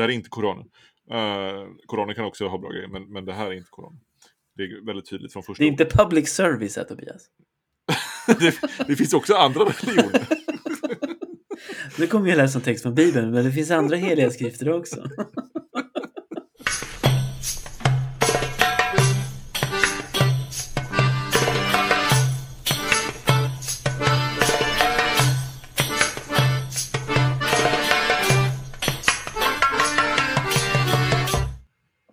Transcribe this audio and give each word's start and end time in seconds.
Det 0.00 0.04
här 0.04 0.10
är 0.10 0.14
inte 0.14 0.28
Koranen. 0.28 0.66
Uh, 1.12 1.68
Koranen 1.86 2.14
kan 2.14 2.24
också 2.24 2.48
ha 2.48 2.58
bra 2.58 2.70
grejer, 2.70 2.88
men, 2.88 3.12
men 3.12 3.24
det 3.24 3.32
här 3.32 3.46
är 3.46 3.52
inte 3.52 3.70
Koranen. 3.70 4.00
Det 4.56 4.62
är 4.62 4.86
väldigt 4.86 5.10
tydligt 5.10 5.32
från 5.32 5.42
första 5.42 5.62
Det 5.62 5.66
är 5.66 5.70
inte 5.70 5.84
public 5.84 6.28
service 6.28 6.76
här, 6.76 6.84
Tobias. 6.84 7.22
det, 8.26 8.60
det 8.86 8.96
finns 8.96 9.14
också 9.14 9.34
andra 9.34 9.64
religioner. 9.64 10.28
Nu 11.98 12.06
kommer 12.06 12.28
jag 12.28 12.36
läsa 12.36 12.58
en 12.58 12.64
text 12.64 12.82
från 12.82 12.94
Bibeln, 12.94 13.30
men 13.30 13.44
det 13.44 13.52
finns 13.52 13.70
andra 13.70 13.96
heliga 13.96 14.30
skrifter 14.30 14.72
också. 14.72 15.04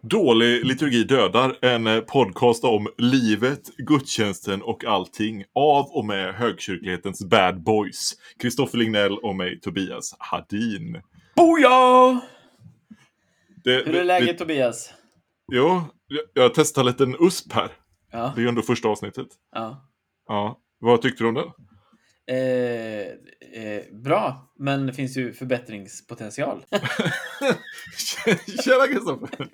Dålig 0.09 0.66
liturgi 0.66 1.03
dödar. 1.03 1.57
En 1.61 1.88
eh, 1.88 1.99
podcast 2.02 2.63
om 2.63 2.88
livet, 2.97 3.61
gudstjänsten 3.77 4.61
och 4.61 4.85
allting. 4.85 5.43
Av 5.55 5.85
och 5.85 6.05
med 6.05 6.33
högkyrklighetens 6.35 7.23
bad 7.25 7.63
boys. 7.63 8.13
Kristoffer 8.39 8.77
Lignell 8.77 9.17
och 9.17 9.35
mig, 9.35 9.59
Tobias 9.59 10.16
Hadin. 10.20 11.02
Boja! 11.35 12.21
Det, 13.63 13.85
Hur 13.85 13.95
är 13.95 14.03
läget, 14.03 14.38
Tobias? 14.38 14.93
Jo, 15.52 15.81
jag- 16.33 16.53
testar 16.53 16.81
en 16.81 16.88
liten 16.88 17.16
USP 17.19 17.53
här. 17.53 17.69
Ja. 18.11 18.31
Det 18.35 18.41
är 18.41 18.44
ju 18.44 18.49
ändå 18.49 18.61
första 18.61 18.88
avsnittet. 18.88 19.27
ja. 19.53 19.83
Ja. 20.27 20.59
Vad 20.80 21.02
tyckte 21.02 21.23
du 21.23 21.27
om 21.27 21.33
den? 21.33 21.47
Eh, 22.30 23.08
eh, 23.63 23.83
bra, 24.03 24.52
men 24.59 24.88
det 24.88 24.94
finns 24.94 25.17
ju 25.17 25.33
förbättringspotential. 25.33 26.63
Tjena 28.63 28.88
Kristoffer! 28.88 29.47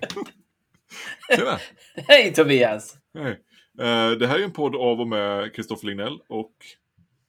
Tjena! 1.36 1.58
Hej 2.08 2.34
Tobias! 2.34 2.96
Hej. 3.18 3.32
Eh, 3.80 4.10
Det 4.10 4.26
här 4.26 4.38
är 4.38 4.44
en 4.44 4.52
podd 4.52 4.76
av 4.76 5.00
och 5.00 5.08
med 5.08 5.54
Kristoffer 5.54 5.86
Lignell 5.86 6.18
och, 6.28 6.52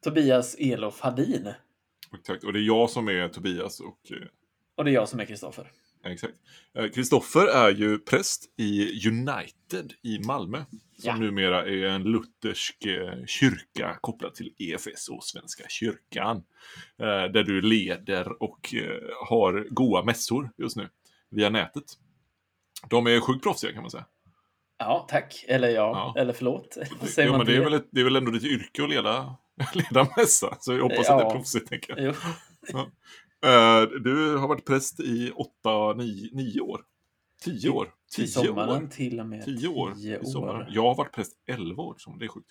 Tobias 0.03 0.55
Elof 0.59 0.99
Hadin. 0.99 1.53
exakt, 2.19 2.43
och 2.43 2.53
det 2.53 2.59
är 2.59 2.63
jag 2.63 2.89
som 2.89 3.07
är 3.09 3.27
Tobias 3.29 3.79
och 3.79 4.11
eh, 4.11 4.27
Och 4.77 4.85
det 4.85 4.91
är 4.91 4.93
jag 4.93 5.09
som 5.09 5.19
är 5.19 5.25
Kristoffer. 5.25 5.71
Exakt. 6.05 6.33
Eh, 6.77 6.87
Kristoffer 6.89 7.47
är 7.47 7.69
ju 7.71 7.97
präst 7.99 8.53
i 8.57 9.07
United 9.09 9.93
i 10.03 10.19
Malmö. 10.19 10.57
Som 10.97 11.09
Ja. 11.09 11.15
numera 11.17 11.61
är 11.65 11.83
en 11.85 12.03
luthersk 12.03 12.77
kyrka 13.27 13.97
kopplad 14.01 14.35
till 14.35 14.53
EFS 14.59 15.09
och 15.09 15.23
Svenska 15.23 15.63
kyrkan. 15.69 16.43
Där 17.33 17.43
du 17.43 17.61
leder 17.61 18.43
och 18.43 18.73
har 19.29 19.67
goa 19.69 20.03
mässor 20.03 20.49
just 20.57 20.77
nu 20.77 20.89
via 21.31 21.49
nätet. 21.49 21.83
De 22.89 23.07
är 23.07 23.19
sjukt 23.19 23.43
proffsiga 23.43 23.71
kan 23.73 23.81
man 23.81 23.91
säga. 23.91 24.05
Ja, 24.77 25.05
tack. 25.09 25.45
Eller 25.47 25.67
ja, 25.69 26.13
Ja. 26.15 26.21
eller 26.21 26.33
förlåt. 26.33 26.77
Säger 27.01 27.29
Jo, 27.29 27.37
men 27.37 27.45
det, 27.45 27.55
är 27.55 27.59
väl 27.63 27.73
ett, 27.73 27.87
det 27.91 27.99
är 27.99 28.03
väl 28.03 28.15
ändå 28.15 28.31
ditt 28.31 28.43
yrke 28.43 28.83
att 28.83 28.89
leda, 28.89 29.35
leda 29.73 30.07
mässa. 30.17 30.57
Så 30.59 30.73
jag 30.73 30.83
hoppas 30.83 31.09
att 31.09 31.17
det 31.17 31.23
Ja. 31.23 31.29
är 31.29 31.35
proffsigt. 31.35 31.69
Tänker 31.69 31.97
jag. 31.97 32.15
Jo. 32.73 32.79
Eh, 33.49 33.81
du 34.03 34.37
har 34.37 34.47
varit 34.47 34.65
präst 34.65 34.99
i 34.99 35.31
åtta, 35.35 35.93
nio, 35.93 36.29
nio 36.35 36.61
år. 36.61 36.81
Tio 37.43 37.69
år. 37.69 37.93
Tio 38.15 38.27
sommaren 38.27 38.83
år. 38.83 38.87
till 38.87 39.19
och 39.19 39.25
med 39.25 39.45
Tio 39.45 39.67
år 39.67 39.91
tio 39.91 40.19
i 40.33 40.35
år. 40.35 40.67
Jag 40.69 40.81
har 40.83 40.95
varit 40.95 41.11
präst 41.13 41.33
11 41.47 41.83
år, 41.83 41.95
som 41.97 42.19
det 42.19 42.25
är 42.25 42.29
sjukt. 42.29 42.49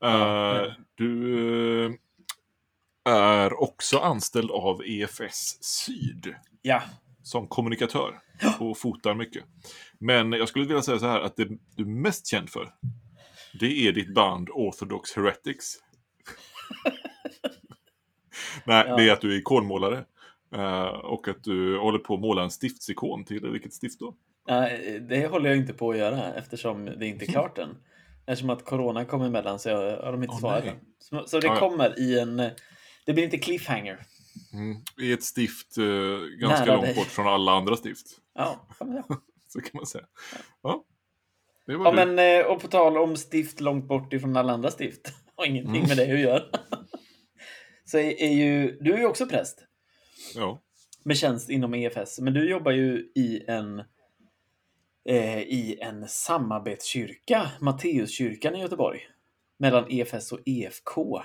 Ja, 0.00 0.56
Eh, 0.56 0.62
ja. 0.66 0.74
Du 0.94 1.84
eh, 1.86 1.92
är 3.14 3.62
också 3.62 3.98
anställd 3.98 4.50
av 4.50 4.82
EFS 4.84 5.58
Syd 5.64 6.34
Ja, 6.62 6.82
som 7.26 7.48
kommunikatör 7.48 8.20
och 8.60 8.78
fotar 8.78 9.14
mycket. 9.14 9.44
Men 9.98 10.32
jag 10.32 10.48
skulle 10.48 10.64
vilja 10.66 10.82
säga 10.82 10.98
så 10.98 11.06
här 11.06 11.20
att 11.20 11.36
det 11.36 11.44
du 11.76 11.82
är 11.82 11.86
mest 11.86 12.26
känd 12.26 12.50
för, 12.50 12.74
det 13.60 13.88
är 13.88 13.92
ditt 13.92 14.14
band 14.14 14.48
Orthodox 14.50 15.16
Heretics. 15.16 15.74
Nej, 18.64 18.84
Ja. 18.88 18.96
det 18.96 19.08
är 19.08 19.12
att 19.12 19.20
du 19.20 19.34
är 19.34 19.38
ikonmålare. 19.38 20.04
eh, 20.54 20.82
och 20.86 21.28
att 21.28 21.44
du 21.44 21.78
håller 21.78 21.98
på 21.98 22.14
att 22.14 22.20
måla 22.20 22.42
en 22.42 22.50
stiftsikon 22.50 23.24
till 23.24 23.50
vilket 23.50 23.74
stift 23.74 24.00
då? 24.00 24.14
det 25.08 25.26
håller 25.26 25.50
jag 25.50 25.56
inte 25.58 25.72
på 25.72 25.90
att 25.90 25.98
göra 25.98 26.34
eftersom 26.34 26.84
det 26.84 27.06
inte 27.06 27.24
är 27.24 27.26
klart 27.26 27.58
än. 27.58 27.76
Eftersom 28.26 28.50
att 28.50 28.64
corona 28.64 29.04
kom 29.04 29.22
emellan 29.22 29.58
så 29.58 29.70
har 29.74 30.12
de 30.12 30.22
inte 30.22 30.32
Åh, 30.34 30.40
svarat 30.40 30.64
än. 30.64 30.76
Så, 30.98 31.24
så 31.26 31.40
det 31.40 31.46
ja. 31.46 31.56
kommer 31.58 31.98
i 32.00 32.18
en... 32.20 32.36
Det 33.06 33.12
blir 33.12 33.24
inte 33.24 33.38
cliffhanger. 33.38 33.98
Mm. 34.56 34.76
I 35.00 35.12
ett 35.12 35.22
stift 35.22 35.78
eh, 35.78 35.84
ganska 36.40 36.64
Nära 36.64 36.74
långt 36.74 36.86
dig. 36.86 36.94
bort 36.94 37.06
från 37.06 37.26
alla 37.26 37.52
andra 37.52 37.76
stift. 37.76 38.06
Ja, 38.34 38.68
säga. 38.78 39.04
Så 39.48 39.60
kan 39.60 39.70
man 39.72 39.86
säga. 39.86 40.04
Ja, 40.62 40.84
det 41.66 41.76
var 41.76 41.84
ja 41.84 42.04
du. 42.04 42.14
men 42.14 42.40
eh, 42.40 42.46
och 42.46 42.60
på 42.62 42.68
tal 42.68 42.98
om 42.98 43.16
stift 43.16 43.60
långt 43.60 43.88
bort 43.88 44.12
ifrån 44.12 44.36
alla 44.36 44.52
andra 44.52 44.70
stift. 44.70 45.12
Har 45.36 45.46
ingenting 45.46 45.74
Mm. 45.84 45.88
med 45.88 45.96
det 45.96 46.12
att 46.12 46.20
göra. 46.20 46.42
så 47.84 47.98
är, 47.98 48.22
är 48.22 48.32
ju... 48.32 48.78
Du 48.80 48.92
är 48.94 48.98
ju 48.98 49.06
också 49.06 49.26
präst. 49.26 49.58
Ja. 50.34 50.62
med 51.04 51.16
tjänst 51.16 51.50
inom 51.50 51.74
EFS. 51.74 52.18
Men 52.20 52.32
du 52.34 52.50
jobbar 52.50 52.72
ju 52.72 53.12
i 53.14 53.44
en 53.48 53.78
eh, 55.08 55.38
i 55.40 55.78
en 55.80 56.08
samarbetskyrka, 56.08 57.50
Matteuskyrkan 57.60 58.54
i 58.56 58.60
Göteborg. 58.60 59.00
Mellan 59.58 59.90
EFS 59.90 60.32
och 60.32 60.40
EFK. 60.46 61.22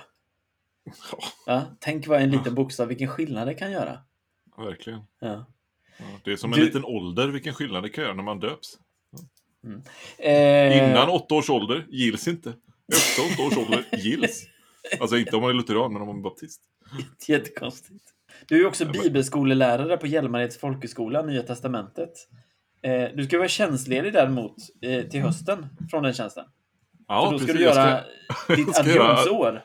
Ja, 1.46 1.62
tänk 1.80 2.06
vad 2.06 2.22
en 2.22 2.30
liten 2.30 2.54
bokstav, 2.54 2.88
vilken 2.88 3.08
skillnad 3.08 3.48
det 3.48 3.54
kan 3.54 3.70
göra. 3.72 3.98
verkligen. 4.56 5.00
Ja. 5.20 5.46
Det 6.24 6.32
är 6.32 6.36
som 6.36 6.52
en 6.52 6.58
Du- 6.58 6.64
liten 6.64 6.84
ålder, 6.84 7.28
vilken 7.28 7.54
skillnad 7.54 7.82
det 7.82 7.88
kan 7.88 8.04
göra 8.04 8.14
när 8.14 8.22
man 8.22 8.40
döps. 8.40 8.78
Eh, 10.18 10.90
Innan 10.90 11.08
åtta 11.08 11.34
års 11.34 11.50
ålder 11.50 11.86
gills 11.90 12.28
inte. 12.28 12.52
Efter 12.92 13.22
åtta 13.32 13.42
års 13.42 13.66
ålder 13.66 13.84
gills. 13.92 14.44
Alltså 15.00 15.16
inte 15.16 15.36
om 15.36 15.42
man 15.42 15.50
är 15.50 15.54
lutheran, 15.54 15.92
men 15.92 16.02
om 16.02 16.08
man 16.08 16.18
är 16.18 16.22
baptist. 16.22 16.62
Jättekonstigt. 17.28 18.04
Du 18.46 18.60
är 18.62 18.66
också 18.66 18.84
bibelskolelärare 18.86 19.96
på 19.96 20.06
Hjälmareds 20.06 20.58
folkhögskola, 20.58 21.22
Nya 21.22 21.42
Testamentet. 21.42 22.12
Eh, 22.82 23.08
du 23.14 23.24
ska 23.24 23.38
vara 23.38 23.48
tjänstledig 23.48 24.12
däremot 24.12 24.54
eh, 24.82 25.02
till 25.02 25.20
hösten 25.20 25.66
från 25.90 26.02
den 26.02 26.12
tjänsten. 26.14 26.44
Ja, 27.08 27.24
För 27.24 27.32
då 27.32 27.38
ska 27.38 27.46
precis. 27.46 27.58
du 27.58 27.64
göra 27.64 28.00
ska- 28.46 28.54
ditt 28.56 28.78
adjunktsår. 28.78 29.62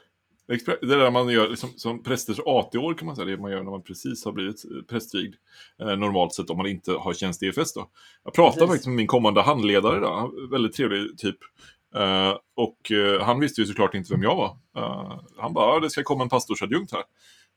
Det 0.82 0.96
där 0.96 1.12
man 1.12 1.30
gör 1.30 1.50
liksom, 1.50 1.70
som 1.76 2.04
prästers 2.04 2.40
AT-år 2.46 2.94
kan 2.94 3.06
man 3.06 3.16
säga, 3.16 3.26
det 3.26 3.38
man 3.38 3.52
gör 3.52 3.64
när 3.64 3.72
man 3.72 3.84
precis 3.84 4.26
har 4.26 4.32
blivit 4.32 4.66
eh, 4.66 4.82
prästvigd. 4.90 5.36
Eh, 5.82 5.88
normalt 5.98 6.34
sett 6.34 6.50
om 6.50 6.58
man 6.58 6.68
inte 6.68 6.92
har 6.92 7.14
tjänst 7.14 7.44
i 7.44 7.48
EFS 7.48 7.74
då. 7.74 7.90
Jag 8.24 8.34
pratade 8.34 8.56
Precis. 8.60 8.70
faktiskt 8.70 8.88
med 8.88 8.96
min 8.96 9.08
kommande 9.08 9.42
handledare 9.42 9.98
idag, 9.98 10.18
Han- 10.20 10.50
väldigt 10.52 10.74
trevlig 10.76 11.18
typ. 11.18 11.38
Eh, 11.96 12.34
och 12.56 12.92
eh, 12.92 13.22
han 13.22 13.40
visste 13.40 13.62
ju 13.62 13.68
såklart 13.68 13.94
inte 13.94 14.14
vem 14.14 14.24
jag 14.24 14.36
var. 14.36 14.58
Eh, 14.78 15.20
han 15.38 15.54
bara, 15.54 15.74
"Ja, 15.74 15.80
det 15.80 15.90
ska 15.90 16.04
komma 16.04 16.24
en 16.24 16.30
pastorsadjunkt 16.30 16.92
här. 16.92 17.04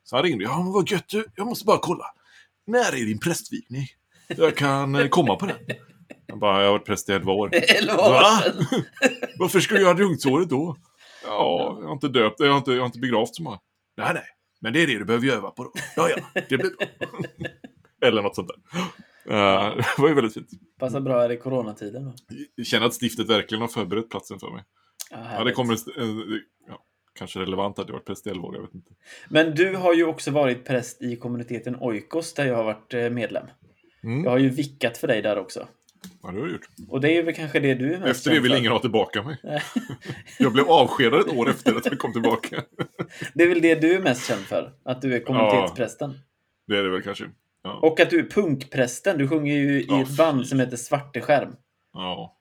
Så 0.05 0.17
han 0.17 0.23
ringde, 0.25 0.45
ja 0.45 0.63
men 0.63 0.73
vad 0.73 0.91
gött 0.91 1.09
du, 1.09 1.25
jag 1.37 1.47
måste 1.47 1.65
bara 1.67 1.79
kolla. 1.79 2.05
När 2.67 2.93
är 3.03 3.07
din 3.07 3.19
prästvigning? 3.21 3.87
Jag 4.29 4.57
kan 4.57 4.95
eh, 4.95 5.09
komma 5.09 5.37
på 5.37 5.47
den. 5.47 5.57
Jag 6.27 6.39
bara, 6.39 6.59
jag 6.61 6.67
har 6.67 6.73
varit 6.73 6.87
präst 6.87 7.09
i 7.09 7.13
elva 7.13 7.33
år. 7.33 7.51
Elva 7.79 7.97
Va? 7.97 8.19
år 8.39 8.43
sedan. 8.43 8.85
Varför 9.39 9.61
ska 9.61 9.75
du 9.75 9.81
göra 9.81 9.91
adjunktsåret 9.91 10.49
då? 10.49 10.77
Ja, 11.25 11.79
jag 11.81 11.87
har 11.87 11.93
inte 11.93 12.09
döpt, 12.09 12.41
jag 12.41 12.51
har 12.51 12.59
inte, 12.59 12.73
jag 12.73 12.81
har 12.81 12.87
inte 12.87 12.99
begravt 12.99 13.35
så 13.35 13.43
många. 13.43 13.59
Nej, 13.97 14.15
nej, 14.15 14.25
men 14.61 14.73
det 14.73 14.83
är 14.83 14.87
det 14.87 14.99
du 14.99 15.05
behöver 15.05 15.29
öva 15.29 15.51
på 15.51 15.65
då. 15.65 15.73
Ja, 15.97 16.11
ja, 16.17 16.43
det 16.49 16.59
blir 16.59 16.59
bra. 16.59 16.87
Eller 18.09 18.23
något 18.23 18.35
sånt 18.35 18.49
där. 18.49 18.81
Eh, 19.33 19.77
det 19.97 20.03
var 20.03 20.09
ju 20.09 20.15
väldigt 20.15 20.35
fint. 20.35 20.49
Passar 20.79 21.01
bra 21.01 21.21
här 21.21 21.33
i 21.33 21.37
coronatiden. 21.37 22.05
Då. 22.05 22.13
Jag 22.55 22.67
känner 22.67 22.87
att 22.87 23.03
stiftet 23.03 23.29
verkligen 23.29 23.61
har 23.63 23.69
förberett 23.69 24.11
platsen 24.11 24.39
för 24.39 24.51
mig. 24.51 24.65
Ja, 25.11 25.27
Ja, 25.33 25.45
det 25.45 25.53
kommer, 25.53 25.73
eh, 25.75 26.41
ja, 26.69 26.85
kanske 27.15 27.41
relevant 27.41 27.79
att 27.79 27.89
jag 27.89 27.93
varit 27.93 28.07
präst 28.07 28.27
i 28.27 28.31
år, 28.31 28.55
jag 28.55 28.63
vet 28.63 28.75
inte. 28.75 28.93
Men 29.29 29.55
du 29.55 29.77
har 29.77 29.95
ju 29.95 30.05
också 30.05 30.31
varit 30.31 30.65
präst 30.65 31.03
i 31.03 31.17
kommuniteten 31.17 31.77
Oikos 31.77 32.35
där 32.35 32.47
jag 32.47 32.57
har 32.57 32.65
varit 32.65 32.95
eh, 32.95 33.11
medlem. 33.11 33.47
Mm. 34.03 34.25
Jag 34.25 34.31
har 34.31 34.39
ju 34.39 34.49
vickat 34.49 34.99
för 34.99 35.09
dig 35.09 35.23
där 35.23 35.39
också. 35.39 35.69
Ja, 36.23 36.29
det 36.31 36.35
har 36.41 36.47
jag 36.47 36.51
gjort. 36.53 36.69
Och 36.89 37.01
det 37.01 37.17
är 37.17 37.23
väl 37.23 37.35
kanske 37.35 37.61
det 37.61 37.75
du 37.75 37.95
är 37.95 37.99
mest 37.99 38.11
Efter 38.11 38.31
det 38.31 38.41
vill 38.41 38.55
ingen 38.55 38.73
ha 38.73 38.79
tillbaka 38.79 39.23
mig. 39.23 39.37
Jag 40.39 40.53
blev 40.53 40.69
avskedad 40.71 41.21
ett 41.21 41.37
år 41.37 41.51
efter 41.51 41.75
att 41.77 41.87
jag 41.87 41.99
kom 41.99 42.13
tillbaka. 42.13 42.63
Det 43.35 43.45
är 43.45 43.49
väl 43.49 43.61
det 43.63 43.75
du 43.75 43.95
är 43.95 44.01
mest 44.01 44.27
känd 44.29 44.41
för? 44.41 44.73
Att 44.85 45.03
du 45.03 45.15
är 45.15 45.21
kommunitetsprästen. 45.21 46.19
Det 46.67 46.79
är 46.79 46.83
det 46.83 46.91
väl 46.91 47.03
kanske. 47.03 47.25
Ja. 47.63 47.73
Och 47.83 48.01
att 48.01 48.11
du 48.11 48.19
är 48.19 48.31
punkprästen. 48.31 49.19
Du 49.19 49.29
sjunger 49.29 49.55
ju 49.55 49.81
i 49.81 49.87
Ja, 49.89 50.03
ett 50.03 50.17
band 50.17 50.47
som 50.47 50.61
heter 50.61 50.77
Svarteskärm. 50.77 51.57
ja. 51.93 52.37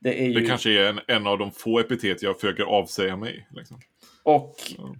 Det 0.00 0.22
är 0.22 0.26
ju... 0.28 0.32
Det 0.40 0.46
kanske 0.46 0.70
är 0.70 0.88
en, 0.88 1.00
en 1.08 1.26
av 1.26 1.38
de 1.38 1.52
få 1.52 1.78
epitet 1.80 2.22
jag 2.22 2.40
försöker 2.40 2.62
avsäga 2.62 3.16
mig. 3.16 3.48
Liksom. 3.50 3.80
Och, 4.22 4.54
Ja. 4.78 4.94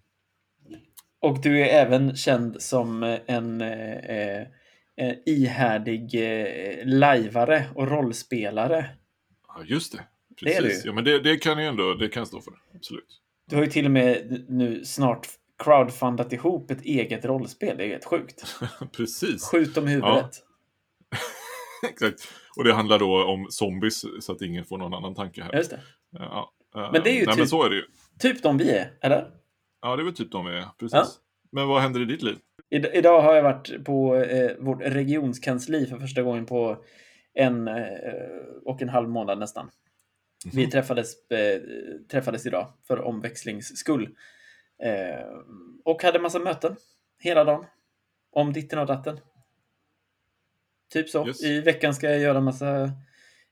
och 1.21 1.41
du 1.43 1.61
är 1.61 1.67
även 1.87 2.17
känd 2.17 2.63
som 2.63 3.03
eh, 3.03 3.19
en, 3.27 3.61
eh, 3.61 4.43
eh, 5.01 5.15
ihärdig 5.27 6.15
eh, 6.15 6.87
lajvare 6.87 7.65
och 7.75 7.89
rollspelare. 7.89 8.91
Ja, 9.49 9.65
just 9.65 9.93
det. 9.93 10.05
Det 10.41 10.55
är 10.55 10.63
Precis. 10.63 10.83
du. 10.83 10.89
Ja, 10.89 10.95
men 10.95 11.05
det, 11.05 11.19
det 11.23 11.37
kan 11.37 11.59
jag 11.59 11.69
ändå 11.69 11.95
det 11.95 12.09
kan 12.09 12.27
stå 12.27 12.41
för. 12.41 12.53
Absolut. 12.75 13.21
Du 13.51 13.57
har 13.57 13.63
ju 13.65 13.71
till 13.71 13.85
och 13.85 13.91
med 13.91 14.45
nu 14.49 14.85
snart 14.85 15.29
crowdfundat 15.59 16.33
ihop 16.33 16.71
ett 16.71 16.83
eget 16.83 17.25
rollspel. 17.25 17.77
Det 17.77 17.85
är 17.85 17.89
helt 17.89 18.05
sjukt. 18.05 18.57
Precis. 18.97 19.45
Skjut 19.45 19.77
om 19.77 19.87
huvudet. 19.87 20.31
Exakt. 21.91 22.29
Och 22.57 22.65
det 22.65 22.75
handlar 22.75 22.99
då 22.99 23.25
om 23.25 23.47
zombies, 23.51 24.05
så 24.21 24.33
att 24.33 24.43
ingen 24.43 24.65
får 24.65 24.79
någon 24.79 24.95
annan 24.95 25.15
tanke 25.15 25.43
här. 25.43 25.53
Just 25.53 25.71
det. 25.71 25.81
Ja, 26.11 26.53
eh, 26.77 26.93
Men 26.93 27.03
det 27.03 27.11
är 27.11 27.15
ju 27.15 27.19
nej, 27.19 27.27
men 27.27 27.37
typ- 27.37 27.49
så 27.49 27.65
är 27.65 27.71
det 27.71 27.77
ju. 27.77 27.85
Typ 28.19 28.43
de 28.43 28.59
vi 28.59 28.71
är, 28.71 28.93
eller? 29.01 29.31
Ja, 29.83 29.97
det 29.97 30.03
är 30.03 30.05
väl 30.05 30.15
typ 30.15 30.33
de 30.33 30.47
vi 30.47 30.53
är. 30.53 30.67
Precis. 30.79 30.93
Ja. 30.95 31.07
Men 31.53 31.69
vad 31.69 31.83
händer 31.83 32.01
i 32.01 32.05
ditt 32.05 32.23
liv? 32.23 32.39
Id- 32.73 32.91
idag 32.93 33.21
har 33.23 33.35
jag 33.35 33.43
varit 33.43 33.85
på 33.85 34.17
eh, 34.17 34.57
vårt 34.59 34.83
regionskansli 34.83 35.87
för 35.87 35.99
första 35.99 36.23
gången 36.23 36.47
på 36.47 36.85
en 37.35 37.69
eh, 37.69 37.85
och 38.65 38.83
en 38.83 38.89
halv 38.89 39.09
månad 39.09 39.39
nästan. 39.39 39.71
Vi 40.53 40.67
träffades, 40.71 41.31
eh, 41.31 41.61
träffades 42.11 42.47
idag 42.47 42.73
för 42.87 43.01
omväxlings 43.01 43.77
skull. 43.77 44.17
Eh, 44.83 45.27
och 45.85 46.03
hade 46.03 46.19
massa 46.19 46.39
möten 46.39 46.77
hela 47.19 47.45
dagen. 47.45 47.65
Om 48.33 48.53
ditten 48.53 48.79
och 48.79 48.87
datten. 48.87 49.21
Typ 50.93 51.09
så. 51.09 51.27
Yes. 51.27 51.43
I 51.45 51.61
veckan 51.61 51.95
ska 51.95 52.11
jag 52.11 52.19
göra 52.21 52.41
massa 52.41 52.91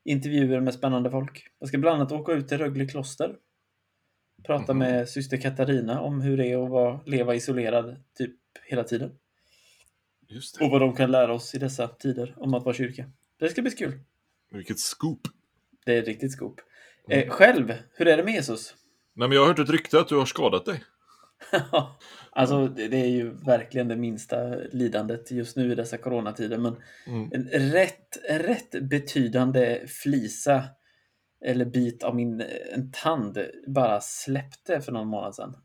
intervjuer 0.05 0.61
med 0.61 0.75
spännande 0.75 1.11
folk. 1.11 1.47
Jag 1.59 1.69
ska 1.69 1.79
bland 1.79 1.97
annat 2.01 2.13
åka 2.13 2.33
ut 2.33 2.49
till 2.49 2.59
Rögle 2.59 2.87
kloster. 2.87 3.37
Prata 4.47 4.75
Mhm. 4.75 4.79
med 4.79 5.09
syster 5.09 5.37
Katarina 5.37 6.01
om 6.01 6.21
hur 6.21 6.37
det 6.37 6.47
är 6.47 6.65
att 6.65 6.71
vara, 6.71 7.01
leva 7.07 7.35
isolerad 7.35 7.97
typ 8.19 8.35
hela 8.65 8.85
tiden. 8.85 9.11
Och 10.61 10.71
vad 10.71 10.81
de 10.81 10.97
kan 10.97 11.11
lära 11.11 11.33
oss 11.33 11.55
i 11.55 11.59
dessa 11.59 11.89
tider 11.89 12.35
om 12.37 12.55
att 12.55 12.65
vara 12.65 12.75
kyrka. 12.75 13.11
Det 13.39 13.49
ska 13.49 13.63
bli 13.63 13.71
kul. 13.71 14.01
Vilket 14.51 14.79
scoop. 14.79 15.21
Det 15.85 15.95
är 15.95 16.03
ett 16.03 16.09
riktigt 16.09 16.33
skop. 16.33 16.61
Mm. 17.09 17.29
Eh, 17.29 17.31
själv, 17.31 17.75
hur 17.95 18.09
är 18.09 18.17
det 18.17 18.25
med 18.25 18.35
Jesus? 18.35 18.75
Nej, 19.15 19.29
men 19.29 19.37
jag 19.37 19.43
har 19.43 19.49
hört 19.49 19.59
ett 19.59 19.71
rykte 19.71 20.01
att 20.01 20.09
du 20.09 20.17
har 20.17 20.27
skadat 20.27 20.65
dig. 20.65 20.85
alltså, 22.31 22.69
det 22.69 22.89
det 22.89 22.97
är 22.97 23.09
ju 23.09 23.31
verkligen 23.31 23.89
det 23.89 23.97
minsta 23.97 24.55
lidandet 24.73 25.31
just 25.31 25.57
nu 25.57 25.73
i 25.73 25.75
dessa 25.75 25.99
coronatider. 25.99 26.59
Men 26.59 26.77
Mm. 27.07 27.31
en 27.33 27.49
rätt, 27.73 28.19
rätt 28.29 28.83
betydande 28.83 29.87
flisa 29.87 30.65
eller 31.45 31.65
bit 31.65 32.03
av 32.03 32.15
min 32.17 32.45
en 32.73 32.93
tand 32.93 33.39
bara 33.67 34.01
släppte 34.01 34.81
för 34.81 34.93
någon 34.93 35.09
månad 35.09 35.35
sedan. 35.35 35.57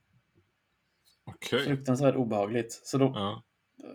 Okej. 1.25 1.65
Fruktansvärt 1.65 2.15
obehagligt. 2.15 2.71
Så 2.83 2.97
då 2.97 3.11
Ja. 3.15 3.43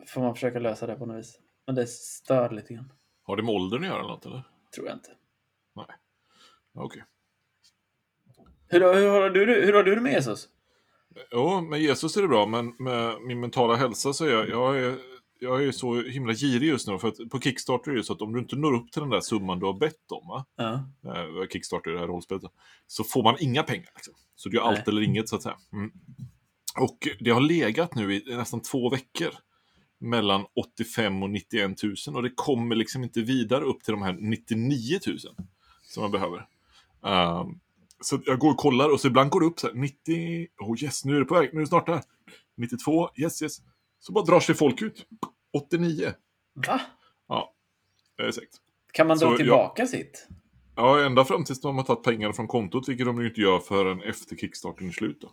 får 0.08 0.20
man 0.20 0.34
försöka 0.34 0.58
lösa 0.58 0.86
det 0.86 0.94
på 0.94 1.06
något 1.06 1.18
vis. 1.18 1.38
Men 1.66 1.74
det 1.74 1.86
stör 1.86 2.50
lite 2.50 2.74
grann. 2.74 2.92
Har 3.22 3.36
det 3.36 3.42
med 3.42 3.54
åldern 3.54 3.82
att 3.82 3.88
göra 3.88 4.02
något, 4.02 4.26
eller? 4.26 4.42
Tror 4.74 4.86
jag 4.86 4.96
inte. 4.96 5.10
Ja, 5.74 5.86
Okej. 6.74 7.04
Hur, 8.68 8.80
hur, 8.80 9.08
har 9.08 9.30
du, 9.30 9.64
hur 9.64 9.72
har 9.72 9.82
du 9.82 9.94
det 9.94 10.00
med 10.00 10.12
Jesus? 10.12 10.48
Jo, 11.32 11.60
med 11.60 11.80
Jesus 11.80 12.16
är 12.16 12.22
det 12.22 12.28
bra, 12.28 12.46
men 12.46 12.74
med 12.78 13.20
min 13.22 13.40
mentala 13.40 13.76
hälsa 13.76 14.12
så 14.12 14.24
är 14.24 14.30
jag, 14.30 14.48
jag 14.48 14.78
är, 14.78 14.98
jag 15.40 15.64
är 15.64 15.72
så 15.72 16.02
himla 16.02 16.32
girig 16.34 16.68
just 16.68 16.88
nu. 16.88 16.98
För 16.98 17.08
att 17.08 17.30
på 17.30 17.40
Kickstarter 17.40 17.90
är 17.90 17.96
det 17.96 18.04
så 18.04 18.12
att 18.12 18.22
om 18.22 18.32
du 18.32 18.38
inte 18.38 18.56
når 18.56 18.74
upp 18.74 18.92
till 18.92 19.00
den 19.00 19.10
där 19.10 19.20
summan 19.20 19.58
du 19.58 19.66
har 19.66 19.72
bett 19.78 20.12
om, 20.12 20.28
va? 20.28 20.46
Ja. 20.56 20.72
Eh, 21.14 21.48
Kickstarter, 21.52 21.90
det 21.90 21.98
här 21.98 22.06
rollspelet, 22.06 22.42
så 22.86 23.04
får 23.04 23.22
man 23.22 23.36
inga 23.40 23.62
pengar. 23.62 23.90
Liksom. 23.94 24.14
Så 24.34 24.48
det 24.48 24.56
är 24.56 24.60
allt 24.60 24.76
Nej. 24.76 24.84
eller 24.88 25.02
inget, 25.02 25.28
så 25.28 25.36
att 25.36 25.42
säga. 25.42 25.56
Mm. 25.72 25.90
Och 26.78 27.08
det 27.20 27.30
har 27.30 27.40
legat 27.40 27.94
nu 27.94 28.14
i 28.14 28.36
nästan 28.36 28.62
två 28.62 28.90
veckor 28.90 29.30
mellan 29.98 30.44
85 30.56 31.22
och 31.22 31.30
91 31.30 31.82
000 31.82 32.16
och 32.16 32.22
det 32.22 32.30
kommer 32.34 32.76
liksom 32.76 33.02
inte 33.02 33.20
vidare 33.22 33.64
upp 33.64 33.82
till 33.84 33.92
de 33.92 34.02
här 34.02 34.12
99 34.12 34.98
000 35.06 35.18
som 35.82 36.02
man 36.02 36.10
behöver. 36.10 36.46
Ehm, 37.04 37.46
så 38.00 38.20
jag 38.26 38.38
går 38.38 38.50
och 38.50 38.56
kollar 38.56 38.88
och 38.92 39.00
så 39.00 39.06
ibland 39.08 39.30
går 39.30 39.40
det 39.40 39.46
upp 39.46 39.60
så 39.60 39.66
här 39.66 39.74
90, 39.74 40.46
oh 40.58 40.82
yes, 40.84 41.04
nu 41.04 41.16
är 41.16 41.18
det 41.20 41.24
på 41.26 41.34
väg, 41.34 41.50
nu 41.52 41.58
är 41.58 41.64
det 41.64 41.68
snart 41.68 41.86
där. 41.86 42.02
92, 42.56 43.08
yes 43.16 43.42
yes. 43.42 43.56
Så 44.00 44.12
bara 44.12 44.24
drar 44.24 44.40
sig 44.40 44.54
folk 44.54 44.82
ut. 44.82 45.06
89. 45.52 46.12
Va? 46.54 46.80
Ja, 47.28 47.52
det 48.16 48.22
är 48.22 48.30
säkert. 48.32 48.50
Kan 48.92 49.06
man 49.06 49.18
Så 49.18 49.24
dra 49.24 49.30
jag- 49.30 49.38
tillbaka 49.38 49.86
sitt? 49.86 50.26
Ja, 50.76 51.04
ända 51.04 51.24
fram 51.24 51.44
tills 51.44 51.60
de 51.60 51.76
har 51.76 51.84
tagit 51.84 52.02
pengar 52.04 52.32
från 52.32 52.48
kontot, 52.48 52.88
vilket 52.88 53.06
de 53.06 53.20
ju 53.20 53.28
inte 53.28 53.40
gör 53.40 53.58
förrän 53.58 54.02
efter 54.02 54.36
kickstarten 54.36 54.88
är 54.88 54.92
slut. 54.92 55.20
Då. 55.20 55.32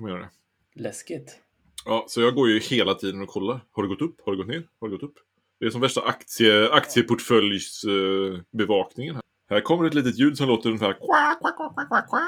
Kan 0.00 0.08
man 0.08 0.18
göra 0.18 0.30
det. 0.74 0.82
Läskigt. 0.82 1.38
Ja, 1.84 2.04
så 2.08 2.20
jag 2.20 2.34
går 2.34 2.48
ju 2.48 2.58
hela 2.58 2.94
tiden 2.94 3.22
och 3.22 3.28
kollar. 3.28 3.60
Har 3.72 3.82
det 3.82 3.88
gått 3.88 4.02
upp? 4.02 4.20
Har 4.24 4.32
det 4.32 4.38
gått 4.38 4.46
ner? 4.46 4.68
Har 4.80 4.88
det 4.88 4.92
gått 4.96 5.02
upp? 5.02 5.14
Det 5.60 5.66
är 5.66 5.70
som 5.70 5.80
värsta 5.80 6.00
aktie, 6.00 6.70
aktieportföljsbevakningen 6.72 8.44
bevakningen 8.50 9.14
här. 9.14 9.22
Här 9.50 9.60
kommer 9.60 9.86
ett 9.86 9.94
litet 9.94 10.18
ljud 10.18 10.36
som 10.36 10.48
låter 10.48 10.68
ungefär 10.68 10.92
kwa, 10.92 11.34
kwa, 11.40 11.52
kwa, 11.52 11.70
kwa, 11.70 11.84
kwa, 11.84 12.02
kwa. 12.02 12.20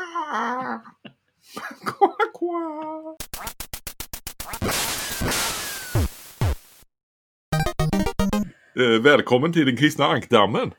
Kwa, 1.85 2.09
kwa. 2.33 3.17
Eh, 8.77 9.03
välkommen 9.03 9.53
till 9.53 9.67
den 9.67 9.77
kristna 9.77 10.07
ankdammen. 10.07 10.75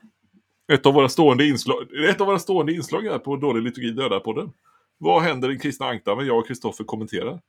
Ett 0.73 0.85
av 0.85 0.93
våra 0.93 1.09
stående 1.09 1.45
inslag, 1.47 1.87
ett 2.09 2.21
av 2.21 2.27
våra 2.27 2.39
stående 2.39 2.73
inslag 2.73 3.01
här 3.01 3.19
på 3.19 3.35
Dålig 3.35 3.63
liturgi 3.63 3.91
döda-podden. 3.91 4.53
Vad 5.03 5.21
händer 5.21 5.51
i 5.51 5.59
kristna 5.59 5.85
ankdammen? 5.85 6.25
Jag 6.27 6.37
och 6.37 6.47
Kristoffer 6.47 6.83
kommenterar. 6.83 7.41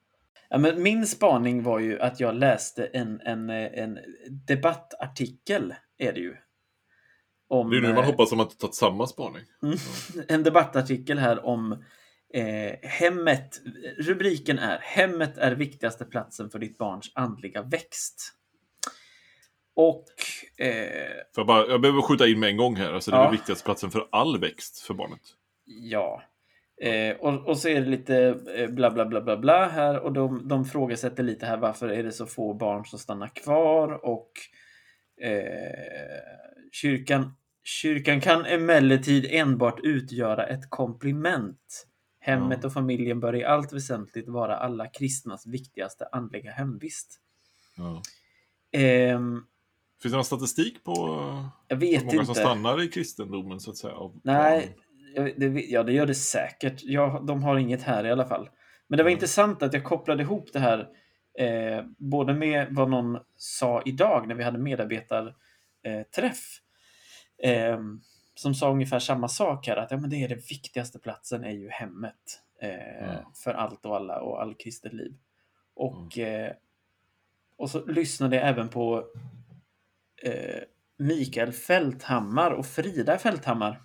Ja, 0.49 0.59
men 0.59 0.83
min 0.83 1.07
spaning 1.07 1.63
var 1.63 1.79
ju 1.79 2.01
att 2.01 2.21
jag 2.21 2.35
läste 2.35 2.87
en, 2.87 3.21
en, 3.21 3.51
en 3.51 3.99
debattartikel, 4.47 5.75
är 5.99 6.13
det 6.13 6.21
ju. 6.21 6.37
Om, 7.49 7.71
Det 7.71 7.77
är 7.77 7.81
nu 7.81 7.89
man 7.89 7.97
eh, 7.99 8.05
hoppas 8.05 8.33
att 8.33 8.39
man 8.39 8.47
inte 8.47 8.57
tagit 8.59 8.75
samma 8.75 9.07
spaning. 9.07 9.43
Mm. 9.63 9.77
En 10.29 10.43
debattartikel 10.43 11.19
här 11.19 11.47
om 11.47 11.73
eh, 12.35 12.89
hemmet. 12.89 13.61
Rubriken 13.99 14.59
är 14.59 14.79
Hemmet 14.83 15.39
är 15.39 15.55
viktigaste 15.55 16.05
platsen 16.05 16.51
för 16.51 16.59
ditt 16.59 16.79
barns 16.79 17.13
andliga 17.15 17.63
växt. 17.63 18.33
Och 19.77 20.05
eh, 20.59 21.23
jag, 21.37 21.47
bara, 21.47 21.67
jag 21.67 21.81
behöver 21.81 22.03
skjuta 22.03 22.27
in 22.27 22.41
med 22.41 22.49
en 22.49 22.57
gång 22.57 22.77
här. 22.77 22.93
Alltså, 22.93 23.11
det 23.11 23.17
är 23.17 23.21
Ja. 23.21 23.25
den 23.25 23.33
viktigaste 23.33 23.65
platsen 23.65 23.91
för 23.91 24.09
all 24.13 24.41
växt 24.41 24.79
för 24.79 24.95
barnet. 24.95 25.21
ja. 25.65 26.23
Eh, 26.83 27.17
och, 27.17 27.49
och 27.49 27.59
så 27.59 27.69
är 27.69 27.81
det 27.81 27.91
lite 27.91 28.41
eh, 28.57 28.71
bla 28.71 28.91
bla 28.91 29.07
bla 29.07 29.21
bla 29.21 29.37
bla 29.37 29.69
här 29.69 29.99
och 29.99 30.13
de, 30.13 30.49
de 30.49 30.65
frågasätter 30.65 31.23
lite 31.23 31.47
här 31.47 31.57
varför 31.57 31.89
är 31.89 32.03
det 32.03 32.13
så 32.13 32.27
få 32.27 32.55
barn 32.55 32.85
som 32.85 32.99
stannar 32.99 33.29
kvar 33.29 34.05
och 34.05 34.31
eh, 35.21 36.21
kyrkan, 36.73 37.35
kyrkan 37.65 38.21
kan 38.21 38.47
emellertid 38.47 39.27
enbart 39.31 39.81
utgöra 39.83 40.47
ett 40.47 40.71
komplement. 40.71 41.87
Hemmet 42.21 42.65
och 42.65 42.73
familjen 42.73 43.21
bör 43.21 43.35
i 43.35 43.45
allt 43.45 43.73
väsentligt 43.73 44.29
vara 44.29 44.57
alla 44.57 44.87
kristnas 44.87 45.47
viktigaste 45.47 46.09
andliga 46.13 46.51
hemvist. 46.51 47.21
Ja. 47.77 48.03
Ehm, 48.73 49.43
Finns 50.03 50.13
det 50.13 50.17
någon 50.17 50.25
statistik 50.25 50.85
på 50.85 50.93
jag 51.69 51.77
hur 51.77 51.99
många 51.99 52.13
inte. 52.13 52.25
som 52.25 52.35
stannar 52.35 52.83
i 52.83 52.89
kristendomen 52.89 53.61
så 53.61 53.71
att 53.71 53.77
säga? 53.77 53.95
Nej, 54.23 54.77
det, 55.37 55.47
ja 55.69 55.83
det 55.83 55.93
gör 55.93 56.07
det 56.07 56.15
säkert. 56.15 56.81
Ja, 56.83 57.23
de 57.27 57.43
har 57.43 57.57
inget 57.57 57.83
här 57.83 58.07
i 58.07 58.11
alla 58.11 58.27
fall. 58.27 58.49
Men 58.89 58.97
det 58.97 59.03
var 59.03 59.11
Mm. 59.11 59.17
intressant 59.17 59.63
att 59.63 59.75
jag 59.75 59.85
kopplade 59.85 60.23
ihop 60.23 60.53
det 60.53 60.59
här 60.59 60.89
eh, 61.39 61.85
både 61.99 62.35
med 62.35 62.67
vad 62.71 62.91
någon 62.91 63.19
sa 63.37 63.83
idag 63.85 64.29
när 64.29 64.35
vi 64.35 64.45
hade 64.45 64.59
medarbetarträff. 64.59 65.35
Eh, 65.83 66.03
träff. 66.03 66.61
eh, 67.43 67.79
som 68.35 68.55
sa 68.55 68.71
ungefär 68.71 68.99
samma 68.99 69.29
sak 69.29 69.67
här, 69.67 69.77
att 69.77 69.91
ja, 69.91 69.97
men 69.97 70.11
det 70.11 70.17
är 70.25 70.29
det 70.29 70.51
viktigaste 70.51 70.99
platsen 70.99 71.45
är 71.45 71.51
ju 71.51 71.69
hemmet. 71.71 72.41
Eh, 72.61 73.05
Ja. 73.07 73.31
För 73.45 73.55
allt 73.55 73.87
och 73.87 73.97
alla 73.97 74.21
och 74.21 74.43
all 74.43 74.55
kristet 74.55 74.93
liv. 74.93 75.15
Och, 75.75 76.19
eh, 76.19 76.53
och 77.57 77.71
så 77.71 77.85
lyssnade 77.87 78.37
jag 78.37 78.49
även 78.49 78.69
på 78.69 79.05
eh, 80.23 80.63
Mikael 80.99 81.53
Fälthammar 81.53 82.51
och 82.51 82.67
Frida 82.67 83.19
Fälthammar. 83.19 83.81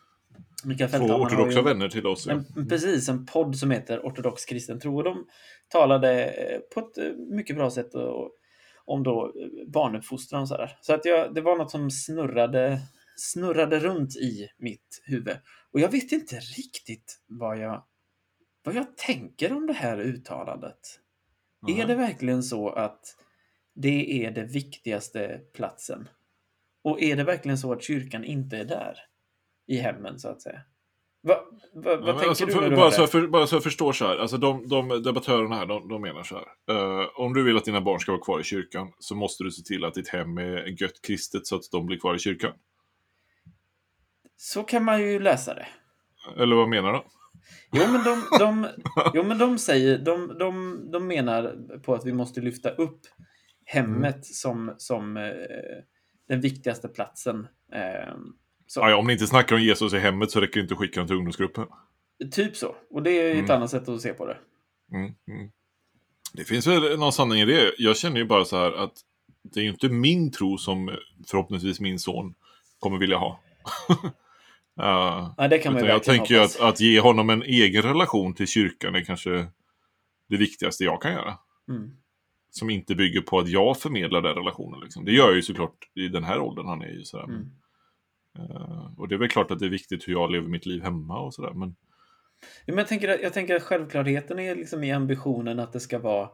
Mikael 0.66 0.90
Två 0.90 0.98
ortodoxa 0.98 1.60
ju 1.60 1.66
vänner 1.66 1.90
till 1.90 2.08
oss. 2.08 2.28
Ja. 2.28 2.44
en, 2.56 2.68
precis 2.68 3.10
en 3.10 3.26
podd 3.26 3.56
som 3.56 3.72
heter 3.72 4.00
Ortodox 4.00 4.46
kristen 4.46 4.80
tro. 4.80 4.98
Och 4.98 5.04
de 5.04 5.28
talade 5.68 6.26
eh, 6.26 6.60
på 6.60 6.80
ett 6.80 6.98
eh, 6.98 7.14
mycket 7.14 7.56
bra 7.56 7.72
sätt 7.72 7.96
och, 7.96 8.32
om 8.86 9.04
då 9.04 9.26
eh, 9.26 9.68
barnuppfostran 9.68 10.42
och 10.42 10.48
sådär. 10.48 10.78
Så 10.82 10.94
att 10.94 11.06
jag, 11.06 11.34
det 11.34 11.42
var 11.42 11.58
något 11.58 11.72
som 11.72 11.92
snurrade, 11.92 12.80
snurrade 13.16 13.80
runt 13.80 14.16
i 14.16 14.50
mitt 14.58 15.02
huvud. 15.06 15.38
Och 15.72 15.80
jag 15.80 15.92
vet 15.92 16.12
inte 16.12 16.36
riktigt 16.36 17.20
vad 17.28 17.60
jag, 17.60 17.84
vad 18.64 18.76
jag 18.76 18.98
tänker 18.98 19.54
om 19.54 19.68
det 19.68 19.74
här 19.74 20.00
uttalandet. 20.00 21.00
Nej. 21.62 21.80
Är 21.80 21.88
det 21.88 21.96
verkligen 21.96 22.44
så 22.44 22.70
att 22.70 23.16
det 23.76 24.26
är 24.26 24.32
det 24.32 24.44
viktigaste 24.44 25.42
platsen? 25.54 26.10
Och 26.84 27.02
är 27.02 27.16
det 27.16 27.24
verkligen 27.24 27.58
så 27.58 27.74
att 27.74 27.84
kyrkan 27.84 28.24
inte 28.24 28.58
är 28.58 28.66
där? 28.66 29.09
I 29.70 29.78
hemmen, 29.78 30.20
så 30.20 30.30
att 30.30 30.42
säga. 30.42 30.62
Va, 31.22 31.36
va, 31.74 31.96
vad 31.96 32.10
Ja, 32.10 32.14
tänker 32.14 32.30
alltså, 32.30 32.46
du 32.46 32.52
för, 32.52 32.70
du 32.70 32.76
bara, 32.76 32.92
så 32.92 33.02
jag 33.02 33.12
för, 33.12 33.28
bara 33.28 33.48
så 33.48 33.56
jag 33.56 33.64
förstår 33.64 33.94
så 33.94 34.08
här. 34.08 34.18
Alltså 34.18 34.38
de, 34.38 34.68
de 34.68 35.04
debattörerna 35.04 35.56
här, 35.56 35.66
de, 35.66 35.88
de 35.88 36.02
menar 36.02 36.24
så 36.24 36.36
här. 36.36 36.46
Eh, 37.02 37.08
om 37.16 37.34
du 37.34 37.44
vill 37.44 37.58
att 37.58 37.66
dina 37.66 37.82
barn 37.82 38.00
ska 38.00 38.12
vara 38.12 38.22
kvar 38.22 38.40
i 38.40 38.44
kyrkan 38.44 38.92
så 39.00 39.16
måste 39.16 39.44
du 39.44 39.52
se 39.52 39.64
till 39.64 39.86
att 39.86 39.94
ditt 39.94 40.08
hem 40.08 40.38
är 40.38 40.82
gött 40.82 41.02
kristet 41.02 41.48
så 41.48 41.56
att 41.56 41.62
de 41.72 41.86
blir 41.86 42.00
kvar 42.00 42.16
i 42.16 42.20
kyrkan. 42.20 42.54
Så 44.38 44.64
kan 44.64 44.84
man 44.84 45.02
ju 45.02 45.20
läsa 45.20 45.54
det. 45.54 45.68
Eller 46.38 46.56
vad 46.56 46.70
menar 46.70 46.94
de? 46.94 47.02
Jo, 47.72 47.84
men 47.92 48.04
de, 48.04 48.38
de, 48.40 48.68
jo, 49.14 49.24
men 49.24 49.38
de 49.38 49.58
säger, 49.58 49.98
de, 49.98 50.38
de, 50.40 50.82
de 50.92 51.08
menar 51.08 51.56
på 51.84 51.94
att 51.94 52.06
vi 52.06 52.14
måste 52.14 52.42
lyfta 52.42 52.70
upp 52.70 53.02
hemmet 53.66 54.26
som, 54.26 54.74
som 54.78 55.18
eh, 55.18 55.24
den 56.28 56.42
viktigaste 56.42 56.88
platsen. 56.88 57.48
Eh, 57.74 58.16
så. 58.72 58.80
Ja, 58.80 58.96
om 58.96 59.08
ni 59.08 59.14
inte 59.14 59.28
snackar 59.28 59.56
om 59.56 59.62
Jesus 59.62 59.94
i 59.94 60.00
hemmet 60.00 60.32
så 60.32 60.42
räcker 60.42 60.54
det 60.54 60.62
inte 60.62 60.74
att 60.74 60.80
skicka 60.80 61.00
honom 61.00 61.08
till 61.08 61.16
ungdomsgruppen. 61.16 61.66
Typ 62.32 62.56
så. 62.56 62.76
Och 62.90 63.04
det 63.04 63.12
är 63.12 63.32
ett 63.32 63.38
Mm. 63.38 63.52
annat 63.52 63.70
sätt 63.70 63.90
att 63.90 64.02
se 64.02 64.14
på 64.14 64.26
det. 64.26 64.38
Mm, 64.92 65.14
mm. 65.28 65.52
Det 66.34 66.44
finns 66.44 66.68
väl 66.68 67.00
någon 67.00 67.14
sanning 67.14 67.40
i 67.40 67.46
det. 67.46 67.74
Jag 67.78 67.98
känner 67.98 68.18
ju 68.18 68.26
bara 68.26 68.46
så 68.46 68.58
här 68.58 68.72
att 68.72 68.94
det 69.44 69.60
är 69.60 69.64
ju 69.64 69.70
inte 69.70 69.90
min 69.90 70.32
tro 70.32 70.58
som 70.58 70.98
förhoppningsvis 71.28 71.80
min 71.80 72.00
son 72.00 72.34
kommer 72.80 72.98
vilja 72.98 73.18
ha. 73.18 73.40
uh, 74.82 75.34
Nej, 75.38 75.50
det 75.50 75.60
kan 75.60 75.74
man 75.74 75.84
ju 75.84 75.90
jag 75.90 76.04
tänker 76.04 76.34
ju 76.34 76.42
att, 76.42 76.60
att 76.60 76.80
ge 76.80 77.00
honom 77.00 77.30
en 77.30 77.44
egen 77.44 77.82
relation 77.82 78.34
till 78.34 78.48
kyrkan 78.48 78.96
är 78.96 79.02
kanske 79.02 79.48
det 80.30 80.38
viktigaste 80.38 80.84
jag 80.84 81.02
kan 81.02 81.12
göra. 81.12 81.38
Mm. 81.70 81.92
Som 82.52 82.70
inte 82.70 82.96
bygger 82.96 83.22
på 83.22 83.40
att 83.40 83.50
jag 83.50 83.80
förmedlar 83.80 84.22
den 84.22 84.36
relationen. 84.36 84.80
Liksom. 84.80 85.06
Det 85.06 85.12
gör 85.12 85.28
jag 85.28 85.36
ju 85.36 85.42
såklart 85.42 85.90
i 85.96 86.08
den 86.08 86.24
här 86.24 86.40
åldern 86.40 86.68
han 86.68 86.82
är 86.82 86.92
ju. 86.92 87.04
Sådär. 87.04 87.24
Mm. 87.24 87.52
Eh, 88.40 89.00
och 89.00 89.08
det 89.08 89.16
är 89.16 89.20
väl 89.20 89.30
klart 89.30 89.52
att 89.52 89.60
det 89.60 89.66
är 89.66 89.70
viktigt 89.70 90.08
hur 90.08 90.14
jag 90.14 90.32
lever 90.32 90.48
mitt 90.48 90.66
liv 90.66 90.82
hemma 90.82 91.20
och 91.20 91.34
sådär. 91.34 91.54
Men 91.54 91.76
Ja, 92.66 92.74
men 92.74 92.78
jag, 92.78 92.88
tänker, 92.88 93.10
att- 93.10 93.22
jag 93.22 93.34
tänker 93.34 93.56
att 93.56 93.64
självklarheten 93.64 94.40
är 94.40 94.56
liksom 94.56 94.84
i 94.84 94.92
ambitionen 94.92 95.60
att 95.60 95.74
det 95.74 95.80
ska 95.80 96.00
vara 96.00 96.30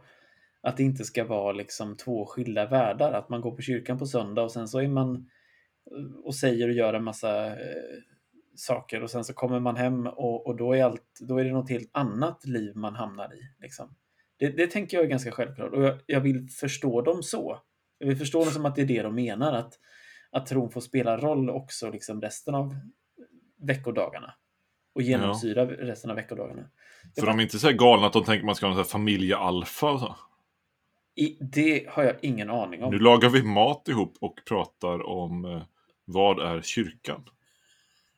att 0.62 0.78
det 0.78 0.84
inte 0.84 1.04
ska 1.04 1.24
vara 1.24 1.52
liksom 1.52 1.98
två 1.98 2.26
skilda 2.26 2.66
världar. 2.66 3.12
Att 3.14 3.30
man 3.30 3.42
går 3.42 3.52
på 3.56 3.62
kyrkan 3.62 3.98
på 4.00 4.06
söndag 4.06 4.44
och 4.44 4.52
sen 4.52 4.68
så 4.68 4.80
är 4.80 4.88
man 4.88 5.30
och 6.24 6.36
säger 6.36 6.68
och 6.68 6.74
gör 6.74 6.94
en 6.94 7.04
massa 7.04 7.48
eh, 7.48 7.56
saker 8.56 9.04
och 9.04 9.10
sen 9.10 9.24
så 9.24 9.34
kommer 9.34 9.60
man 9.60 9.76
hem 9.76 10.08
och, 10.08 10.48
och 10.48 10.56
då, 10.58 10.74
är 10.74 10.84
allt, 10.84 11.20
då 11.20 11.38
är 11.38 11.44
det 11.44 11.52
något 11.52 11.70
helt 11.70 11.90
annat 11.94 12.46
liv 12.46 12.76
man 12.76 12.96
hamnar 12.96 13.34
i. 13.34 13.40
Liksom. 13.62 13.96
Det, 14.38 14.50
det 14.50 14.68
tänker 14.68 14.98
jag 14.98 15.06
är 15.06 15.10
ganska 15.10 15.32
självklart 15.32 15.74
och 15.74 15.84
jag, 15.84 16.00
jag 16.06 16.22
vill 16.22 16.50
förstå 16.50 17.02
dem 17.02 17.24
så. 17.24 17.60
Jag 17.98 18.08
vill 18.08 18.18
förstå 18.18 18.44
dem 18.44 18.54
som 18.54 18.66
att 18.66 18.76
det 18.76 18.82
är 18.82 18.86
det 18.86 19.02
de 19.02 19.16
menar, 19.16 19.54
att, 19.54 19.74
att 20.36 20.46
tron 20.48 20.72
får 20.72 20.82
spela 20.82 21.18
roll 21.18 21.50
också 21.50 21.90
liksom 21.92 22.22
resten 22.22 22.56
av 22.56 22.76
veckodagarna 23.62 24.34
och 24.96 25.02
genomsyra 25.02 25.66
resten 25.66 26.10
av 26.10 26.16
veckodagarna. 26.16 26.70
för 27.20 27.26
de 27.28 27.40
är 27.40 27.44
inte 27.44 27.60
så 27.60 27.68
här 27.68 27.74
galna 27.74 28.08
att 28.08 28.14
de 28.14 28.24
tänker 28.24 28.40
att 28.40 28.46
man 28.46 28.56
ska 28.56 28.68
ha 28.68 28.80
en 28.80 28.86
familjealfa 28.86 29.92
och 29.92 30.00
så. 30.00 30.16
I, 31.16 31.38
det 31.40 31.86
har 31.90 32.04
jag 32.04 32.16
ingen 32.22 32.50
aning 32.50 32.84
om. 32.84 32.92
Nu 32.94 33.00
lagar 33.00 33.30
vi 33.30 33.44
mat 33.44 33.88
ihop 33.88 34.18
och 34.22 34.40
pratar 34.48 35.06
om 35.08 35.46
eh, 35.46 35.64
vad 36.06 36.40
är 36.40 36.62
kyrkan? 36.62 37.30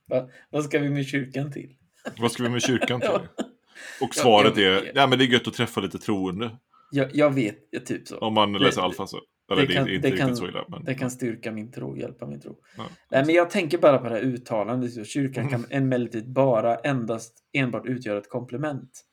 Va, 0.06 0.30
vad 0.50 0.64
ska 0.64 0.80
vi 0.80 0.90
med 0.90 1.06
kyrkan 1.08 1.52
till? 1.52 1.76
Vad 2.18 2.32
ska 2.32 2.44
vi 2.44 2.50
med 2.50 2.62
kyrkan 2.62 3.00
till? 3.02 3.10
Ja. 3.38 3.44
Och 4.02 4.16
svaret 4.16 4.58
jag 4.58 4.66
är, 4.78 4.92
nej 4.96 5.08
men 5.08 5.20
det 5.20 5.26
är 5.26 5.28
gött 5.28 5.48
att 5.48 5.54
träffa 5.54 5.82
lite 5.82 5.98
troende. 6.00 6.58
Jag, 6.92 7.16
jag 7.16 7.34
vet 7.34 7.58
ja, 7.70 7.80
typ 7.80 8.08
så. 8.08 8.18
Om 8.18 8.34
man 8.34 8.54
Det- 8.54 8.60
läser 8.60 8.82
alfa 8.82 9.08
så. 9.08 9.22
Eller 9.52 9.62
det, 9.62 9.68
det 9.68 9.74
kan- 9.74 9.88
är 9.88 9.94
inte 9.94 10.08
det 10.08 10.14
riktigt 10.14 10.28
kan- 10.28 10.36
så 10.36 10.48
illa. 10.48 10.66
Men, 10.70 10.84
Det 10.84 10.94
kan 10.94 11.12
styrka 11.12 11.52
min 11.52 11.72
tro, 11.72 11.98
hjälpa 11.98 12.28
min 12.28 12.40
tro. 12.40 12.60
ja. 12.78 12.84
Nej, 13.12 13.26
men 13.26 13.36
jag 13.36 13.50
tänker 13.50 13.78
bara 13.78 13.98
på 13.98 14.04
det 14.04 14.10
här 14.10 14.22
uttalandet. 14.22 15.08
Kyrkan 15.08 15.50
kan 15.50 15.60
Mm. 15.66 15.84
emellertid 15.84 16.30
bara 16.32 16.76
endast 16.76 17.34
enbart 17.54 17.86
utgöra 17.86 18.18
ett 18.18 18.30
komplement. 18.30 19.04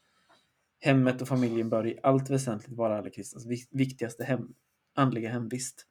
Hemmet 0.80 1.22
och 1.22 1.28
familjen 1.28 1.68
bör 1.68 1.86
i 1.86 1.98
allt 2.02 2.30
väsentligt 2.30 2.76
vara 2.76 2.98
alla 2.98 3.10
kristnas 3.10 3.46
vi- 3.46 3.68
viktigaste 3.70 4.24
hem, 4.24 4.48
andliga 4.94 5.30
hemvist. 5.30 5.86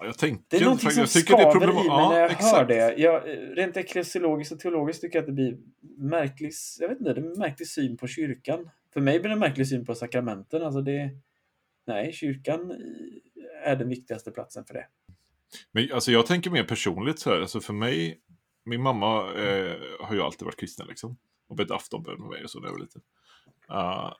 Ja, 0.00 0.06
jag 0.06 0.18
tänker, 0.18 0.44
Det 0.48 0.56
är 0.56 0.64
någonting 0.64 0.90
som 0.90 1.00
jag 1.00 1.10
tycker 1.10 1.36
det 1.36 1.42
är 1.42 1.50
skaver 1.50 1.66
i 1.70 1.74
mig 1.74 1.76
när 1.76 1.84
ja, 1.84 2.12
jag 2.14 2.20
hör 2.20 2.30
exakt. 2.30 2.68
det. 2.68 2.94
Jag, 2.96 3.22
rent 3.58 3.76
eklesiologiskt 3.76 4.52
och 4.52 4.60
teologiskt 4.60 5.00
tycker 5.02 5.16
jag 5.18 5.22
att 5.22 5.26
det 5.26 5.32
blir 5.32 5.56
märklig, 5.98 6.52
jag 6.80 6.88
vet 6.88 6.98
inte, 6.98 7.12
det 7.14 7.20
är 7.20 7.24
en 7.24 7.38
märklig 7.38 7.68
syn 7.68 7.96
på 7.96 8.06
kyrkan. 8.06 8.70
För 8.92 9.00
mig 9.00 9.20
blir 9.20 9.28
det 9.28 9.32
en 9.34 9.38
märklig 9.38 9.68
syn 9.68 9.84
på 9.86 9.94
sakramenten. 9.94 10.62
Alltså 10.62 10.80
det, 10.82 11.10
nej, 11.86 12.12
kyrkan 12.12 12.72
är 13.60 13.76
den 13.76 13.88
viktigaste 13.88 14.30
platsen 14.30 14.64
för 14.64 14.74
det. 14.74 14.86
Men 15.72 15.92
alltså 15.92 16.12
jag 16.12 16.26
tänker 16.26 16.50
mer 16.50 16.64
personligt 16.64 17.18
så 17.18 17.30
här, 17.30 17.40
alltså 17.40 17.60
för 17.60 17.72
mig, 17.72 18.20
min 18.64 18.82
mamma 18.82 19.32
eh, 19.34 19.76
har 20.00 20.14
ju 20.14 20.22
alltid 20.22 20.44
varit 20.44 20.60
kristen 20.60 20.86
liksom. 20.86 21.16
Och 21.48 21.56
bett 21.56 21.70
aftonbön 21.70 22.20
med 22.20 22.28
mig 22.28 22.44
och 22.44 22.50
så 22.50 22.60
när 22.60 22.66
jag 22.66 22.72
var 22.72 22.80
liten. 22.80 23.02
Uh, 23.70 24.12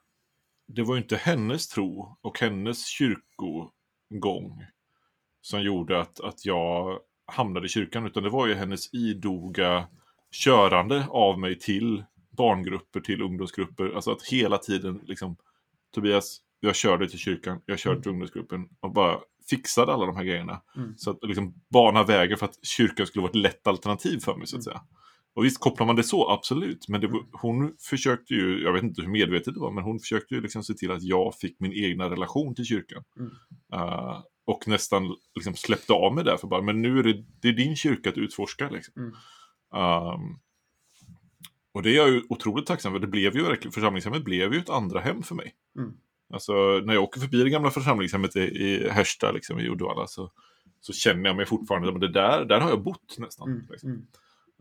det 0.66 0.82
var 0.82 0.94
ju 0.94 1.02
inte 1.02 1.16
hennes 1.16 1.68
tro 1.68 2.16
och 2.20 2.40
hennes 2.40 2.87
kyrkogång 2.87 4.64
som 5.40 5.62
gjorde 5.62 6.00
att, 6.00 6.20
att 6.20 6.44
jag 6.47 7.00
hamnade 7.26 7.66
i 7.66 7.68
kyrkan, 7.68 8.06
utan 8.06 8.23
det 8.23 8.30
var 8.30 8.47
ju 8.47 8.54
hennes 8.54 8.94
idoga 8.94 9.88
körande 10.30 11.06
av 11.11 11.38
mig 11.38 11.59
till 11.59 12.04
barngrupper, 12.30 13.00
till 13.00 13.23
ungdomsgrupper. 13.23 13.92
Alltså 13.94 14.12
att 14.12 14.23
hela 14.23 14.59
tiden 14.59 15.00
liksom, 15.04 15.37
Tobias, 15.94 16.40
jag 16.61 16.76
kör 16.76 16.99
dig 16.99 17.09
till 17.09 17.19
kyrkan, 17.19 17.61
jag 17.67 17.79
kör 17.79 17.93
dig 17.95 18.02
till 18.02 18.11
ungdomsgruppen 18.11 18.69
och 18.81 18.93
bara 18.93 19.19
fixade 19.50 19.93
alla 19.93 20.07
de 20.07 20.17
här 20.17 20.25
grejerna. 20.25 20.62
Mm. 20.76 20.95
Så 20.97 21.11
att 21.11 21.19
liksom 21.23 21.55
bana 21.73 22.02
vägen 22.05 22.38
för 22.38 22.47
att 22.47 22.64
kyrkan 22.67 23.07
skulle 23.07 23.23
vara 23.23 23.31
ett 23.31 23.37
lätt 23.37 23.67
alternativ 23.67 24.19
för 24.19 24.37
mig 24.37 24.47
så 24.47 24.57
att 24.57 24.67
Mm. 24.67 24.73
säga. 24.75 24.83
Och 25.35 25.45
visst, 25.45 25.61
kopplar 25.61 25.87
man 25.87 25.97
det 25.97 26.02
så, 26.02 26.31
absolut. 26.31 26.88
Men 26.88 27.00
det, 27.00 27.07
var- 27.07 27.26
hon 27.33 27.75
försökte 27.90 28.35
ju, 28.35 28.62
jag 28.62 28.73
vet 28.73 28.83
inte 28.83 29.02
hur 29.02 29.09
medvetet 29.09 29.55
det 29.55 29.61
var, 29.61 29.71
men 29.73 29.85
hon 29.85 29.99
försökte 30.00 30.35
ju 30.35 30.40
liksom 30.40 30.62
se 30.64 30.75
till 30.75 30.90
att 30.90 31.02
jag 31.02 31.35
fick 31.35 31.61
min 31.61 31.73
egna 31.73 32.11
relation 32.11 32.55
till 32.55 32.64
kyrkan. 32.64 33.02
Mm. 33.19 33.31
Eh, 33.73 34.21
och 34.45 34.69
nästan 34.69 35.17
liksom 35.35 35.55
släppte 35.55 35.93
av 35.93 36.14
mig 36.14 36.25
där 36.25 36.37
för 36.37 36.47
bara, 36.47 36.62
men 36.62 36.83
nu 36.83 36.99
är 36.99 37.02
det, 37.02 37.25
det 37.43 37.49
är 37.49 37.52
din 37.52 37.76
kyrka 37.76 38.09
att 38.09 38.19
utforska. 38.19 38.71
Liksom. 38.71 38.95
Mm. 39.02 39.12
Ehm, 39.75 40.38
och 41.73 41.83
det 41.83 41.90
är 41.90 41.97
jag 41.97 42.09
ju 42.11 42.23
otroligt 42.29 42.67
tacksam 42.67 42.93
för. 42.93 42.99
Det 42.99 43.07
blev 43.07 43.37
ju 43.37 43.43
verkligen, 43.43 43.73
församlingshemmet 43.73 44.25
blev 44.25 44.52
ju 44.55 44.59
ett 44.61 44.71
andra 44.71 45.00
hem 45.00 45.23
för 45.23 45.35
mig. 45.35 45.55
Mm. 45.79 45.93
Alltså 46.30 46.52
när 46.84 46.94
jag 46.94 47.02
åker 47.02 47.20
förbi 47.20 47.42
det 47.42 47.50
gamla 47.50 47.70
församlingshemmet 47.70 48.37
i, 48.37 48.40
i 48.40 48.88
Härsta, 48.88 49.32
liksom, 49.32 49.60
i 49.60 49.68
Uddevalla, 49.68 50.06
så, 50.06 50.30
så 50.80 50.92
känner 50.92 51.26
jag 51.30 51.37
mig 51.37 51.46
fortfarande, 51.46 51.92
men 51.92 52.00
det 52.00 52.12
där, 52.12 52.44
där 52.44 52.60
har 52.60 52.70
jag 52.70 52.82
bott 52.82 53.18
nästan. 53.18 53.49
Mm. 53.49 53.66
Liksom. 53.70 53.90
Mm. 53.90 54.06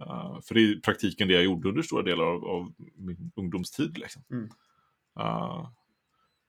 Uh, 0.01 0.41
för 0.41 0.55
det 0.55 0.61
är 0.61 0.77
i 0.77 0.81
praktiken 0.81 1.27
det 1.27 1.33
jag 1.33 1.43
gjorde 1.43 1.69
under 1.69 1.81
stora 1.81 2.03
delar 2.03 2.25
av, 2.25 2.45
av 2.45 2.73
min 2.95 3.31
ungdomstid. 3.35 3.97
Liksom. 3.97 4.23
Mm. 4.31 4.49
Uh, 5.19 5.69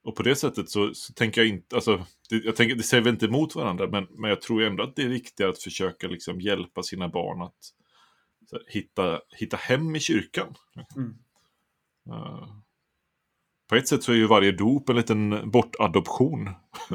och 0.03 0.15
på 0.15 0.23
det 0.23 0.35
sättet 0.35 0.69
så, 0.69 0.93
så 0.93 1.13
tänker 1.13 1.41
jag 1.41 1.47
inte, 1.47 1.75
alltså, 1.75 2.05
det, 2.29 2.35
jag 2.35 2.55
tänker, 2.55 2.75
det 2.75 2.83
säger 2.83 3.03
väl 3.03 3.13
inte 3.13 3.25
emot 3.25 3.55
varandra, 3.55 3.87
men, 3.87 4.07
men 4.09 4.29
jag 4.29 4.41
tror 4.41 4.63
ändå 4.63 4.83
att 4.83 4.95
det 4.95 5.03
är 5.03 5.09
viktigt 5.09 5.45
att 5.45 5.59
försöka 5.59 6.07
liksom, 6.07 6.41
hjälpa 6.41 6.83
sina 6.83 7.07
barn 7.07 7.41
att 7.41 7.73
här, 8.51 8.63
hitta, 8.67 9.21
hitta 9.29 9.57
hem 9.57 9.95
i 9.95 9.99
kyrkan. 9.99 10.55
Uh, 12.09 12.47
på 13.71 13.75
ett 13.75 13.87
sätt 13.87 14.03
så 14.03 14.11
är 14.11 14.15
ju 14.15 14.27
varje 14.27 14.51
dop 14.51 14.89
en 14.89 14.95
liten 14.95 15.49
bortadoption 15.51 16.49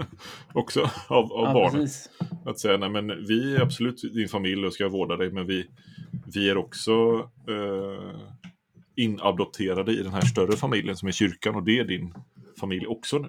också 0.52 0.80
av, 1.08 1.32
av 1.32 1.44
Ja, 1.46 1.52
barnet. 1.52 1.72
precis. 1.72 2.10
Att 2.44 2.58
säga, 2.60 2.76
nej 2.78 2.90
men 2.90 3.26
vi 3.26 3.56
är 3.56 3.60
absolut 3.62 4.02
din 4.14 4.28
familj 4.28 4.66
och 4.66 4.72
ska 4.72 4.88
vårda 4.88 5.16
dig, 5.16 5.30
men 5.32 5.46
vi, 5.46 5.66
vi 6.34 6.50
är 6.50 6.56
också 6.56 6.92
eh, 7.48 8.20
inadopterade 8.96 9.92
i 9.92 10.02
den 10.02 10.12
här 10.12 10.20
större 10.20 10.56
familjen 10.56 10.96
som 10.96 11.08
är 11.08 11.12
kyrkan 11.12 11.54
och 11.54 11.64
det 11.64 11.78
är 11.78 11.84
din 11.84 12.14
familj 12.60 12.86
också 12.86 13.18
nu. 13.18 13.28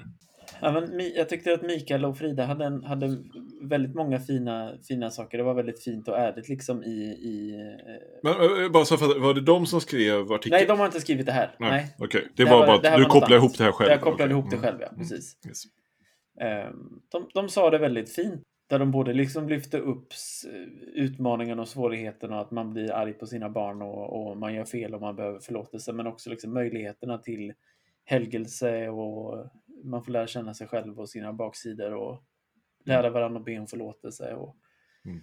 Ja, 0.61 0.71
men 0.71 1.11
jag 1.15 1.29
tyckte 1.29 1.53
att 1.53 1.61
Mikael 1.61 2.05
och 2.05 2.17
Frida 2.17 2.45
hade, 2.45 2.65
en, 2.65 2.83
hade 2.83 3.17
väldigt 3.61 3.95
många 3.95 4.19
fina, 4.19 4.73
fina 4.87 5.09
saker. 5.09 5.37
Det 5.37 5.43
var 5.43 5.53
väldigt 5.53 5.83
fint 5.83 6.07
och 6.07 6.17
ärligt 6.17 6.49
liksom 6.49 6.83
i... 6.83 7.03
i 7.03 7.53
eh, 7.59 7.93
Men 8.23 8.63
eh, 8.63 8.71
bara 8.71 8.85
så 8.85 8.97
för, 8.97 9.19
var 9.19 9.33
det 9.33 9.41
de 9.41 9.65
som 9.65 9.81
skrev 9.81 10.31
artikeln? 10.31 10.51
Nej, 10.59 10.65
de 10.67 10.79
har 10.79 10.85
inte 10.85 11.01
skrivit 11.01 11.25
det 11.25 11.31
här. 11.31 11.55
Nej. 11.59 11.69
Nej, 11.71 11.95
okej. 11.99 12.27
Det, 12.35 12.43
Det 12.43 12.49
här 12.49 12.59
var 12.59 12.67
bara 12.67 12.77
det 12.81 12.89
att 12.89 12.97
du 12.97 13.03
annat. 13.05 13.31
ihop 13.31 13.57
det 13.57 13.63
här 13.63 13.71
själv. 13.71 13.91
Jag 13.91 14.01
kopplade 14.01 14.23
Okej. 14.35 14.39
ihop 14.39 14.49
det 14.51 14.57
Mm. 14.57 14.65
själv, 14.69 14.77
ja. 14.81 14.87
Mm. 14.87 14.99
Precis. 14.99 15.37
Yes. 15.47 15.63
Ehm, 16.41 17.01
De, 17.11 17.27
de 17.33 17.49
sa 17.49 17.69
det 17.69 17.77
väldigt 17.77 18.09
fint. 18.15 18.41
Där 18.69 18.79
de 18.79 18.91
både 18.91 19.13
liksom 19.13 19.49
lyfte 19.49 19.77
upp 19.79 20.07
utmaningen 20.93 21.59
och 21.59 21.67
svårigheten 21.67 22.33
och 22.33 22.41
att 22.41 22.51
man 22.51 22.73
blir 22.73 22.91
arg 22.91 23.13
på 23.13 23.25
sina 23.25 23.49
barn 23.49 23.81
och, 23.81 24.27
och 24.29 24.37
man 24.37 24.53
gör 24.53 24.65
fel 24.65 24.95
och 24.95 25.01
man 25.01 25.15
behöver 25.15 25.39
förlåtelse. 25.39 25.93
Men 25.93 26.07
också 26.07 26.29
liksom 26.29 26.53
möjligheterna 26.53 27.17
till 27.17 27.53
helgelse 28.05 28.89
och 28.89 29.45
man 29.89 30.03
får 30.03 30.11
lära 30.11 30.27
känna 30.27 30.53
sig 30.53 30.67
själv 30.67 30.99
och 30.99 31.09
sina 31.09 31.33
baksidor 31.33 31.93
och 31.93 32.23
lära 32.85 33.09
varandra 33.09 33.39
att 33.39 33.45
be 33.45 33.59
om 33.59 33.67
förlåtelse. 33.67 34.33
Och, 34.33 34.57
Mm. 35.05 35.21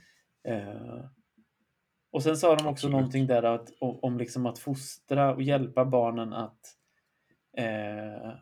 eh, 0.48 1.04
och 2.12 2.22
sen 2.22 2.36
sa 2.36 2.48
de 2.48 2.52
också 2.54 2.68
Absolut. 2.70 2.92
någonting 2.92 3.26
där 3.26 3.42
att, 3.42 3.70
om, 3.80 3.98
om 4.02 4.18
liksom 4.18 4.46
att 4.46 4.58
fostra 4.58 5.34
och 5.34 5.42
hjälpa 5.42 5.84
barnen 5.84 6.32
att 6.32 6.60
eh, 7.56 8.32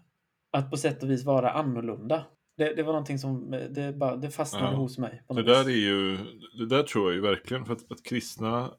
att 0.50 0.70
på 0.70 0.76
sätt 0.76 1.02
och 1.02 1.10
vis 1.10 1.24
vara 1.24 1.50
annorlunda. 1.52 2.24
Det, 2.56 2.74
det 2.74 2.82
var 2.82 2.92
någonting 2.92 3.18
som 3.18 3.54
eh, 3.54 3.70
det, 3.70 3.92
bara, 3.92 4.16
det 4.16 4.30
fastnade 4.30 4.72
Ja. 4.72 4.76
hos 4.78 4.98
mig. 4.98 5.22
Det 5.28 5.42
där 5.42 5.64
vis. 5.64 5.66
är 5.76 5.80
ju, 5.80 6.16
det 6.58 6.66
där 6.66 6.82
tror 6.82 7.04
jag 7.04 7.14
ju 7.14 7.20
verkligen, 7.20 7.64
för 7.64 7.72
att, 7.72 7.92
att 7.92 8.02
kristna, 8.02 8.74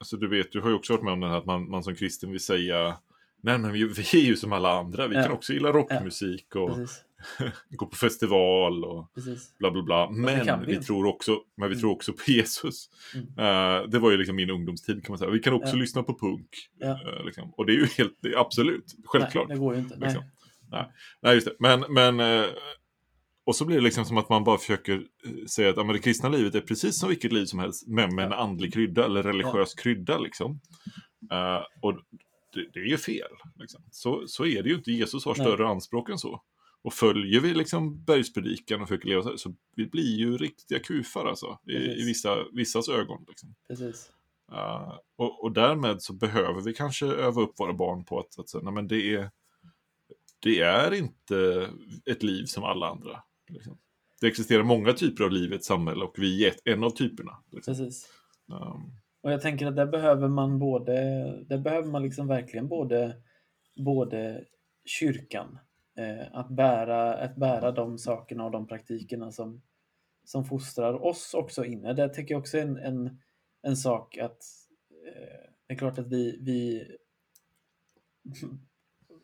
alltså 0.00 0.16
du 0.16 0.28
vet, 0.28 0.52
du 0.52 0.60
har 0.60 0.68
ju 0.68 0.74
också 0.74 0.92
varit 0.92 1.04
med 1.04 1.12
om 1.12 1.20
det 1.20 1.28
här 1.28 1.38
att 1.38 1.44
man, 1.46 1.70
man 1.70 1.82
som 1.82 1.94
kristen 1.94 2.30
vill 2.30 2.40
säga, 2.40 2.96
nej 3.44 3.58
men 3.58 3.72
vi, 3.72 3.84
vi 3.84 4.02
är 4.20 4.24
ju 4.24 4.36
som 4.36 4.52
alla 4.52 4.78
andra, 4.78 5.06
vi 5.08 5.14
Ja. 5.16 5.22
kan 5.22 5.32
också 5.32 5.52
gilla 5.52 5.72
rockmusik 5.72 6.56
och 6.56 6.74
Precis, 6.74 7.04
gå 7.76 7.86
på 7.86 7.96
festival 7.96 8.84
och 8.84 9.14
precis. 9.14 9.58
bla 9.58 9.70
bla 9.70 9.82
bla. 9.82 10.10
Men 10.10 10.60
vi 10.66 10.76
vi, 10.76 10.82
tror 10.84 11.06
också, 11.06 11.38
men 11.56 11.68
vi 11.68 11.74
Mm. 11.74 11.80
tror 11.80 11.92
också 11.92 12.12
på 12.12 12.22
Jesus. 12.30 12.88
Mm. 13.14 13.26
Eh, 13.28 13.88
det 13.88 13.98
var 13.98 14.10
ju 14.10 14.16
liksom 14.16 14.36
min 14.36 14.50
ungdomstid 14.50 15.04
kan 15.04 15.12
man 15.12 15.18
säga. 15.18 15.30
Vi 15.30 15.38
kan 15.38 15.52
också 15.52 15.74
Ja. 15.76 15.80
lyssna 15.80 16.02
på 16.02 16.18
punk. 16.18 16.48
Ja. 16.78 16.90
Eh, 17.18 17.24
liksom. 17.24 17.50
Och 17.56 17.66
det 17.66 17.72
är 17.72 17.76
ju 17.76 17.86
helt, 17.86 18.24
är 18.24 18.40
absolut, 18.40 18.94
självklart. 19.04 19.48
Nej, 19.48 19.56
det 19.56 19.60
går 19.60 19.74
ju 19.74 19.80
inte. 19.80 19.96
liksom. 19.96 20.22
Nej. 20.70 20.92
Nej, 21.22 21.34
just 21.34 21.46
det. 21.46 21.54
Men, 21.58 21.84
men, 21.88 22.20
eh, 22.20 22.46
och 23.46 23.56
så 23.56 23.64
blir 23.64 23.76
det 23.76 23.82
liksom 23.82 24.04
som 24.04 24.18
att 24.18 24.28
man 24.28 24.44
bara 24.44 24.58
försöker 24.58 25.02
säga 25.48 25.70
att 25.70 25.76
ja, 25.76 25.82
det 25.82 25.98
kristna 25.98 26.28
livet 26.28 26.54
är 26.54 26.60
precis 26.60 26.98
som 27.00 27.08
vilket 27.08 27.32
liv 27.32 27.44
som 27.44 27.58
helst, 27.58 27.88
men 27.88 28.14
med 28.14 28.24
en 28.26 28.32
andlig 28.32 28.74
krydda 28.74 29.04
eller 29.04 29.22
religiös 29.22 29.74
krydda. 29.74 30.18
Liksom. 30.18 30.60
Uh, 31.32 31.62
och 31.82 31.98
det, 32.54 32.68
det, 32.72 32.80
är 32.80 32.84
ju 32.84 32.98
fel. 32.98 33.30
Liksom. 33.56 33.82
Så, 33.90 34.28
så 34.28 34.46
är 34.46 34.62
det 34.62 34.68
ju 34.68 34.74
inte. 34.74 34.92
Jesus 34.92 35.24
har 35.24 35.34
större 35.34 35.62
Nej. 35.62 35.72
anspråk 35.72 36.08
än 36.08 36.18
så. 36.18 36.42
Och 36.82 36.92
följer 36.92 37.40
vi 37.40 37.54
liksom 37.54 38.04
bergspredikan 38.04 38.82
och 38.82 38.88
försöker 38.88 39.08
leva 39.08 39.22
så, 39.22 39.38
så 39.38 39.54
vi 39.76 39.86
blir 39.86 40.16
ju 40.16 40.36
riktiga 40.36 40.78
kufar 40.78 41.26
alltså, 41.26 41.58
i, 41.66 41.76
i 41.76 42.04
vissa, 42.04 42.44
vissas 42.52 42.88
ögon. 42.88 43.24
Liksom. 43.28 43.54
Precis. 43.68 44.10
Uh, 44.52 44.98
och, 45.16 45.44
och, 45.44 45.52
därmed 45.52 46.02
så 46.02 46.12
behöver 46.12 46.60
vi 46.60 46.74
kanske 46.74 47.06
öva 47.06 47.42
upp 47.42 47.60
våra 47.60 47.72
barn 47.72 48.04
på 48.04 48.18
att, 48.18 48.38
att 48.38 48.48
säga, 48.48 48.64
nej, 48.64 48.72
men 48.72 48.88
det 48.88 49.14
är, 49.14 49.30
det 50.38 50.60
är 50.60 50.94
inte 50.94 51.70
ett 52.10 52.22
liv 52.22 52.44
som 52.44 52.64
alla 52.64 52.88
andra. 52.88 53.22
Liksom. 53.48 53.78
Det 54.20 54.26
existerar 54.26 54.62
många 54.62 54.92
typer 54.92 55.24
av 55.24 55.30
liv 55.30 55.52
i 55.52 55.54
ett 55.54 55.64
samhälle 55.64 56.04
och 56.04 56.14
vi 56.18 56.44
är 56.44 56.48
ett, 56.48 56.60
en 56.64 56.84
av 56.84 56.90
typerna. 56.90 57.38
Liksom. 57.52 57.74
Precis. 57.74 58.08
Um, 58.46 58.92
och 59.24 59.32
jag 59.32 59.40
tänker 59.40 59.66
att 59.66 59.76
där 59.76 59.86
behöver 59.86 60.28
man 60.28 60.58
både, 60.58 60.94
där 61.48 61.58
behöver 61.58 61.88
man 61.88 62.02
liksom 62.02 62.26
verkligen 62.26 62.68
både, 62.68 63.16
både 63.76 64.44
kyrkan, 64.84 65.58
eh, 65.98 66.26
att, 66.32 66.48
bära, 66.48 67.14
att 67.14 67.36
bära 67.36 67.72
de 67.72 67.98
sakerna 67.98 68.44
och 68.44 68.50
de 68.50 68.66
praktikerna 68.66 69.32
som, 69.32 69.62
som 70.24 70.44
fostrar 70.44 71.04
oss 71.04 71.34
också 71.34 71.64
inne. 71.64 71.92
Det 71.92 72.08
tänker 72.08 72.34
jag 72.34 72.40
också 72.40 72.58
är 72.58 72.62
en, 72.62 72.76
en, 72.76 73.20
en 73.62 73.76
sak 73.76 74.18
att 74.18 74.42
eh, 75.06 75.50
det 75.66 75.74
är 75.74 75.78
klart 75.78 75.98
att 75.98 76.08
vi, 76.08 76.38
vi 76.42 76.88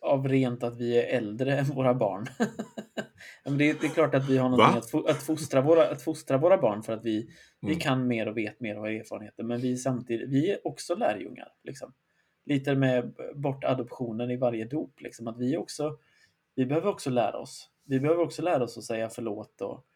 av 0.01 0.29
rent 0.29 0.63
att 0.63 0.77
vi 0.77 0.99
är 0.99 1.17
äldre 1.17 1.59
än 1.59 1.65
våra 1.65 1.95
barn. 1.95 2.27
Men 3.45 3.59
det, 3.59 3.71
är, 3.71 3.77
det 3.81 3.87
är 3.87 3.91
klart 3.91 4.15
att 4.15 4.29
vi 4.29 4.39
har 4.39 4.49
någonting 4.49 4.79
att, 4.79 5.11
att, 5.11 5.23
fostra 5.23 5.61
våra, 5.61 5.89
att 5.89 6.03
fostra 6.03 6.39
våra 6.39 6.59
barn 6.59 6.83
för 6.83 6.93
att 6.93 7.05
vi, 7.05 7.21
mm. 7.21 7.35
vi 7.61 7.75
kan 7.75 8.07
mer 8.07 8.29
och 8.29 8.37
vet 8.37 8.61
mer 8.61 8.77
och 8.77 8.81
har 8.81 8.91
erfarenheter. 8.91 9.43
Men 9.43 9.61
vi, 9.61 9.77
samtidigt, 9.77 10.29
vi 10.29 10.51
är 10.51 10.67
också 10.67 10.95
lärjungar. 10.95 11.49
Liksom. 11.65 11.93
Lite 12.45 12.75
med 12.75 13.15
bortadoptionen 13.35 14.31
i 14.31 14.37
varje 14.37 14.65
dop. 14.65 15.01
Liksom, 15.01 15.29
att 15.29 15.39
vi, 15.39 15.57
också, 15.57 15.99
vi 16.55 16.67
behöver 16.67 16.89
också 16.89 17.11
lära 17.11 17.39
oss. 17.39 17.71
Vi 17.85 18.01
behöver 18.01 18.23
också 18.23 18.43
lära 18.43 18.65
oss 18.65 18.79
att 18.79 18.85
säga 18.85 19.09
förlåt. 19.09 19.61
Och, 19.61 19.87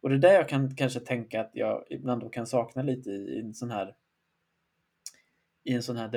och 0.00 0.08
det 0.08 0.14
är 0.14 0.18
där 0.18 0.34
jag 0.34 0.48
kan 0.48 0.76
kanske 0.76 1.00
tänka 1.00 1.40
att 1.40 1.50
jag 1.52 1.84
ibland 1.90 2.32
kan 2.32 2.46
sakna 2.46 2.82
lite 2.82 3.10
i, 3.10 3.36
i 3.36 3.40
en 3.40 3.54
sån 3.54 3.70
här 3.70 3.94
i 5.64 5.74
en 5.74 5.82
sån 5.82 5.96
här 5.96 6.08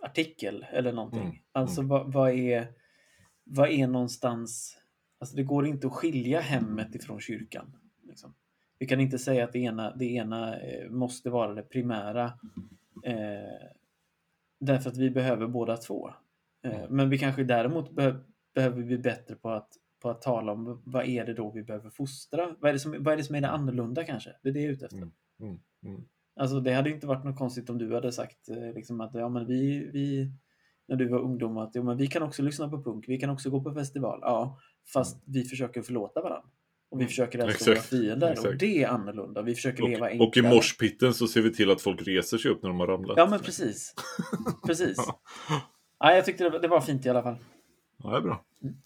debattartikel 0.00 0.66
eller 0.72 0.92
någonting. 0.92 1.22
Mm. 1.22 1.36
Alltså 1.52 1.80
mm. 1.80 1.88
vad, 1.88 2.12
vad, 2.12 2.30
är 2.30 2.68
vad 3.44 3.70
är 3.70 3.86
någonstans 3.86 4.78
Alltså 5.20 5.36
det 5.36 5.42
går 5.42 5.66
inte 5.66 5.86
att 5.86 5.92
skilja 5.92 6.40
hemmet 6.40 6.94
ifrån 6.94 7.20
kyrkan. 7.20 7.76
Liksom. 8.02 8.34
Vi 8.78 8.86
kan 8.86 9.00
inte 9.00 9.18
säga 9.18 9.44
att 9.44 9.52
det 9.52 9.58
ena, 9.58 9.96
det 9.96 10.04
ena 10.04 10.60
eh, 10.60 10.90
måste 10.90 11.30
vara 11.30 11.54
det 11.54 11.62
primära. 11.62 12.24
Eh, 13.04 13.68
därför 14.60 14.90
att 14.90 14.96
vi 14.96 15.10
behöver 15.10 15.46
båda 15.46 15.76
två. 15.76 16.10
Eh, 16.64 16.90
men 16.90 17.10
vi 17.10 17.18
kanske 17.18 17.44
däremot 17.44 17.90
be 17.90 18.20
behöver 18.54 18.82
bli 18.82 18.98
bättre 18.98 19.34
på 19.34 19.50
att, 19.50 19.72
på 20.02 20.10
att 20.10 20.22
tala 20.22 20.52
om 20.52 20.82
vad 20.84 21.06
är 21.06 21.26
det 21.26 21.34
då 21.34 21.50
vi 21.50 21.62
behöver 21.62 21.90
fostra? 21.90 22.56
Vad 22.60 22.68
är 22.68 22.72
det 22.72 22.78
som, 22.78 22.96
vad 22.98 23.12
är, 23.12 23.16
det 23.16 23.24
som 23.24 23.34
är 23.34 23.40
det 23.40 23.48
annorlunda 23.48 24.04
kanske? 24.04 24.36
Det 24.42 24.48
är 24.48 24.52
det 24.52 24.60
jag 24.60 24.68
är 24.68 24.72
ute 24.72 24.84
efter. 24.84 24.98
Mm. 25.40 25.60
Mm. 25.82 26.04
Mm. 26.38 26.42
Alltså 26.42 26.60
det 26.60 26.72
hade 26.72 26.90
inte 26.90 27.06
varit 27.06 27.24
något 27.24 27.38
konstigt 27.38 27.70
om 27.70 27.78
du 27.78 27.94
hade 27.94 28.12
sagt 28.12 28.48
eh, 28.48 28.74
liksom 28.74 29.00
att 29.00 29.14
ja, 29.14 29.28
men 29.28 29.46
vi, 29.46 29.90
vi, 29.92 30.32
när 30.88 30.96
du 30.96 31.08
var 31.08 31.18
ungdom 31.18 31.56
att 31.56 31.74
ja, 31.74 31.82
men 31.82 31.96
vi 31.96 32.06
kan 32.06 32.22
också 32.22 32.42
lyssna 32.42 32.68
på 32.68 32.82
punk, 32.82 33.04
vi 33.08 33.18
kan 33.18 33.30
också 33.30 33.50
gå 33.50 33.62
på 33.62 33.74
festival. 33.74 34.18
Ja, 34.22 34.58
fast 34.92 35.22
vi 35.26 35.44
försöker 35.44 35.82
förlåta 35.82 36.22
varandra. 36.22 36.48
Och 36.90 36.98
vi 36.98 37.02
mm. 37.02 37.08
försöker 37.08 37.38
älska 37.38 37.70
våra 37.70 37.80
fiender. 37.80 38.30
Exakt. 38.30 38.48
Och 38.48 38.56
det 38.56 38.82
är 38.82 38.88
annorlunda. 38.88 39.42
Vi 39.42 39.54
försöker 39.54 39.82
och, 39.82 39.88
leva 39.88 40.06
enklare. 40.06 40.28
Och 40.28 40.36
i 40.36 40.42
morspitten 40.42 41.14
så 41.14 41.26
ser 41.26 41.40
vi 41.40 41.52
till 41.52 41.70
att 41.70 41.82
folk 41.82 42.06
reser 42.06 42.38
sig 42.38 42.50
upp 42.50 42.62
när 42.62 42.70
de 42.70 42.80
har 42.80 42.86
ramlat. 42.86 43.16
Ja, 43.16 43.26
men 43.26 43.40
precis. 43.40 43.94
precis. 44.66 44.96
ja, 45.98 46.14
jag 46.14 46.24
tyckte 46.24 46.58
det 46.58 46.68
var, 46.68 46.80
fint 46.80 47.06
i 47.06 47.08
alla 47.08 47.22
fall. 47.22 47.36
Ja, 48.02 48.10
det 48.10 48.16
är 48.16 48.20
bra. 48.20 48.44
Mm. 48.62 48.76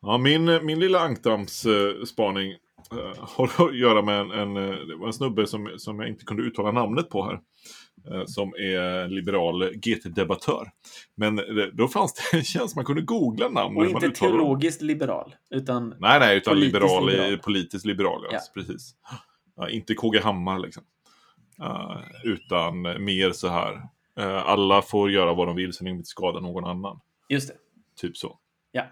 Ja, 0.00 0.18
min, 0.18 0.66
min 0.66 0.80
lilla 0.80 1.00
ankdamsspaning 1.00 2.56
uh, 2.92 3.12
har 3.18 3.68
att 3.68 3.76
göra 3.76 4.02
med 4.02 4.20
en, 4.20 4.30
en, 4.30 4.56
eh, 4.56 5.06
en 5.06 5.12
snubbe 5.12 5.46
som, 5.46 5.70
som 5.76 6.00
jag 6.00 6.08
inte 6.08 6.24
kunde 6.24 6.42
uttala 6.42 6.72
namnet 6.72 7.10
på 7.10 7.24
här. 7.24 7.40
Uh, 8.10 8.24
som 8.26 8.48
är 8.54 9.08
liberal 9.08 9.74
GT-debattör. 9.74 10.70
Men 11.14 11.36
det, 11.36 11.70
då 11.70 11.88
fanns 11.88 12.14
det 12.14 12.36
en 12.36 12.44
tjänst 12.44 12.76
man 12.76 12.84
kunde 12.84 13.02
googla 13.02 13.48
namn. 13.48 13.76
Och 13.76 13.86
inte 13.86 14.10
teologiskt 14.10 14.82
liberal, 14.82 15.34
utan 15.50 15.94
Nej, 15.98 16.20
nej, 16.20 16.36
utan 16.36 16.54
politiskt 16.54 16.74
liberal, 16.74 17.06
liberal. 17.10 17.38
politiskt 17.38 17.86
liberal, 17.86 18.26
ja. 18.30 18.38
precis. 18.54 18.94
Uh, 19.60 19.74
inte 19.74 19.94
KG 19.94 20.20
Hammar 20.20 20.58
liksom. 20.58 20.82
utan 22.24 22.82
mer 22.82 23.32
så 23.32 23.48
här. 23.48 23.82
alla 24.44 24.82
får 24.82 25.10
göra 25.10 25.34
vad 25.34 25.48
de 25.48 25.56
vill 25.56 25.72
så 25.72 25.84
länge 25.84 25.94
de 25.94 25.98
inte 25.98 26.08
skadar 26.08 26.40
någon 26.40 26.64
annan. 26.64 27.00
Just 27.28 27.48
det. 27.48 27.54
Typ 28.00 28.16
så. 28.16 28.38
Ja. 28.72 28.84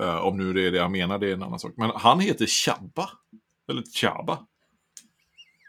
Uh, 0.00 0.16
om 0.16 0.36
nu 0.36 0.52
det 0.52 0.66
är 0.66 0.72
det 0.72 0.82
han 0.82 0.92
menar, 0.92 1.18
det 1.18 1.28
är 1.28 1.32
en 1.32 1.42
annan 1.42 1.58
sak. 1.58 1.72
Men 1.76 1.90
han 1.94 2.20
heter 2.20 2.46
Chabba. 2.46 3.10
Eller 3.68 3.82
Chaba. 3.82 4.38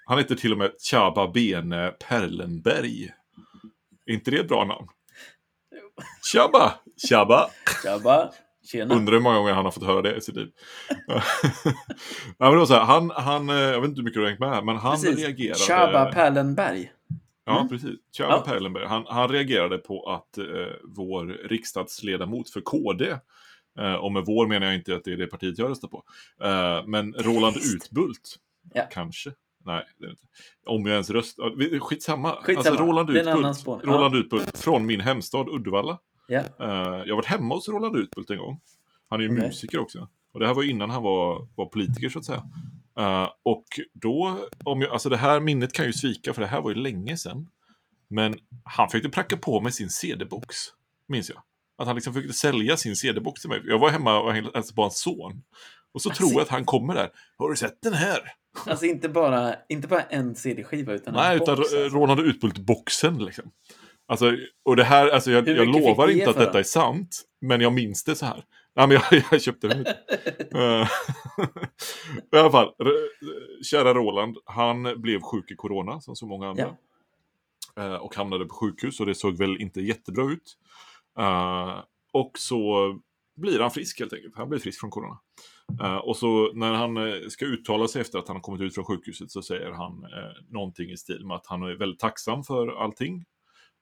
Han 0.05 0.17
heter 0.17 0.35
till 0.35 0.51
och 0.51 0.57
med 0.57 0.71
Chaba 0.89 1.27
Bene 1.27 1.89
Perlenberg. 2.09 3.09
Är 4.05 4.13
inte 4.13 4.31
det 4.31 4.39
ett 4.39 4.47
bra 4.47 4.65
namn? 4.65 4.87
Chabba! 6.33 6.73
Chabba! 7.09 7.49
Chabba! 7.83 8.31
Tjena. 8.65 8.95
Undrar 8.95 9.13
hur 9.13 9.21
många 9.21 9.37
gånger 9.37 9.53
han 9.53 9.65
har 9.65 9.71
fått 9.71 9.83
höra 9.83 10.01
det 10.01 10.15
i 10.15 10.21
sitt 10.21 10.35
liv. 10.35 10.51
ja, 12.37 12.49
men 12.49 12.53
då 12.53 12.65
så 12.65 12.73
här, 12.73 12.81
han, 12.81 13.11
han, 13.15 13.49
eh, 13.49 13.55
jag 13.55 13.81
vet 13.81 13.87
inte 13.87 13.99
hur 13.99 14.03
mycket 14.03 14.17
du 14.17 14.21
har 14.21 14.27
hängt 14.27 14.39
med 14.39 14.65
men 14.65 14.77
han 14.77 14.91
precis. 14.91 15.19
reagerade... 15.19 15.59
Chaba 15.59 16.11
Perlenberg. 16.11 16.91
Ja, 17.45 17.57
mm. 17.57 17.69
precis. 17.69 17.99
Chaba 18.17 18.33
ja. 18.35 18.41
Perlenberg. 18.41 18.85
Han, 18.85 19.05
han 19.07 19.29
reagerade 19.29 19.77
på 19.77 20.03
att 20.03 20.37
eh, 20.37 20.45
vår 20.83 21.25
riksdagsledamot 21.25 22.49
för 22.49 22.61
KD 22.61 23.17
Uh, 23.79 23.93
och 23.93 24.11
med 24.11 24.23
vår 24.25 24.47
menar 24.47 24.67
jag 24.67 24.75
inte 24.75 24.95
att 24.95 25.03
det 25.03 25.13
är 25.13 25.17
det 25.17 25.27
partiet 25.27 25.57
jag 25.57 25.69
röstar 25.69 25.87
på. 25.87 26.03
Uh, 26.43 26.87
men 26.87 27.13
Roland 27.13 27.55
Utbult, 27.57 28.35
ja. 28.73 28.83
kanske. 28.91 29.31
Nej, 29.65 29.85
det 29.97 30.05
är 30.05 30.09
inte. 30.09 30.25
Om 30.65 30.85
jag 30.85 30.93
ens 30.93 31.09
röstar. 31.09 31.79
Skitsamma. 31.79 32.35
Skitsamma. 32.41 32.69
Alltså 32.69 32.85
Roland 32.85 33.09
Utbult, 33.09 33.85
Roland 33.85 34.15
ja. 34.15 34.19
Utbult 34.19 34.57
från 34.57 34.85
min 34.85 35.01
hemstad 35.01 35.49
Uddevalla. 35.49 35.99
Ja. 36.27 36.39
Uh, 36.39 36.47
jag 37.05 37.09
har 37.09 37.15
varit 37.15 37.25
hemma 37.25 37.55
hos 37.55 37.69
Roland 37.69 37.95
Utbult 37.95 38.29
en 38.29 38.37
gång. 38.37 38.61
Han 39.09 39.19
är 39.19 39.23
ju 39.23 39.31
okay. 39.31 39.47
musiker 39.47 39.79
också. 39.79 40.07
Och 40.33 40.39
det 40.39 40.47
här 40.47 40.53
var 40.53 40.63
innan 40.63 40.89
han 40.89 41.03
var, 41.03 41.47
var 41.55 41.65
politiker 41.65 42.09
så 42.09 42.19
att 42.19 42.25
säga. 42.25 42.43
Uh, 42.99 43.29
och 43.43 43.65
då, 43.93 44.39
om 44.63 44.81
jag, 44.81 44.91
alltså 44.91 45.09
det 45.09 45.17
här 45.17 45.39
minnet 45.39 45.73
kan 45.73 45.85
ju 45.85 45.93
svika 45.93 46.33
för 46.33 46.41
det 46.41 46.47
här 46.47 46.61
var 46.61 46.69
ju 46.69 46.75
länge 46.75 47.17
sedan. 47.17 47.49
Men 48.07 48.35
han 48.63 48.89
försökte 48.89 49.09
pracka 49.09 49.37
på 49.37 49.61
mig 49.61 49.71
sin 49.71 49.89
CD-box, 49.89 50.55
minns 51.07 51.29
jag. 51.29 51.41
Att 51.77 51.87
han 51.87 51.95
liksom 51.95 52.13
försökte 52.13 52.33
sälja 52.33 52.77
sin 52.77 52.95
CD-box 52.95 53.41
till 53.41 53.49
mig. 53.49 53.61
Jag 53.65 53.79
var 53.79 53.89
hemma 53.89 54.19
och 54.19 54.33
hälsade 54.33 54.75
på 54.75 54.81
hans 54.81 54.99
son. 54.99 55.43
Och 55.93 56.01
så 56.01 56.09
alltså, 56.09 56.23
tror 56.23 56.33
jag 56.33 56.41
att 56.41 56.49
han 56.49 56.65
kommer 56.65 56.95
där. 56.95 57.09
Har 57.37 57.49
du 57.49 57.55
sett 57.55 57.81
den 57.81 57.93
här? 57.93 58.19
Alltså 58.65 58.85
inte 58.85 59.09
bara, 59.09 59.55
inte 59.69 59.87
bara 59.87 60.01
en 60.01 60.35
CD-skiva 60.35 60.93
utan 60.93 61.13
Nej, 61.13 61.35
utan 61.35 61.55
box, 61.55 61.73
alltså. 61.73 61.97
Ronald 61.97 62.19
Utbult-boxen 62.19 63.25
liksom. 63.25 63.51
Alltså, 64.07 64.37
och 64.65 64.75
det 64.75 64.83
här, 64.83 65.09
alltså 65.09 65.31
jag, 65.31 65.47
jag 65.47 65.67
lovar 65.67 66.07
inte 66.07 66.29
att 66.29 66.37
detta 66.37 66.59
är 66.59 66.63
sant. 66.63 67.21
Men 67.41 67.61
jag 67.61 67.73
minns 67.73 68.03
det 68.03 68.15
så 68.15 68.25
här. 68.25 68.43
Ja, 68.73 68.87
men 68.87 68.91
jag, 69.11 69.23
jag 69.31 69.41
köpte 69.41 69.67
den. 69.67 69.85
Eh, 70.55 70.87
I 72.33 72.37
alla 72.37 72.51
fall, 72.51 72.73
kära 73.63 73.93
Roland, 73.93 74.37
han 74.45 75.01
blev 75.01 75.21
sjuk 75.21 75.51
i 75.51 75.55
corona 75.55 76.01
som 76.01 76.15
så 76.15 76.25
många 76.25 76.49
andra. 76.49 76.75
Ja. 77.75 77.83
Eh, 77.83 77.95
och 77.95 78.15
hamnade 78.15 78.45
på 78.45 78.55
sjukhus 78.55 78.99
och 78.99 79.05
det 79.05 79.15
såg 79.15 79.37
väl 79.37 79.61
inte 79.61 79.81
jättebra 79.81 80.31
ut. 80.31 80.57
Uh, 81.19 81.83
och 82.13 82.31
så 82.37 82.93
blir 83.35 83.59
han 83.59 83.71
frisk 83.71 83.99
helt 83.99 84.13
enkelt. 84.13 84.35
Han 84.35 84.49
blir 84.49 84.59
frisk 84.59 84.79
från 84.79 84.89
corona. 84.89 85.19
Uh, 85.81 85.95
och 85.95 86.17
så 86.17 86.53
när 86.53 86.73
han 86.73 86.97
uh, 86.97 87.27
ska 87.27 87.45
uttala 87.45 87.87
sig 87.87 88.01
efter 88.01 88.19
att 88.19 88.27
han 88.27 88.37
har 88.37 88.41
kommit 88.41 88.61
ut 88.61 88.75
från 88.75 88.85
sjukhuset 88.85 89.31
så 89.31 89.41
säger 89.41 89.71
han 89.71 90.03
uh, 90.03 90.51
någonting 90.53 90.91
i 90.91 90.97
stil 90.97 91.25
med 91.25 91.35
att 91.35 91.47
han 91.47 91.63
är 91.63 91.75
väldigt 91.75 91.99
tacksam 91.99 92.43
för 92.43 92.83
allting. 92.83 93.25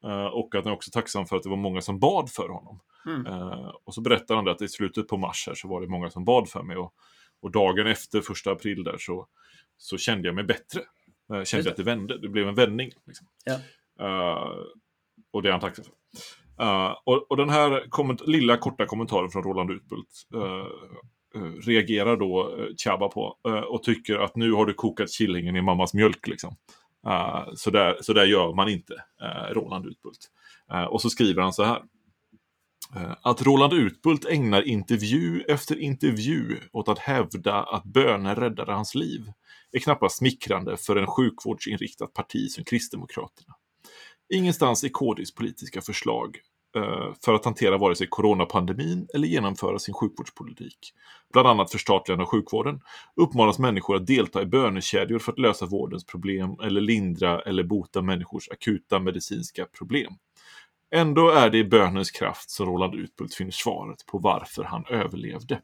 Uh, 0.05 0.25
och 0.25 0.55
att 0.55 0.63
han 0.63 0.71
är 0.71 0.75
också 0.75 0.91
tacksam 0.91 1.25
för 1.25 1.35
att 1.35 1.43
det 1.43 1.49
var 1.49 1.57
många 1.57 1.81
som 1.81 1.99
bad 1.99 2.29
för 2.29 2.49
honom. 2.49 2.79
Mm. 3.05 3.25
och 3.83 3.93
så 3.93 4.01
berättar 4.01 4.35
han 4.35 4.45
det 4.45 4.51
att 4.51 4.61
i 4.61 4.67
slutet 4.67 5.07
på 5.07 5.17
mars 5.17 5.43
här 5.47 5.55
så 5.55 5.67
var 5.67 5.81
det 5.81 5.87
många 5.87 6.09
som 6.09 6.25
bad 6.25 6.49
för 6.49 6.63
mig. 6.63 6.77
Och, 6.77 6.93
och 7.41 7.51
dagen 7.51 7.87
efter 7.87 8.21
första 8.21 8.51
april 8.51 8.83
där 8.83 8.97
så, 8.99 9.27
så 9.77 9.97
kände 9.97 10.27
jag 10.27 10.35
mig 10.35 10.43
bättre. 10.43 10.81
Uh, 11.33 11.43
kände 11.43 11.69
att 11.69 11.77
det 11.77 11.83
vände, 11.83 12.17
det 12.17 12.29
blev 12.29 12.47
en 12.47 12.55
vändning. 12.55 12.91
Liksom. 13.05 13.27
Ja. 13.45 13.59
och 15.31 15.41
det 15.41 15.49
är 15.49 15.51
han 15.51 15.61
tacksam 15.61 15.85
för. 15.85 15.93
Uh, 16.61 16.95
och, 17.03 17.31
och, 17.31 17.37
den 17.37 17.49
här 17.49 18.27
lilla 18.27 18.57
korta 18.57 18.85
kommentaren 18.85 19.29
från 19.29 19.43
Roland 19.43 19.71
Utbult 19.71 20.27
uh, 20.35 20.65
uh, 21.35 21.53
reagerar 21.61 22.17
då 22.17 22.55
uh, 22.57 22.75
Chaba 22.77 23.07
på 23.07 23.37
och 23.67 23.83
tycker 23.83 24.17
att 24.17 24.35
nu 24.35 24.51
har 24.51 24.65
du 24.65 24.73
kokat 24.73 25.09
killingen 25.11 25.55
i 25.55 25.61
mammas 25.61 25.93
mjölk. 25.93 26.27
Liksom. 26.27 26.55
så, 27.55 27.69
där, 27.71 27.97
så 28.01 28.13
där 28.13 28.25
gör 28.25 28.53
man 28.53 28.69
inte, 28.69 28.93
Roland 29.51 29.85
Utbult. 29.85 30.29
och 30.89 31.01
så 31.01 31.09
skriver 31.09 31.41
han 31.41 31.53
så 31.53 31.63
här. 31.63 31.81
Att 33.21 33.41
Roland 33.41 33.73
Utbult 33.73 34.25
ägnar 34.25 34.67
intervju 34.67 35.41
efter 35.47 35.79
intervju 35.79 36.57
åt 36.71 36.89
att 36.89 36.99
hävda 36.99 37.63
att 37.63 37.83
böner 37.83 38.35
räddade 38.35 38.73
hans 38.73 38.95
liv 38.95 39.21
är 39.71 39.79
knappast 39.79 40.17
smickrande 40.17 40.77
för 40.77 40.95
en 40.95 41.07
sjukvårdsinriktat 41.07 42.13
parti 42.13 42.49
som 42.49 42.63
Kristdemokraterna. 42.63 43.55
Ingenstans 44.33 44.83
i 44.83 44.89
KDs 44.89 45.35
politiska 45.35 45.81
förslag 45.81 46.37
Eh, 46.75 47.13
för 47.25 47.33
att 47.33 47.45
hantera 47.45 47.77
vare 47.77 47.95
sig 47.95 48.07
coronapandemin 48.07 49.07
eller 49.13 49.27
genomföra 49.27 49.79
sin 49.79 49.93
sjukvårdspolitik, 49.93 50.93
bland 51.33 51.47
annat 51.47 51.71
förstatligande 51.71 52.23
av 52.23 52.29
sjukvården, 52.29 52.81
uppmanas 53.15 53.59
människor 53.59 53.95
att 53.95 54.07
delta 54.07 54.41
i 54.41 54.45
bönekedjor 54.45 55.19
för 55.19 55.31
att 55.31 55.39
lösa 55.39 55.65
vårdens 55.65 56.05
problem 56.05 56.55
eller 56.63 56.81
lindra 56.81 57.41
eller 57.41 57.63
bota 57.63 58.01
människors 58.01 58.49
akuta 58.49 58.99
medicinska 58.99 59.65
problem. 59.65 60.13
Ändå 60.91 61.29
är 61.29 61.49
det 61.49 61.57
i 61.57 61.63
bönens 61.63 62.11
kraft 62.11 62.49
som 62.49 62.65
Roland 62.65 62.95
Utbult 62.95 63.33
finner 63.33 63.51
svaret 63.51 64.05
på 64.05 64.17
varför 64.17 64.63
han 64.63 64.85
överlevde. 64.89 65.61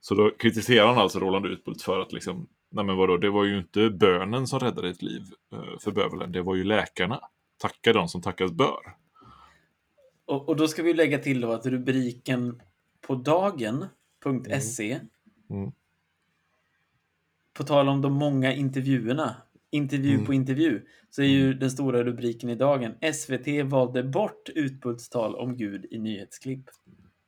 Så 0.00 0.14
då 0.14 0.30
kritiserar 0.38 0.86
han 0.86 0.98
alltså 0.98 1.18
Roland 1.18 1.46
Utbult 1.46 1.82
för 1.82 2.00
att 2.00 2.12
liksom, 2.12 2.48
nej 2.70 2.84
men 2.84 2.96
vadå, 2.96 3.16
det 3.16 3.30
var 3.30 3.44
ju 3.44 3.58
inte 3.58 3.90
bönen 3.90 4.46
som 4.46 4.60
räddade 4.60 4.88
ett 4.88 5.02
liv 5.02 5.22
eh, 5.52 5.78
för 5.84 5.90
bövelen, 5.90 6.32
det 6.32 6.42
var 6.42 6.54
ju 6.54 6.64
läkarna. 6.64 7.20
Tacka 7.58 7.92
de 7.92 8.08
som 8.08 8.22
tackas 8.22 8.52
bör. 8.52 9.05
Och, 10.26 10.48
och 10.48 10.56
då 10.56 10.68
ska 10.68 10.82
vi 10.82 10.94
lägga 10.94 11.18
till 11.18 11.40
då 11.40 11.52
att 11.52 11.66
rubriken 11.66 12.62
på 13.00 13.14
dagen.se 13.14 15.00
Mm. 15.50 15.70
på 17.52 17.64
tal 17.64 17.88
om 17.88 18.02
de 18.02 18.12
många 18.12 18.52
intervjuerna, 18.54 19.36
intervju 19.70 20.14
Mm. 20.14 20.26
på 20.26 20.34
intervju, 20.34 20.82
så 21.10 21.22
är 21.22 21.26
ju 21.26 21.54
den 21.54 21.70
stora 21.70 22.04
rubriken 22.04 22.50
i 22.50 22.54
dagen 22.54 22.94
SVT 23.14 23.62
valde 23.64 24.02
bort 24.02 24.48
Utbults 24.54 25.08
tal 25.08 25.34
om 25.36 25.56
Gud 25.56 25.86
i 25.90 25.98
nyhetsklipp. 25.98 26.64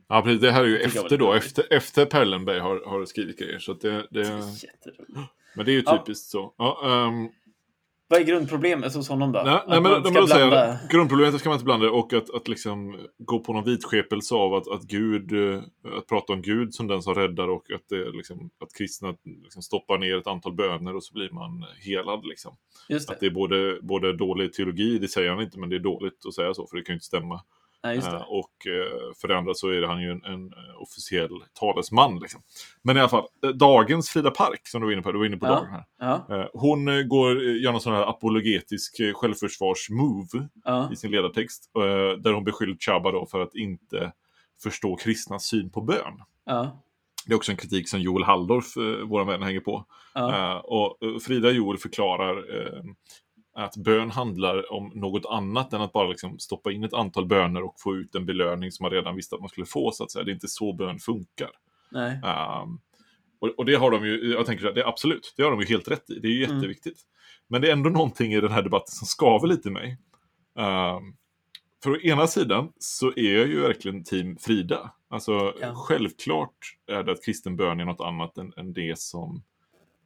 Ja, 0.08 0.22
precis. 0.22 0.40
Det 0.40 0.50
här 0.52 0.62
är 0.64 0.68
ju 0.68 0.78
efter 0.78 1.18
då, 1.18 1.32
efter, 1.34 1.72
efter 1.72 2.06
Perlenberg 2.06 2.58
har, 2.58 2.82
har 2.86 3.04
skrivit 3.04 3.38
grejer. 3.38 3.58
Så 3.58 3.72
det, 3.72 4.06
Det 4.10 4.22
det, 4.24 4.42
men 5.56 5.66
det 5.66 5.72
är 5.72 5.74
ju 5.74 5.82
Ja. 5.86 5.98
typiskt 5.98 6.30
så. 6.30 6.54
Ja, 6.58 6.80
ehm, 7.08 7.28
Vad 8.10 8.20
är 8.20 8.24
grundproblemet 8.24 8.94
hos 8.94 9.08
honom 9.08 9.32
då? 9.32 9.42
nej, 9.44 9.54
Att 9.54 9.68
nej, 9.68 9.80
men, 9.80 9.92
man 9.92 10.04
ska 10.04 10.10
blanda- 10.12 10.66
jag, 10.66 10.76
grundproblemet 10.90 11.40
ska 11.40 11.48
man 11.48 11.56
inte 11.56 11.64
blanda 11.64 11.90
och 11.90 12.12
att, 12.12 12.30
att 12.34 12.48
liksom 12.48 12.96
gå 13.18 13.38
på 13.38 13.52
någon 13.52 13.64
vidskepelse 13.64 14.34
av 14.34 14.54
att, 14.54 14.68
att 14.68 14.82
Gud, 14.82 15.32
eh, 15.32 15.62
att 15.98 16.06
prata 16.06 16.32
om 16.32 16.42
Gud 16.42 16.74
som 16.74 16.86
den 16.86 17.02
som 17.02 17.14
räddar 17.14 17.48
och 17.48 17.70
att, 17.74 17.88
det, 17.88 18.10
liksom, 18.10 18.50
att 18.60 18.72
kristna 18.78 19.14
liksom 19.42 19.62
stoppar 19.62 19.98
ner 19.98 20.16
ett 20.16 20.26
antal 20.26 20.52
böner 20.52 20.96
och 20.96 21.04
så 21.04 21.14
blir 21.14 21.30
man 21.30 21.64
helad. 21.86 22.26
Liksom. 22.26 22.56
Just 22.88 23.10
Att 23.10 23.20
det. 23.20 23.26
det 23.26 23.30
är 23.30 23.34
både, 23.34 23.78
både 23.82 24.16
dålig 24.16 24.52
teologi, 24.52 24.98
det 24.98 25.08
säger 25.08 25.30
han 25.30 25.42
inte, 25.42 25.58
men 25.58 25.68
det 25.68 25.76
är 25.76 25.80
dåligt 25.80 26.26
att 26.28 26.34
säga 26.34 26.54
så, 26.54 26.66
för 26.66 26.76
det 26.76 26.82
kan 26.82 26.92
ju 26.92 26.96
inte 26.96 27.06
stämma. 27.06 27.40
Just 27.94 28.08
Eh, 28.08 28.14
och 28.14 28.66
eh, 28.66 29.14
för 29.20 29.28
det 29.28 29.38
andra 29.38 29.54
så 29.54 29.68
är 29.68 29.82
han 29.82 30.02
ju 30.02 30.10
en, 30.10 30.24
en 30.24 30.46
eh, 30.52 30.82
officiell 30.82 31.30
talesman. 31.60 32.18
Liksom. 32.18 32.42
Men 32.82 32.96
i 32.96 33.00
alla 33.00 33.08
fall, 33.08 33.26
dagens 33.54 34.10
Frida 34.10 34.30
Park, 34.30 34.60
som 34.68 34.80
du 34.80 34.86
var 34.86 34.92
inne 34.92 35.02
på, 35.02 35.12
du 35.12 35.18
var 35.18 35.26
inne 35.26 35.36
på 35.36 35.46
Ja. 35.46 35.50
dagen 35.50 35.66
här. 35.70 35.84
Ja, 36.28 36.50
Hon 36.52 37.08
går, 37.08 37.42
gör 37.42 37.72
någon 37.72 37.80
sån 37.80 37.92
här 37.92 38.02
apologetisk 38.10 39.00
självförsvars-move 39.14 40.48
ja, 40.64 40.92
i 40.92 40.96
sin 40.96 41.10
ledartext. 41.10 41.70
Där 42.18 42.32
hon 42.32 42.44
beskyller 42.44 42.76
Chaba 42.80 43.12
då 43.12 43.26
för 43.26 43.40
att 43.40 43.54
inte 43.54 44.12
förstå 44.62 44.96
kristnas 44.96 45.44
syn 45.44 45.70
på 45.70 45.80
bön. 45.80 46.22
ja, 46.44 46.82
Det 47.26 47.32
är 47.32 47.36
också 47.36 47.52
en 47.52 47.56
kritik 47.58 47.88
som 47.88 48.00
Joel 48.00 48.24
Halldorf, 48.24 48.76
eh, 48.76 48.82
vår 49.06 49.24
vän, 49.24 49.42
hänger 49.42 49.60
på. 49.60 49.84
ja. 50.14 50.50
Eh, 50.52 50.56
och 50.58 50.96
Frida 51.22 51.50
Joel 51.50 51.78
förklarar 51.78 52.36
eh, 52.60 52.82
att 53.58 53.76
bön 53.76 54.10
handlar 54.10 54.72
om 54.72 54.92
något 54.94 55.26
annat 55.26 55.72
än 55.72 55.80
att 55.80 55.92
bara 55.92 56.08
liksom 56.08 56.38
stoppa 56.38 56.72
in 56.72 56.84
ett 56.84 56.94
antal 56.94 57.26
böner 57.26 57.62
och 57.62 57.80
få 57.80 57.96
ut 57.96 58.14
en 58.14 58.26
belöning 58.26 58.72
som 58.72 58.84
man 58.84 58.90
redan 58.92 59.16
visste 59.16 59.34
att 59.34 59.40
man 59.40 59.48
skulle 59.48 59.66
få. 59.66 59.90
Så 59.90 60.04
att 60.04 60.10
säga. 60.10 60.24
Det 60.24 60.30
är 60.30 60.34
inte 60.34 60.48
så 60.48 60.72
bön 60.72 60.98
funkar. 60.98 61.50
Nej. 61.90 62.12
Um, 62.62 62.80
och, 63.40 63.48
och 63.58 63.64
det 63.64 63.74
har 63.74 63.90
de 63.90 64.06
ju, 64.06 64.32
jag 64.32 64.46
tänker 64.46 64.66
att 64.66 64.74
det 64.74 64.80
är 64.80 64.88
absolut, 64.88 65.34
det 65.36 65.42
har 65.42 65.50
de 65.50 65.60
ju 65.60 65.66
helt 65.66 65.88
rätt 65.88 66.10
i. 66.10 66.18
Det 66.20 66.28
är 66.28 66.32
ju 66.32 66.44
Mm. 66.44 66.56
jätteviktigt. 66.56 66.98
Men 67.48 67.60
det 67.62 67.68
är 67.68 67.72
ändå 67.72 67.90
någonting 67.90 68.32
i 68.32 68.40
den 68.40 68.52
här 68.52 68.62
debatten 68.62 68.92
som 68.92 69.06
skaver 69.06 69.48
lite 69.48 69.68
i 69.68 69.72
mig. 69.72 69.98
Um, 70.54 71.16
för 71.82 71.90
å 71.90 71.96
ena 72.00 72.26
sidan 72.26 72.72
så 72.78 73.12
är 73.16 73.38
jag 73.38 73.46
ju 73.48 73.60
verkligen 73.60 74.04
team 74.04 74.36
Frida. 74.36 74.92
Alltså 75.10 75.54
Ja. 75.60 75.74
självklart 75.74 76.56
är 76.86 77.02
det 77.02 77.12
att 77.12 77.24
kristen 77.24 77.56
bön 77.56 77.80
är 77.80 77.84
något 77.84 78.00
annat 78.00 78.38
än, 78.38 78.52
än 78.56 78.72
det 78.72 78.98
som 78.98 79.42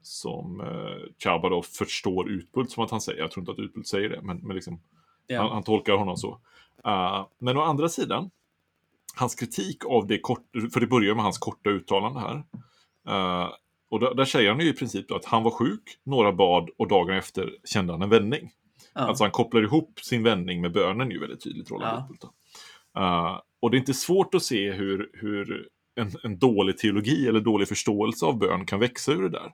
som 0.03 0.61
eh, 0.61 1.13
Chaba 1.25 1.49
då 1.49 1.63
förstår 1.63 2.31
Utbult 2.31 2.71
som 2.71 2.85
att 2.85 2.91
han 2.91 3.01
säger. 3.01 3.21
Jag 3.21 3.31
tror 3.31 3.43
inte 3.43 3.53
att 3.53 3.59
Utbult 3.59 3.87
säger 3.87 4.09
det, 4.09 4.23
men, 4.23 4.37
men 4.37 4.57
liksom, 4.57 4.73
han, 4.75 4.83
Ja. 5.37 5.53
han 5.53 5.63
tolkar 5.63 5.93
honom 5.93 6.17
så. 6.17 6.41
Uh, 6.87 7.27
men 7.39 7.57
å 7.57 7.61
andra 7.61 7.89
sidan, 7.89 8.31
hans 9.17 9.35
kritik 9.35 9.85
av 9.87 10.07
det 10.07 10.19
kort, 10.19 10.47
för 10.73 10.81
det 10.81 10.87
börjar 10.87 11.15
med 11.15 11.25
hans 11.25 11.39
korta 11.39 11.71
uttalande 11.71 12.21
här. 12.21 12.37
Uh, 13.09 13.51
och 13.91 14.01
där, 14.01 14.15
där 14.15 14.25
säger 14.25 14.51
han 14.51 14.61
ju 14.61 14.69
i 14.69 14.73
princip 14.73 15.13
att 15.13 15.25
han 15.25 15.43
var 15.43 15.51
sjuk, 15.51 15.99
några 16.05 16.33
bad 16.33 16.71
och 16.79 16.89
dagen 16.89 17.17
efter 17.17 17.51
kände 17.65 17.93
han 17.93 18.03
en 18.03 18.09
vändning. 18.09 18.51
Ja. 18.95 19.01
Alltså 19.01 19.25
han 19.25 19.31
kopplar 19.31 19.63
ihop 19.63 20.01
sin 20.03 20.23
vändning 20.23 20.61
med 20.61 20.73
bönen 20.73 21.11
ju 21.11 21.21
väldigt 21.21 21.45
tydligt, 21.45 21.71
Roland 21.71 21.99
Ja. 21.99 22.03
Utbult. 22.03 22.33
Uh, 22.99 23.41
och 23.61 23.71
det 23.71 23.77
är 23.77 23.79
inte 23.79 23.95
svårt 23.95 24.35
att 24.35 24.43
se 24.43 24.73
hur, 24.73 25.11
hur 25.13 25.69
en, 25.95 26.13
en 26.23 26.39
dålig 26.39 26.79
teologi 26.79 27.29
eller 27.29 27.41
dålig 27.41 27.69
förståelse 27.69 28.27
av 28.27 28.39
bön 28.39 28.67
kan 28.67 28.81
växa 28.81 29.13
ur 29.13 29.23
det 29.23 29.29
där. 29.29 29.53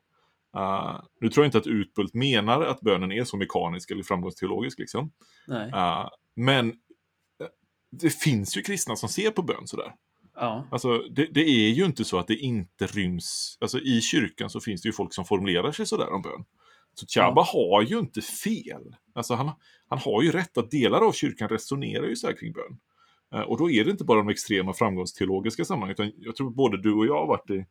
Uh, 0.56 1.00
nu 1.20 1.28
tror 1.28 1.44
jag 1.44 1.48
inte 1.48 1.58
att 1.58 1.66
Utbult 1.66 2.14
menar 2.14 2.62
att 2.62 2.80
bönen 2.80 3.12
är 3.12 3.24
så 3.24 3.36
mekanisk 3.36 3.90
eller 3.90 4.02
framgångsteologisk. 4.02 4.78
Liksom. 4.78 5.12
Uh, 5.50 6.08
men 6.36 6.68
eh, 6.68 7.46
det 7.90 8.10
finns 8.10 8.56
ju 8.56 8.62
kristna 8.62 8.96
som 8.96 9.08
ser 9.08 9.30
på 9.30 9.42
bön 9.42 9.66
sådär. 9.66 9.94
Ja. 10.34 10.68
Alltså, 10.70 10.98
det, 10.98 11.26
det 11.34 11.40
är 11.40 11.70
ju 11.70 11.84
inte 11.84 12.04
så 12.04 12.18
att 12.18 12.26
det 12.26 12.36
inte 12.36 12.86
ryms... 12.86 13.58
Alltså, 13.60 13.78
I 13.78 14.00
kyrkan 14.00 14.50
så 14.50 14.60
finns 14.60 14.82
det 14.82 14.88
ju 14.88 14.92
folk 14.92 15.14
som 15.14 15.24
formulerar 15.24 15.72
sig 15.72 15.86
sådär 15.86 16.12
om 16.12 16.22
bön. 16.22 16.44
Så 16.94 17.06
Chaba 17.06 17.42
har 17.42 17.82
ju 17.82 17.98
inte 17.98 18.20
fel. 18.20 18.96
Alltså, 19.14 19.34
han, 19.34 19.50
han 19.88 19.98
har 19.98 20.22
ju 20.22 20.32
rätt 20.32 20.58
att 20.58 20.70
delar 20.70 21.00
av 21.00 21.12
kyrkan 21.12 21.48
resonerar 21.48 22.06
ju 22.06 22.16
så 22.16 22.26
här 22.26 22.36
kring 22.36 22.52
bön. 22.52 22.78
Eh, 23.34 23.40
och 23.40 23.58
då 23.58 23.70
är 23.70 23.84
det 23.84 23.90
inte 23.90 24.04
bara 24.04 24.18
de 24.18 24.28
extrema 24.28 24.72
framgångsteologiska 24.72 25.64
sammanhang, 25.64 25.90
utan 25.90 26.12
jag 26.16 26.36
tror 26.36 26.50
både 26.50 26.82
du 26.82 26.92
och 26.92 27.06
jag 27.06 27.18
har 27.20 27.26
varit 27.26 27.50
i 27.50 27.66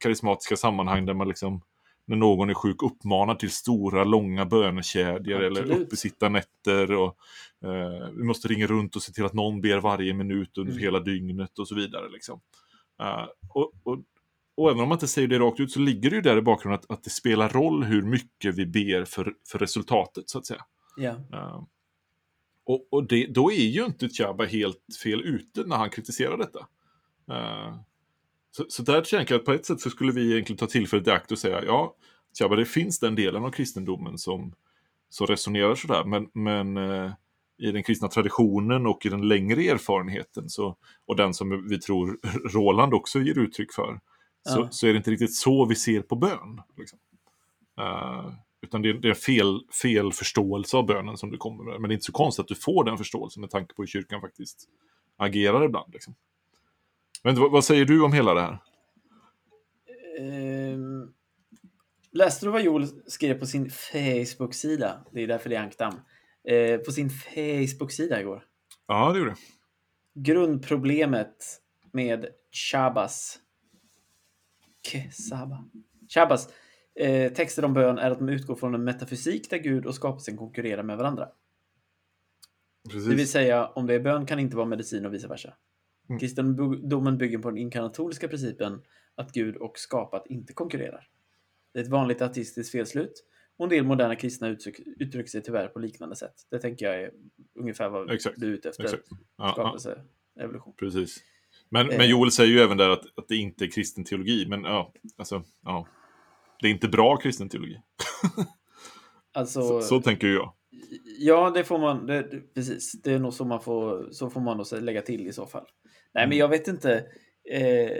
karismatiska 0.00 0.56
sammanhang 0.56 1.06
där 1.06 1.14
man 1.14 1.28
liksom 1.28 1.62
när 2.06 2.16
någon 2.16 2.50
är 2.50 2.54
sjuk 2.54 2.82
uppmanar 2.82 3.34
till 3.34 3.50
stora, 3.50 4.04
långa 4.04 4.46
bönekedjor 4.46 5.42
eller 5.42 5.70
uppesittarnätter. 5.70 6.92
Och, 6.92 7.16
eh, 7.64 8.08
vi 8.16 8.24
måste 8.24 8.48
ringa 8.48 8.66
runt 8.66 8.96
och 8.96 9.02
se 9.02 9.12
till 9.12 9.24
att 9.24 9.32
någon 9.32 9.60
ber 9.60 9.78
varje 9.78 10.14
minut 10.14 10.58
under 10.58 10.72
Mm. 10.72 10.82
hela 10.84 11.00
dygnet 11.00 11.58
och 11.58 11.68
så 11.68 11.74
vidare. 11.74 12.08
Liksom. 12.08 12.40
Eh, 13.02 13.26
och, 13.48 13.72
och, 13.82 13.98
och 14.54 14.70
även 14.70 14.82
om 14.82 14.88
man 14.88 14.96
inte 14.96 15.08
säger 15.08 15.28
det 15.28 15.38
rakt 15.38 15.60
ut 15.60 15.72
så 15.72 15.80
ligger 15.80 16.10
det 16.10 16.16
ju 16.16 16.22
där 16.22 16.36
i 16.36 16.42
bakgrunden 16.42 16.80
att, 16.80 16.90
att 16.90 17.04
det 17.04 17.10
spelar 17.10 17.48
roll 17.48 17.84
hur 17.84 18.02
mycket 18.02 18.54
vi 18.54 18.66
ber 18.66 19.04
för, 19.04 19.34
för 19.48 19.58
resultatet, 19.58 20.30
så 20.30 20.38
att 20.38 20.46
säga. 20.46 20.62
Ja. 20.96 21.10
Eh, 21.32 21.62
och 22.64 22.86
och 22.90 23.08
det, 23.08 23.26
då 23.26 23.52
är 23.52 23.66
ju 23.66 23.84
inte 23.84 24.08
Chaba 24.08 24.44
helt 24.44 24.96
fel 25.02 25.22
ute 25.22 25.64
när 25.66 25.76
han 25.76 25.90
kritiserar 25.90 26.38
detta. 26.38 26.66
Eh, 27.30 27.76
så, 28.56 28.64
så 28.68 28.82
där 28.82 29.02
tänker 29.02 29.34
jag 29.34 29.40
att 29.40 29.44
på 29.44 29.52
ett 29.52 29.66
sätt 29.66 29.80
så 29.80 29.90
skulle 29.90 30.12
vi 30.12 30.32
egentligen 30.32 30.58
ta 30.58 30.66
tillfället 30.66 31.06
i 31.06 31.10
akt 31.10 31.32
och 31.32 31.38
säga 31.38 31.64
ja, 31.64 31.94
Chaba, 32.38 32.56
det 32.56 32.64
finns 32.64 32.98
den 32.98 33.14
delen 33.14 33.44
av 33.44 33.50
kristendomen 33.50 34.18
som, 34.18 34.54
som 35.08 35.26
resonerar 35.26 35.74
sådär, 35.74 36.04
men, 36.04 36.28
men 36.32 36.76
eh, 36.76 37.12
i 37.58 37.72
den 37.72 37.82
kristna 37.82 38.08
traditionen 38.08 38.86
och 38.86 39.06
i 39.06 39.08
den 39.08 39.28
längre 39.28 39.62
erfarenheten 39.62 40.48
så, 40.48 40.76
och 41.06 41.16
den 41.16 41.34
som 41.34 41.68
vi 41.68 41.80
tror 41.80 42.18
Roland 42.52 42.94
också 42.94 43.20
ger 43.20 43.38
uttryck 43.38 43.72
för, 43.72 44.00
så, 44.48 44.60
Ja. 44.60 44.68
så 44.70 44.86
är 44.86 44.92
det 44.92 44.96
inte 44.96 45.10
riktigt 45.10 45.34
så 45.34 45.64
vi 45.64 45.74
ser 45.74 46.02
på 46.02 46.16
bön. 46.16 46.60
Liksom. 46.76 46.98
Eh, 47.80 48.32
utan 48.62 48.82
det 48.82 48.88
är, 48.88 48.94
det 48.94 49.08
är 49.08 49.14
fel, 49.14 49.60
fel 49.82 50.12
förståelse 50.12 50.76
av 50.76 50.86
bönen 50.86 51.16
som 51.16 51.30
du 51.30 51.36
kommer 51.36 51.64
med. 51.64 51.80
Men 51.80 51.88
det 51.88 51.92
är 51.92 51.94
inte 51.94 52.06
så 52.06 52.12
konstigt 52.12 52.42
att 52.42 52.48
du 52.48 52.54
får 52.54 52.84
den 52.84 52.98
förståelsen 52.98 53.40
med 53.40 53.50
tanke 53.50 53.74
på 53.74 53.82
hur 53.82 53.86
kyrkan 53.86 54.20
faktiskt 54.20 54.68
agerar 55.16 55.64
ibland. 55.64 55.92
Liksom. 55.92 56.14
Men 57.22 57.34
vad, 57.34 57.52
vad 57.52 57.64
säger 57.64 57.84
du 57.84 58.02
om 58.02 58.12
hela 58.12 58.34
det 58.34 58.40
här? 58.40 58.58
Ehm, 60.18 61.12
läste 62.12 62.46
du 62.46 62.50
vad 62.50 62.62
Joel 62.62 62.86
skrev 63.06 63.38
på 63.38 63.46
sin 63.46 63.70
Facebook-sida? 63.70 65.04
Det 65.12 65.22
är 65.22 65.26
därför 65.26 65.50
det 65.50 65.56
är 65.56 65.60
ankdamm. 65.60 65.94
Eh, 66.44 66.78
på 66.80 66.92
sin 66.92 67.10
Facebook-sida 67.10 68.20
igår. 68.20 68.44
Ja, 68.86 69.12
det 69.12 69.18
gjorde 69.18 69.30
det. 69.30 69.36
Grundproblemet 70.14 71.60
med 71.92 72.26
Chabas 72.72 73.38
Kesaba. 74.82 75.64
Chabas 76.08 76.48
eh, 76.94 77.32
texter 77.32 77.64
om 77.64 77.74
bön 77.74 77.98
är 77.98 78.10
att 78.10 78.18
de 78.18 78.28
utgår 78.28 78.54
från 78.54 78.74
en 78.74 78.84
metafysik 78.84 79.50
där 79.50 79.58
Gud 79.58 79.86
och 79.86 79.94
skapelsen 79.94 80.36
konkurrerar 80.36 80.82
med 80.82 80.96
varandra. 80.96 81.28
Precis. 82.90 83.08
Det 83.08 83.14
vill 83.14 83.28
säga, 83.28 83.66
om 83.66 83.86
det 83.86 83.94
är 83.94 84.00
bön 84.00 84.26
kan 84.26 84.38
inte 84.38 84.56
vara 84.56 84.66
medicin 84.66 85.06
och 85.06 85.14
vice 85.14 85.28
versa. 85.28 85.54
Mm. 86.12 86.20
Kristendomen 86.20 87.18
bygger 87.18 87.38
på 87.38 87.50
den 87.50 87.58
inkarnatoriska 87.58 88.28
principen 88.28 88.82
att 89.14 89.32
Gud 89.32 89.56
och 89.56 89.78
skapat 89.78 90.26
inte 90.26 90.52
konkurrerar. 90.52 91.08
Det 91.72 91.78
är 91.78 91.82
ett 91.82 91.90
vanligt 91.90 92.22
ateistiskt 92.22 92.72
felslut 92.72 93.24
och 93.58 93.64
en 93.64 93.70
del 93.70 93.84
moderna 93.84 94.16
kristna 94.16 94.48
uttryck, 94.48 94.80
uttrycker 95.00 95.30
sig 95.30 95.42
tyvärr 95.42 95.68
på 95.68 95.78
liknande 95.78 96.16
sätt. 96.16 96.34
Det 96.50 96.58
tänker 96.58 96.86
jag 96.86 97.02
är 97.02 97.10
ungefär 97.58 97.88
vad 97.88 98.10
Exakt, 98.10 98.40
du 98.40 98.46
är 98.46 98.50
ute 98.52 98.68
efter. 98.68 98.84
Exakt. 98.84 99.04
Ja, 99.10 99.18
ja. 99.36 99.52
Skapelse 99.52 100.04
evolution. 100.40 100.74
Precis. 100.76 101.18
Men, 101.68 101.90
Eh. 101.90 101.98
men 101.98 102.08
Joel 102.08 102.30
säger 102.30 102.52
ju 102.52 102.60
även 102.60 102.76
där 102.76 102.88
att, 102.88 103.04
att 103.18 103.28
det 103.28 103.36
inte 103.36 103.64
är 103.64 103.70
kristen 103.70 104.04
teologi. 104.04 104.46
Men 104.48 104.64
ja, 104.64 104.92
alltså, 105.16 105.42
ja. 105.62 105.86
Det 106.60 106.68
är 106.68 106.70
inte 106.70 106.88
bra 106.88 107.16
kristen 107.16 107.48
teologi. 107.48 107.80
Alltså, 109.34 109.60
Så, 109.60 109.80
så 109.82 110.00
tänker 110.00 110.26
jag. 110.28 110.52
Ja, 111.18 111.50
det 111.50 111.64
får 111.64 111.78
man. 111.78 112.06
Det, 112.06 112.22
precis, 112.54 112.92
det 113.02 113.12
är 113.12 113.18
nog 113.18 113.34
så 113.34 113.44
man 113.44 113.60
får, 113.60 114.08
så 114.10 114.30
får 114.30 114.40
man 114.40 114.56
nog 114.56 114.66
så 114.66 114.80
lägga 114.80 115.02
till 115.02 115.26
i 115.26 115.32
så 115.32 115.46
fall. 115.46 115.66
Nej, 116.14 116.22
Mm. 116.24 116.28
men 116.28 116.38
jag 116.38 116.48
vet 116.48 116.68
inte. 116.68 117.06
Eh, 117.50 117.98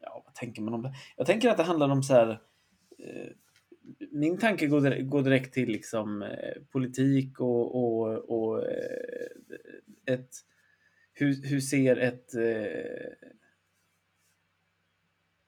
ja, 0.00 0.22
vad 0.24 0.34
tänker 0.34 0.62
man 0.62 0.74
om 0.74 0.82
det? 0.82 0.94
Jag 1.16 1.26
tänker 1.26 1.48
att 1.50 1.56
det 1.56 1.62
handlar 1.62 1.88
om 1.88 2.02
så 2.02 2.14
här. 2.14 2.30
Eh, 2.98 3.26
min 4.10 4.38
tanke 4.38 4.66
går, 4.66 4.80
dire- 4.80 5.02
går 5.02 5.22
direkt 5.22 5.54
till 5.54 5.68
liksom 5.68 6.22
eh, 6.22 6.62
politik 6.72 7.40
och, 7.40 7.74
och, 7.74 8.08
och 8.30 8.68
eh, 8.68 9.26
ett. 10.06 10.28
Hur, 11.12 11.42
hur 11.48 11.60
ser 11.60 11.96
ett 11.96 12.34
eh, 12.34 13.30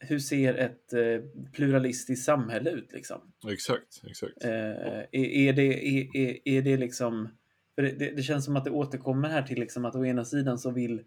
hur 0.00 0.18
ser 0.18 0.54
ett 0.54 0.92
eh, 0.92 1.20
pluralistiskt 1.52 2.24
samhälle 2.24 2.70
ut 2.70 2.92
liksom? 2.92 3.32
Exakt, 3.50 4.02
exakt. 4.11 4.44
Är, 4.44 5.06
är, 5.12 5.52
det, 5.52 5.88
är, 5.88 6.16
är, 6.16 6.38
är 6.44 6.62
det 6.62 6.76
liksom... 6.76 7.28
För 7.78 7.82
det, 7.82 7.90
det, 7.90 8.10
det 8.16 8.22
känns 8.22 8.44
som 8.44 8.56
att 8.56 8.64
det 8.64 8.70
återkommer 8.70 9.28
här 9.28 9.42
till 9.42 9.60
liksom 9.60 9.84
att 9.84 9.94
å 9.94 10.04
ena 10.04 10.24
sidan 10.24 10.58
så 10.58 10.70
vill 10.70 11.02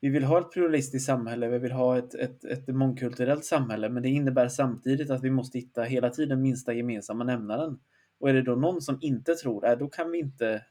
vi 0.00 0.08
vill 0.08 0.24
ha 0.24 0.40
ett 0.40 0.50
pluralistiskt 0.50 1.06
samhälle, 1.06 1.48
vi 1.48 1.58
vill 1.58 1.72
ha 1.72 1.98
ett, 1.98 2.14
ett, 2.14 2.44
ett 2.44 2.68
mångkulturellt 2.68 3.44
samhälle, 3.44 3.88
men 3.88 4.02
det 4.02 4.08
innebär 4.08 4.48
samtidigt 4.48 5.10
att 5.10 5.24
vi 5.24 5.30
måste 5.30 5.58
hitta 5.58 5.82
hela 5.82 6.10
tiden 6.10 6.42
minsta 6.42 6.72
gemensamma 6.72 7.24
nämnaren. 7.24 7.78
Och 8.20 8.30
är 8.30 8.34
det 8.34 8.42
då 8.42 8.54
någon 8.54 8.82
som 8.82 8.98
inte 9.00 9.34
tror 9.34 9.60
det, 9.60 9.76
då 9.76 9.88
kan 9.88 10.10
vi 10.10 10.18
inte... 10.18 10.64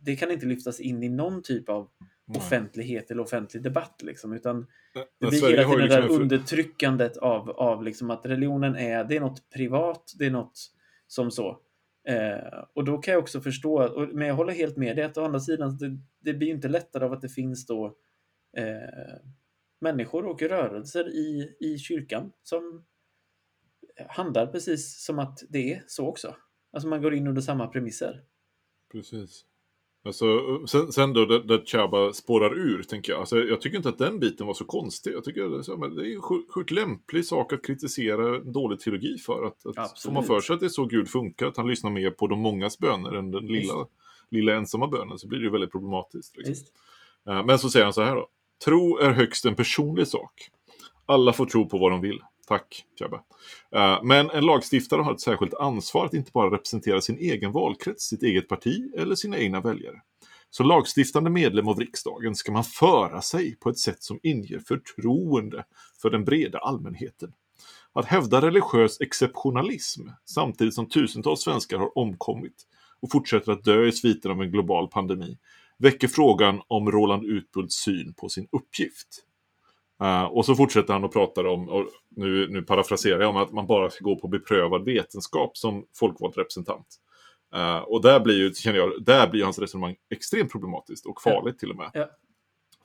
Det 0.00 0.16
kan 0.16 0.30
inte 0.30 0.46
lyftas 0.46 0.80
in 0.80 1.02
i 1.02 1.08
någon 1.08 1.42
typ 1.42 1.68
av 1.68 1.88
Nej. 2.26 2.38
offentlighet 2.38 3.10
eller 3.10 3.22
offentlig 3.22 3.62
debatt, 3.62 4.02
liksom, 4.02 4.32
utan 4.32 4.66
det 5.20 5.26
blir 5.26 5.38
Sverige 5.38 5.56
hela 5.56 5.70
tiden 5.70 5.88
det 5.88 5.94
där 5.94 6.02
liksom 6.02 6.16
för- 6.16 6.22
undertryckandet 6.22 7.16
av, 7.16 7.50
av 7.50 7.84
liksom 7.84 8.10
att 8.10 8.26
religionen 8.26 8.76
är, 8.76 9.04
det 9.04 9.16
är 9.16 9.20
något 9.20 9.50
privat, 9.50 10.12
det 10.18 10.26
är 10.26 10.30
något 10.30 10.58
som 11.06 11.30
så. 11.30 11.58
Eh, 12.08 12.64
och 12.74 12.84
då 12.84 12.98
kan 12.98 13.12
jag 13.12 13.22
också 13.22 13.40
förstå, 13.40 13.82
och, 13.82 14.08
men 14.14 14.28
jag 14.28 14.34
håller 14.34 14.52
helt 14.52 14.76
med 14.76 14.96
dig 14.96 15.04
att 15.04 15.18
å 15.18 15.24
andra 15.24 15.40
sidan, 15.40 15.76
det, 15.76 15.98
det 16.20 16.34
blir 16.34 16.48
ju 16.48 16.54
inte 16.54 16.68
lättare 16.68 17.04
av 17.04 17.12
att 17.12 17.20
det 17.20 17.28
finns 17.28 17.66
då 17.66 17.86
eh, 18.56 19.18
människor 19.80 20.26
och 20.26 20.42
rörelser 20.42 21.08
i, 21.08 21.56
i 21.60 21.78
kyrkan 21.78 22.32
som 22.42 22.84
handlar 24.08 24.46
precis 24.46 25.04
som 25.04 25.18
att 25.18 25.38
det 25.48 25.72
är 25.72 25.84
så 25.86 26.06
också. 26.06 26.36
Alltså 26.72 26.88
man 26.88 27.02
går 27.02 27.14
in 27.14 27.26
under 27.26 27.42
samma 27.42 27.66
premisser. 27.66 28.24
Precis. 28.92 29.44
Alltså, 30.04 30.26
sen, 30.66 30.92
sen 30.92 31.12
då, 31.12 31.24
där, 31.24 31.38
där 31.38 31.62
Chaba 31.66 32.12
spårar 32.12 32.58
ur, 32.58 32.82
tänker 32.82 33.12
jag. 33.12 33.20
Alltså, 33.20 33.38
jag 33.38 33.60
tycker 33.60 33.76
inte 33.76 33.88
att 33.88 33.98
den 33.98 34.18
biten 34.20 34.46
var 34.46 34.54
så 34.54 34.64
konstig. 34.64 35.12
Jag 35.12 35.24
tycker 35.24 35.48
det 35.48 35.58
är, 35.58 35.62
så, 35.62 35.76
men 35.76 35.94
det 35.94 36.08
är 36.08 36.14
en 36.14 36.22
sjukt 36.54 36.70
lämplig 36.70 37.26
sak 37.26 37.52
att 37.52 37.66
kritisera 37.66 38.36
en 38.36 38.52
dålig 38.52 38.80
teologi 38.80 39.18
för. 39.18 39.44
Att, 39.44 39.66
att 39.66 40.00
får 40.02 40.12
man 40.12 40.24
för 40.24 40.40
sig 40.40 40.54
att 40.54 40.60
det 40.60 40.66
är 40.66 40.70
så 40.70 40.84
Gud 40.84 41.08
funkar, 41.08 41.46
att 41.46 41.56
han 41.56 41.68
lyssnar 41.68 41.90
mer 41.90 42.10
på 42.10 42.26
de 42.26 42.40
mångas 42.40 42.78
böner 42.78 43.12
än 43.12 43.30
den 43.30 43.46
lilla, 43.46 43.86
lilla 44.30 44.54
ensamma 44.54 44.86
bönen, 44.86 45.18
så 45.18 45.28
blir 45.28 45.38
det 45.38 45.44
ju 45.44 45.50
väldigt 45.50 45.72
problematiskt. 45.72 46.36
Liksom. 46.36 46.54
Eh, 47.28 47.44
Men 47.44 47.58
så 47.58 47.70
säger 47.70 47.84
han 47.84 47.92
så 47.92 48.02
här 48.02 48.16
då. 48.16 48.28
Tro 48.64 48.98
är 48.98 49.10
högst 49.10 49.44
en 49.44 49.54
personlig 49.54 50.08
sak. 50.08 50.50
Alla 51.06 51.32
får 51.32 51.46
tro 51.46 51.68
på 51.68 51.78
vad 51.78 51.92
de 51.92 52.00
vill. 52.00 52.20
Tack, 52.48 52.84
Tjabbe. 52.98 53.20
Eh, 53.74 53.98
men 54.02 54.30
en 54.30 54.46
lagstiftare 54.46 55.02
har 55.02 55.12
ett 55.12 55.20
särskilt 55.20 55.54
ansvar 55.54 56.06
att 56.06 56.14
inte 56.14 56.30
bara 56.32 56.54
representera 56.54 57.00
sin 57.00 57.18
egen 57.18 57.52
valkrets, 57.52 58.04
sitt 58.04 58.22
eget 58.22 58.48
parti 58.48 58.92
eller 58.96 59.14
sina 59.14 59.38
egna 59.38 59.60
väljare. 59.60 60.00
Så 60.50 60.62
lagstiftande 60.62 61.30
medlem 61.30 61.68
av 61.68 61.80
riksdagen 61.80 62.34
ska 62.34 62.52
man 62.52 62.64
föra 62.64 63.22
sig 63.22 63.56
på 63.56 63.70
ett 63.70 63.78
sätt 63.78 64.02
som 64.02 64.20
inger 64.22 64.58
förtroende 64.58 65.64
för 66.02 66.10
den 66.10 66.24
breda 66.24 66.58
allmänheten. 66.58 67.32
Att 67.92 68.04
hävda 68.04 68.42
religiös 68.42 69.00
exceptionalism 69.00 70.08
samtidigt 70.24 70.74
som 70.74 70.88
tusentals 70.88 71.40
svenskar 71.40 71.78
har 71.78 71.98
omkommit 71.98 72.66
och 73.00 73.10
fortsätter 73.12 73.52
att 73.52 73.64
dö 73.64 73.86
i 73.86 73.92
sviten 73.92 74.30
av 74.30 74.42
en 74.42 74.50
global 74.50 74.88
pandemi 74.88 75.38
väcker 75.78 76.08
frågan 76.08 76.60
om 76.68 76.90
Roland 76.90 77.24
Utbults 77.24 77.76
syn 77.76 78.14
på 78.14 78.28
sin 78.28 78.48
uppgift. 78.52 79.24
Eh, 80.02 80.24
och 80.24 80.46
så 80.46 80.54
fortsätter 80.54 80.92
han 80.92 81.04
och 81.04 81.12
pratar 81.12 81.46
om, 81.46 81.68
och 81.68 81.86
nu, 82.16 82.48
nu 82.48 82.62
parafraserar 82.62 83.20
jag, 83.20 83.30
om 83.30 83.36
att 83.36 83.52
man 83.52 83.66
bara 83.66 83.90
ska 83.90 84.04
gå 84.04 84.16
på 84.16 84.28
beprövad 84.28 84.84
vetenskap 84.84 85.56
som 85.56 85.84
folkvald 85.94 86.36
representant. 86.36 86.86
Eh, 87.54 87.78
och 87.78 88.02
där 88.02 88.20
blir 88.20 88.36
ju, 88.36 88.54
känner 88.54 88.78
jag, 88.78 89.04
där 89.04 89.28
blir 89.28 89.44
hans 89.44 89.58
resonemang 89.58 89.96
extremt 90.10 90.52
problematiskt 90.52 91.06
och 91.06 91.22
farligt 91.22 91.58
till 91.58 91.70
och 91.70 91.76
med. 91.76 91.90
Ja. 91.94 92.10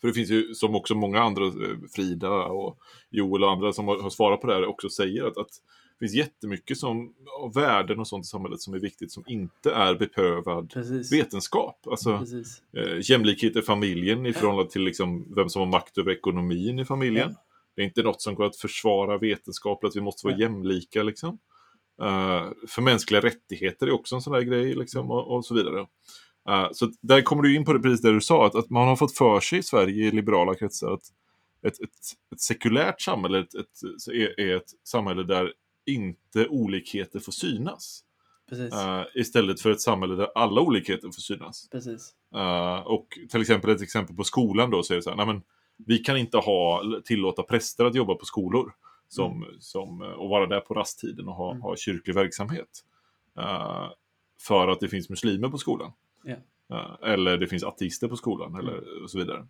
För 0.01 0.07
det 0.07 0.13
finns 0.13 0.29
ju, 0.29 0.53
som 0.53 0.75
också 0.75 0.95
många 0.95 1.21
andra, 1.21 1.45
eh, 1.45 1.51
Frida 1.95 2.31
och 2.31 2.77
Joel 3.09 3.43
och 3.43 3.51
andra 3.51 3.73
som 3.73 3.87
har, 3.87 4.01
har 4.01 4.09
svarat 4.09 4.41
på 4.41 4.47
det 4.47 4.53
här 4.53 4.65
också 4.65 4.89
säger, 4.89 5.25
att, 5.25 5.37
att 5.37 5.51
det 5.99 6.05
finns 6.05 6.15
jättemycket 6.15 6.77
som, 6.77 7.13
av 7.39 7.53
värden 7.53 7.99
och 7.99 8.07
sånt 8.07 8.25
i 8.25 8.27
samhället 8.27 8.61
som 8.61 8.73
är 8.73 8.79
viktigt 8.79 9.11
som 9.11 9.23
inte 9.27 9.71
är 9.71 9.95
beprövad 9.95 10.69
Precis. 10.69 11.13
vetenskap. 11.13 11.87
Alltså, 11.87 12.17
Precis. 12.17 12.61
eh, 12.77 13.11
jämlikhet 13.11 13.55
i 13.55 13.61
familjen 13.61 14.25
i 14.25 14.33
förhållande 14.33 14.71
till 14.71 14.81
liksom, 14.81 15.33
vem 15.35 15.49
som 15.49 15.59
har 15.59 15.67
makt 15.67 15.97
över 15.97 16.11
ekonomin 16.11 16.79
i 16.79 16.85
familjen. 16.85 17.35
Det 17.75 17.81
är 17.81 17.85
inte 17.85 18.03
något 18.03 18.21
som 18.21 18.35
går 18.35 18.45
att 18.45 18.55
försvara 18.55 19.17
vetenskapligt, 19.17 19.89
att 19.89 19.95
vi 19.95 20.01
måste 20.01 20.27
vara 20.27 20.35
Nej. 20.35 20.43
jämlika. 20.43 21.03
Liksom. 21.03 21.37
Eh, 22.01 22.49
för 22.67 22.81
mänskliga 22.81 23.21
rättigheter 23.21 23.87
är 23.87 23.91
också 23.91 24.15
en 24.15 24.21
sån 24.21 24.33
där 24.33 24.41
grej, 24.41 24.75
liksom, 24.75 25.11
och, 25.11 25.35
och 25.35 25.45
så 25.45 25.53
vidare. 25.53 25.87
Eh, 26.49 26.67
så 26.71 26.91
där 27.01 27.21
kommer 27.21 27.43
du 27.43 27.55
in 27.55 27.65
på 27.65 27.73
det 27.73 27.79
precis 27.79 28.01
det 28.01 28.13
du 28.13 28.21
sa, 28.21 28.45
att, 28.45 28.55
att 28.55 28.69
man 28.69 28.87
har 28.87 28.95
fått 28.95 29.17
för 29.17 29.39
sig 29.39 29.59
i 29.59 29.63
Sverige 29.63 30.07
i 30.07 30.11
liberala 30.11 30.55
kretsar 30.55 30.91
att 30.91 31.03
ett, 31.67 31.81
ett, 31.81 31.89
ett 32.33 32.41
sekulärt 32.41 33.01
samhälle 33.01 33.39
ett, 33.39 33.55
ett, 33.55 34.07
är, 34.11 34.39
är 34.39 34.55
ett 34.55 34.69
samhälle 34.83 35.23
där 35.23 35.53
inte 35.85 36.47
olikheter 36.47 37.19
får 37.19 37.31
synas. 37.31 38.03
Eh, 38.73 39.03
istället 39.15 39.61
för 39.61 39.71
ett 39.71 39.81
samhälle 39.81 40.15
där 40.15 40.29
alla 40.35 40.61
olikheter 40.61 41.07
får 41.07 41.21
synas. 41.21 41.67
Eh, 42.35 42.79
och 42.87 43.07
till 43.29 43.41
exempel 43.41 43.69
ett 43.69 43.81
exempel 43.81 44.15
på 44.15 44.23
skolan 44.23 44.69
då 44.69 44.83
säger 44.83 45.01
så 45.01 45.09
här, 45.09 45.17
nej 45.17 45.25
men 45.25 45.41
vi 45.77 45.97
kan 45.97 46.17
inte 46.17 46.37
ha, 46.37 46.83
tillåta 47.05 47.43
präster 47.43 47.85
att 47.85 47.95
jobba 47.95 48.15
på 48.15 48.25
skolor 48.25 48.73
som, 49.07 49.45
som, 49.59 50.01
eh, 50.01 50.07
och 50.07 50.29
vara 50.29 50.45
där 50.47 50.59
på 50.59 50.73
rasttiden 50.73 51.27
och 51.27 51.35
ha, 51.35 51.51
Mm. 51.51 51.61
ha 51.61 51.75
kyrklig 51.75 52.15
verksamhet. 52.15 52.69
Eh, 53.39 53.89
för 54.41 54.67
att 54.67 54.79
det 54.79 54.87
finns 54.87 55.09
muslimer 55.09 55.49
på 55.49 55.57
skolan. 55.57 55.91
Eh, 56.71 57.11
eller 57.13 57.37
det 57.37 57.47
finns 57.47 57.63
ateister 57.63 58.07
på 58.07 58.15
skolan 58.17 58.55
eller 58.55 59.03
och 59.03 59.11
så 59.11 59.17
vidare. 59.17 59.47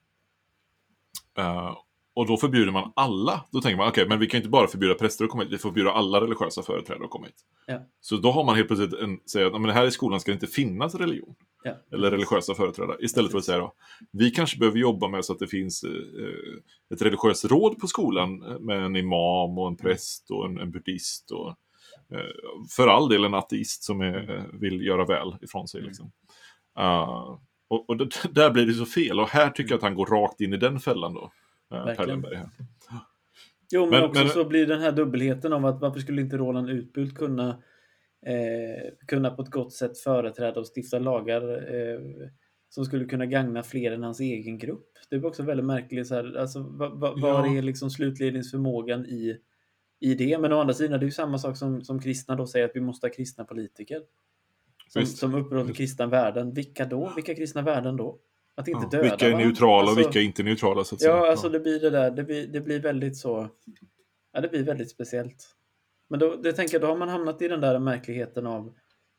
Eh, 2.15 2.19
och 2.21 2.27
då 2.27 2.37
förbjuder 2.37 2.71
man 2.71 2.91
alla. 2.95 3.45
Då 3.51 3.61
tänker 3.61 3.77
man, 3.77 3.89
okej, 3.89 4.07
men 4.07 4.19
vi 4.19 4.27
kan 4.27 4.37
inte 4.37 4.49
bara 4.49 4.67
förbjuda 4.67 4.93
präster 4.95 5.25
att 5.25 5.31
komma 5.31 5.43
hit, 5.43 5.53
vi 5.53 5.57
får 5.57 5.69
förbjuda 5.69 5.91
alla 5.91 6.21
religiösa 6.21 6.63
företrädare 6.63 7.03
att 7.03 7.09
komma 7.09 7.25
hit. 7.25 7.35
Ja. 7.67 7.79
Så 8.01 8.17
då 8.17 8.31
har 8.31 8.43
man 8.43 8.55
helt 8.55 8.67
plötsligt 8.67 8.93
en, 8.93 9.19
säger 9.25 9.45
att 9.47 9.53
"Ja, 9.53 9.59
men 9.59 9.71
här 9.71 9.85
i 9.85 9.91
skolan 9.91 10.19
ska 10.19 10.31
det 10.31 10.33
inte 10.33 10.47
finnas 10.47 10.95
religion 10.95 11.35
Ja. 11.63 11.75
eller 11.91 12.11
religiösa 12.11 12.55
företrädare. 12.55 12.97
Istället 12.99 13.31
för 13.31 13.37
att 13.37 13.45
säga 13.45 13.57
då, 13.57 13.73
vi 14.11 14.31
kanske 14.31 14.57
behöver 14.59 14.79
jobba 14.79 15.07
med 15.07 15.25
så 15.25 15.33
att 15.33 15.39
det 15.39 15.47
finns 15.47 15.83
eh, 15.83 15.91
ett 16.93 17.01
religiöst 17.01 17.45
råd 17.45 17.79
på 17.79 17.87
skolan 17.87 18.43
eh, 18.43 18.59
med 18.59 18.85
en 18.85 18.95
imam 18.95 19.57
och 19.57 19.67
en 19.67 19.77
präst 19.77 20.31
och 20.31 20.45
en, 20.45 20.59
en 20.59 20.71
buddhist 20.71 21.31
och 21.31 21.47
eh, 22.17 22.65
för 22.75 22.87
all 22.87 23.09
del 23.09 23.23
en 23.25 23.33
ateist 23.33 23.83
som 23.83 24.01
är, 24.01 24.35
eh, 24.35 24.43
vill 24.59 24.85
göra 24.85 25.05
väl 25.05 25.35
ifrån 25.41 25.67
sig. 25.67 25.79
Mm. 25.79 25.87
Liksom. 25.89 26.11
Uh, 26.79 27.37
och 27.67 27.89
och 27.89 27.97
det, 27.97 28.09
där 28.31 28.51
blir 28.51 28.65
det 28.65 28.73
så 28.73 28.85
fel 28.85 29.19
och 29.19 29.29
här 29.29 29.49
tycker 29.49 29.71
jag 29.71 29.77
att 29.77 29.83
han 29.83 29.95
går 29.95 30.05
rakt 30.05 30.41
in 30.41 30.53
i 30.53 30.57
den 30.57 30.79
fällan 30.79 31.13
då. 31.13 31.31
Per. 31.97 32.07
Lennberg 32.07 32.35
här. 32.35 32.49
Jo, 33.71 33.81
men, 33.81 33.89
Men- 33.89 34.03
också 34.03 34.21
men- 34.23 34.29
så 34.29 34.45
blir 34.45 34.67
den 34.67 34.81
här 34.81 34.91
dubbelheten 34.91 35.53
av 35.53 35.65
att 35.65 35.81
varför 35.81 35.99
skulle 35.99 36.21
inte 36.21 36.37
Roland 36.37 36.69
Utbult 36.69 37.15
kunna, 37.15 37.49
eh, 38.25 38.93
kunna 39.07 39.29
på 39.31 39.41
ett 39.41 39.49
gott 39.49 39.73
sätt 39.73 39.97
företräda 39.97 40.59
och 40.59 40.65
stifta 40.77 40.99
lagar 40.99 41.73
eh, 41.75 41.99
som 42.69 42.85
skulle 42.85 43.05
kunna 43.05 43.25
gagna 43.25 43.63
fler 43.63 43.91
än 43.91 44.03
hans 44.03 44.19
egen 44.19 44.57
grupp? 44.57 44.89
Det 45.09 45.15
är 45.15 45.25
också 45.25 45.43
väldigt 45.43 45.65
märkligt. 45.65 46.07
Så 46.07 46.15
här, 46.15 46.37
alltså, 46.37 46.59
va, 46.59 46.89
va, 46.89 47.13
var 47.17 47.47
Ja. 47.47 47.57
är 47.57 47.61
liksom 47.61 47.89
slutledningsförmågan 47.89 49.05
i, 49.05 49.37
i 49.99 50.15
det? 50.15 50.37
Men 50.37 50.53
å 50.53 50.59
andra 50.59 50.73
sidan, 50.73 50.99
det 50.99 51.03
är 51.03 51.07
ju 51.07 51.11
samma 51.11 51.37
sak 51.37 51.57
som, 51.57 51.81
som 51.81 51.99
kristna 51.99 52.35
då 52.35 52.47
säger 52.47 52.65
att 52.65 52.75
vi 52.75 52.81
måste 52.81 53.07
ha 53.07 53.13
kristna 53.13 53.43
politiker. 53.43 54.01
Som, 54.87 54.99
Visst. 54.99 55.17
som 55.17 55.35
upprätthåller 55.35 55.73
kristna 55.73 56.05
värden. 56.05 56.53
Vilka 56.53 56.85
då? 56.85 57.11
Vilka 57.15 57.35
kristna 57.35 57.61
värden 57.61 57.97
då? 57.97 58.19
Att 58.55 58.67
inte 58.67 58.79
Ja, 58.83 58.89
döda 58.89 59.03
vilka 59.03 59.27
är 59.27 59.35
neutrala 59.37 59.73
och 59.83 59.89
Alltså- 59.89 59.95
vilka 59.95 60.19
är 60.19 60.23
inte 60.23 60.43
neutrala 60.43 60.83
så 60.83 60.95
att 60.95 61.01
säga. 61.01 61.11
Ja, 61.15 61.29
alltså 61.31 61.49
det 61.49 61.59
blir 61.59 61.79
det 61.79 61.89
där. 61.89 62.11
Det 62.11 62.23
blir, 62.23 62.47
det 62.47 62.61
blir 62.61 62.79
väldigt 62.79 63.17
så. 63.17 63.49
Ja, 64.33 64.41
det 64.41 64.47
blir 64.47 64.63
väldigt 64.63 64.89
speciellt. 64.89 65.55
Men 66.09 66.19
då, 66.19 66.35
det 66.35 66.53
tänker 66.53 66.73
jag, 66.73 66.81
då 66.81 66.87
har 66.87 66.97
man 66.97 67.09
hamnat 67.09 67.41
i 67.41 67.47
den 67.47 67.61
där 67.61 67.79
märkligheten 67.79 68.47
av 68.47 68.73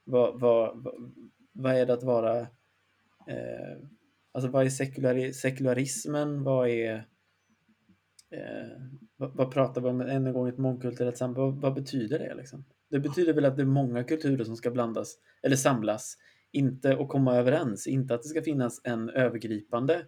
vad, 0.05 0.41
vad, 0.41 0.83
vad, 0.85 0.95
vad 1.53 1.75
är 1.75 1.87
det 1.87 1.93
att 1.93 2.03
vara... 2.03 2.39
Eh, 3.29 3.77
alltså 4.33 4.51
vad 4.51 4.67
är 4.67 4.71
sekulari, 4.71 5.33
sekularismen? 5.33 6.43
Vad 6.43 6.69
är... 6.69 6.95
Eh, 8.31 8.69
vad, 9.17 9.37
vad 9.37 9.51
pratar 9.51 9.81
vi 9.81 9.89
om 9.89 10.01
än 10.01 10.27
en 10.27 10.33
gång 10.33 10.49
ett 10.49 10.59
mångkulturellt 10.59 11.17
samhälle? 11.17 11.41
Vad, 11.41 11.61
vad 11.61 11.75
betyder 11.75 12.19
det 12.19 12.35
liksom? 12.35 12.65
Det 12.91 13.01
betyder 13.01 13.33
väl 13.33 13.45
att 13.45 13.57
det 13.57 13.63
är 13.63 13.67
många 13.67 14.05
kulturer 14.05 14.45
som 14.45 14.57
ska 14.57 14.71
blandas 14.71 15.15
eller 15.43 15.57
samlas 15.57 16.17
inte 16.55 16.93
att 17.01 17.09
komma 17.09 17.35
överens, 17.35 17.87
inte 17.87 18.15
att 18.15 18.23
det 18.23 18.29
ska 18.29 18.43
finnas 18.43 18.81
en 18.85 19.09
övergripande. 19.11 20.03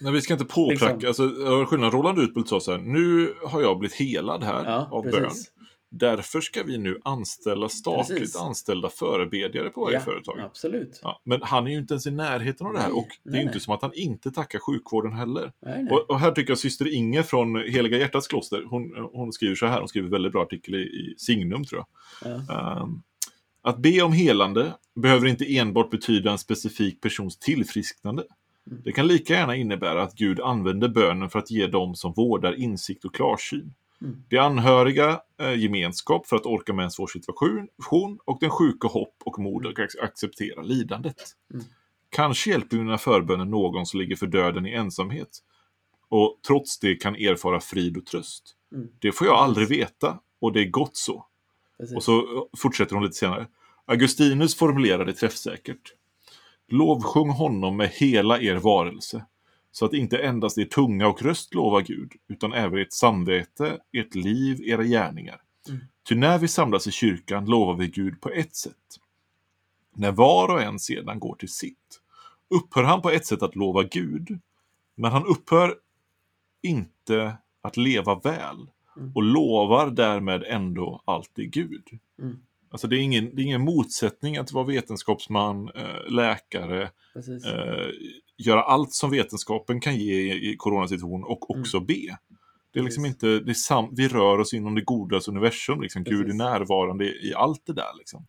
Nej, 0.00 0.12
vi 0.12 0.20
ska 0.20 0.32
inte 0.32 0.44
påpracka. 0.44 0.94
Liksom. 0.96 1.08
Alltså, 1.08 1.64
skillnaden, 1.66 1.90
Roland 1.98 2.18
Utbult 2.18 2.48
sa 2.48 2.60
så 2.60 2.72
här, 2.72 2.78
nu 2.78 3.34
har 3.46 3.62
jag 3.62 3.78
blivit 3.78 3.94
helad 3.96 4.42
här 4.44 4.64
Ja, 4.64 4.88
av 4.90 5.02
bön. 5.02 5.12
precis. 5.12 5.52
Därför 5.94 6.40
ska 6.40 6.62
vi 6.62 6.78
nu 6.78 6.98
anställa 7.04 7.68
statligt 7.68 8.18
Precis. 8.18 8.36
anställda 8.40 8.88
förebedjare 8.88 9.68
på 9.70 9.80
varje 9.80 9.96
Ja, 9.96 10.00
företag. 10.00 10.40
Absolut. 10.40 11.00
Ja, 11.02 11.20
men 11.24 11.42
han 11.42 11.66
är 11.66 11.70
ju 11.70 11.78
inte 11.78 11.94
ens 11.94 12.06
i 12.06 12.10
närheten 12.10 12.66
av 12.66 12.72
det 12.72 12.78
här 12.78 12.88
Nej, 12.88 12.96
och 12.98 13.08
det 13.22 13.28
är 13.28 13.32
nej, 13.32 13.40
ju 13.40 13.46
inte 13.46 13.60
som 13.60 13.74
att 13.74 13.82
han 13.82 13.90
inte 13.94 14.30
tackar 14.30 14.58
sjukvården 14.58 15.12
heller. 15.12 15.52
Nej, 15.62 15.82
nej. 15.82 15.92
Och, 15.92 16.10
och 16.10 16.20
här 16.20 16.30
tycker 16.30 16.50
jag 16.50 16.58
syster 16.58 16.94
Inge 16.94 17.22
från 17.22 17.56
Heliga 17.56 17.98
Hjärtats 17.98 18.28
kloster, 18.28 18.64
hon, 18.70 19.08
hon 19.12 19.32
skriver 19.32 19.54
så 19.54 19.66
här, 19.66 19.78
hon 19.78 19.88
skriver 19.88 20.06
en 20.06 20.12
väldigt 20.12 20.32
bra 20.32 20.42
artikel 20.42 20.74
i, 20.74 20.78
i 20.78 21.14
Signum 21.18 21.64
tror 21.64 21.84
jag. 22.22 22.32
Ja. 22.48 22.80
Ehm, 22.82 23.02
att 23.62 23.78
be 23.78 24.02
om 24.02 24.12
helande 24.12 24.74
behöver 24.94 25.26
inte 25.26 25.56
enbart 25.56 25.90
betyda 25.90 26.30
en 26.30 26.38
specifik 26.38 27.00
persons 27.00 27.38
tillfrisknande. 27.38 28.24
Det 28.64 28.92
kan 28.92 29.06
lika 29.06 29.34
gärna 29.34 29.56
innebära 29.56 30.02
att 30.02 30.14
Gud 30.14 30.40
använder 30.40 30.88
bönen 30.88 31.30
för 31.30 31.38
att 31.38 31.50
ge 31.50 31.66
dem 31.66 31.94
som 31.94 32.12
vårdar 32.12 32.52
insikt 32.60 33.04
och 33.04 33.14
klarsyn. 33.14 33.74
Mm. 34.00 34.22
De 34.28 34.38
anhöriga 34.38 35.20
eh, 35.40 35.54
gemenskap 35.54 36.26
för 36.26 36.36
att 36.36 36.46
orka 36.46 36.72
med 36.72 36.84
en 36.84 36.90
svår 36.90 37.06
situation 37.06 37.68
och 38.24 38.38
den 38.40 38.50
sjuke 38.50 38.86
hopp 38.86 39.14
och 39.24 39.38
mod 39.38 39.66
att 39.66 39.74
ac- 39.74 40.02
acceptera 40.02 40.62
lidandet. 40.62 41.22
Mm. 41.54 41.64
Kanske 42.10 42.50
hjälper 42.50 42.76
mina 42.76 42.98
förböner 42.98 43.44
någon 43.44 43.86
som 43.86 44.00
ligger 44.00 44.16
för 44.16 44.26
döden 44.26 44.66
i 44.66 44.72
ensamhet 44.72 45.38
och 46.08 46.40
trots 46.46 46.78
det 46.78 46.94
kan 46.94 47.14
erfara 47.14 47.60
frid 47.60 47.96
och 47.96 48.06
tröst. 48.06 48.56
Mm. 48.74 48.88
Det 48.98 49.12
får 49.12 49.26
jag 49.26 49.36
aldrig 49.36 49.68
veta 49.68 50.18
och 50.40 50.52
det 50.52 50.60
är 50.60 50.70
gott 50.70 50.96
så. 50.96 51.26
Precis. 51.82 51.96
Och 51.96 52.04
så 52.04 52.18
eh, 52.18 52.42
fortsätter 52.58 52.94
hon 52.94 53.04
lite 53.04 53.16
senare. 53.16 53.46
Augustinus 53.86 54.54
formulerade 54.54 55.12
träffsäkert. 55.12 55.94
Lovsjung 56.68 57.30
honom 57.30 57.76
med 57.76 57.88
hela 57.88 58.40
er 58.40 58.56
varelse, 58.56 59.24
så 59.72 59.84
att 59.84 59.92
inte 59.92 60.18
endast 60.18 60.58
er 60.58 60.64
tunga 60.64 61.08
och 61.08 61.22
röst 61.22 61.54
lovar 61.54 61.80
Gud, 61.80 62.12
utan 62.28 62.52
även 62.52 62.78
ert 62.78 62.92
samvete, 62.92 63.78
ert 63.92 64.14
liv, 64.14 64.60
era 64.60 64.84
gärningar. 64.84 65.40
Mm. 65.68 65.80
Ty 66.08 66.14
när 66.14 66.38
vi 66.38 66.48
samlas 66.48 66.86
i 66.86 66.90
kyrkan 66.90 67.44
lovar 67.44 67.74
vi 67.74 67.86
Gud 67.86 68.20
på 68.20 68.30
ett 68.30 68.56
sätt. 68.56 68.98
När 69.94 70.12
var 70.12 70.48
och 70.48 70.62
en 70.62 70.78
sedan 70.78 71.18
går 71.18 71.34
till 71.34 71.52
sitt, 71.52 72.00
upphör 72.50 72.82
han 72.82 73.02
på 73.02 73.10
ett 73.10 73.26
sätt 73.26 73.42
att 73.42 73.56
lova 73.56 73.82
Gud, 73.82 74.40
men 74.94 75.12
han 75.12 75.26
upphör 75.26 75.76
inte 76.62 77.36
att 77.62 77.76
leva 77.76 78.14
väl 78.14 78.66
Mm. 78.96 79.12
och 79.14 79.22
lovar 79.22 79.90
därmed 79.90 80.44
ändå 80.46 81.02
alltid 81.04 81.52
Gud. 81.52 81.84
Mm. 82.22 82.36
Alltså 82.70 82.86
det 82.88 82.96
är, 82.96 83.00
ingen, 83.00 83.36
det 83.36 83.42
är 83.42 83.44
ingen 83.44 83.60
motsättning 83.64 84.36
att 84.36 84.52
vara 84.52 84.64
vetenskapsman, 84.64 85.70
eh, 85.74 86.10
läkare, 86.10 86.82
eh, 87.46 87.90
göra 88.38 88.62
allt 88.62 88.92
som 88.92 89.10
vetenskapen 89.10 89.80
kan 89.80 89.96
ge 89.96 90.14
i, 90.14 90.50
i 90.52 90.56
coronasituation 90.56 91.24
och 91.24 91.50
Mm. 91.50 91.60
också 91.60 91.80
be. 91.80 92.16
Det 92.72 92.78
är 92.78 92.82
liksom 92.82 93.04
Precis. 93.04 93.14
inte, 93.24 93.38
det 93.44 93.54
sam, 93.54 93.88
vi 93.92 94.08
rör 94.08 94.38
oss 94.38 94.54
inom 94.54 94.74
det 94.74 94.80
godas 94.80 95.28
universum, 95.28 95.80
liksom. 95.82 96.04
Gud 96.04 96.30
är 96.30 96.34
närvarande 96.34 97.04
i, 97.04 97.34
allt 97.36 97.66
det 97.66 97.72
där. 97.72 97.98
Liksom. 97.98 98.26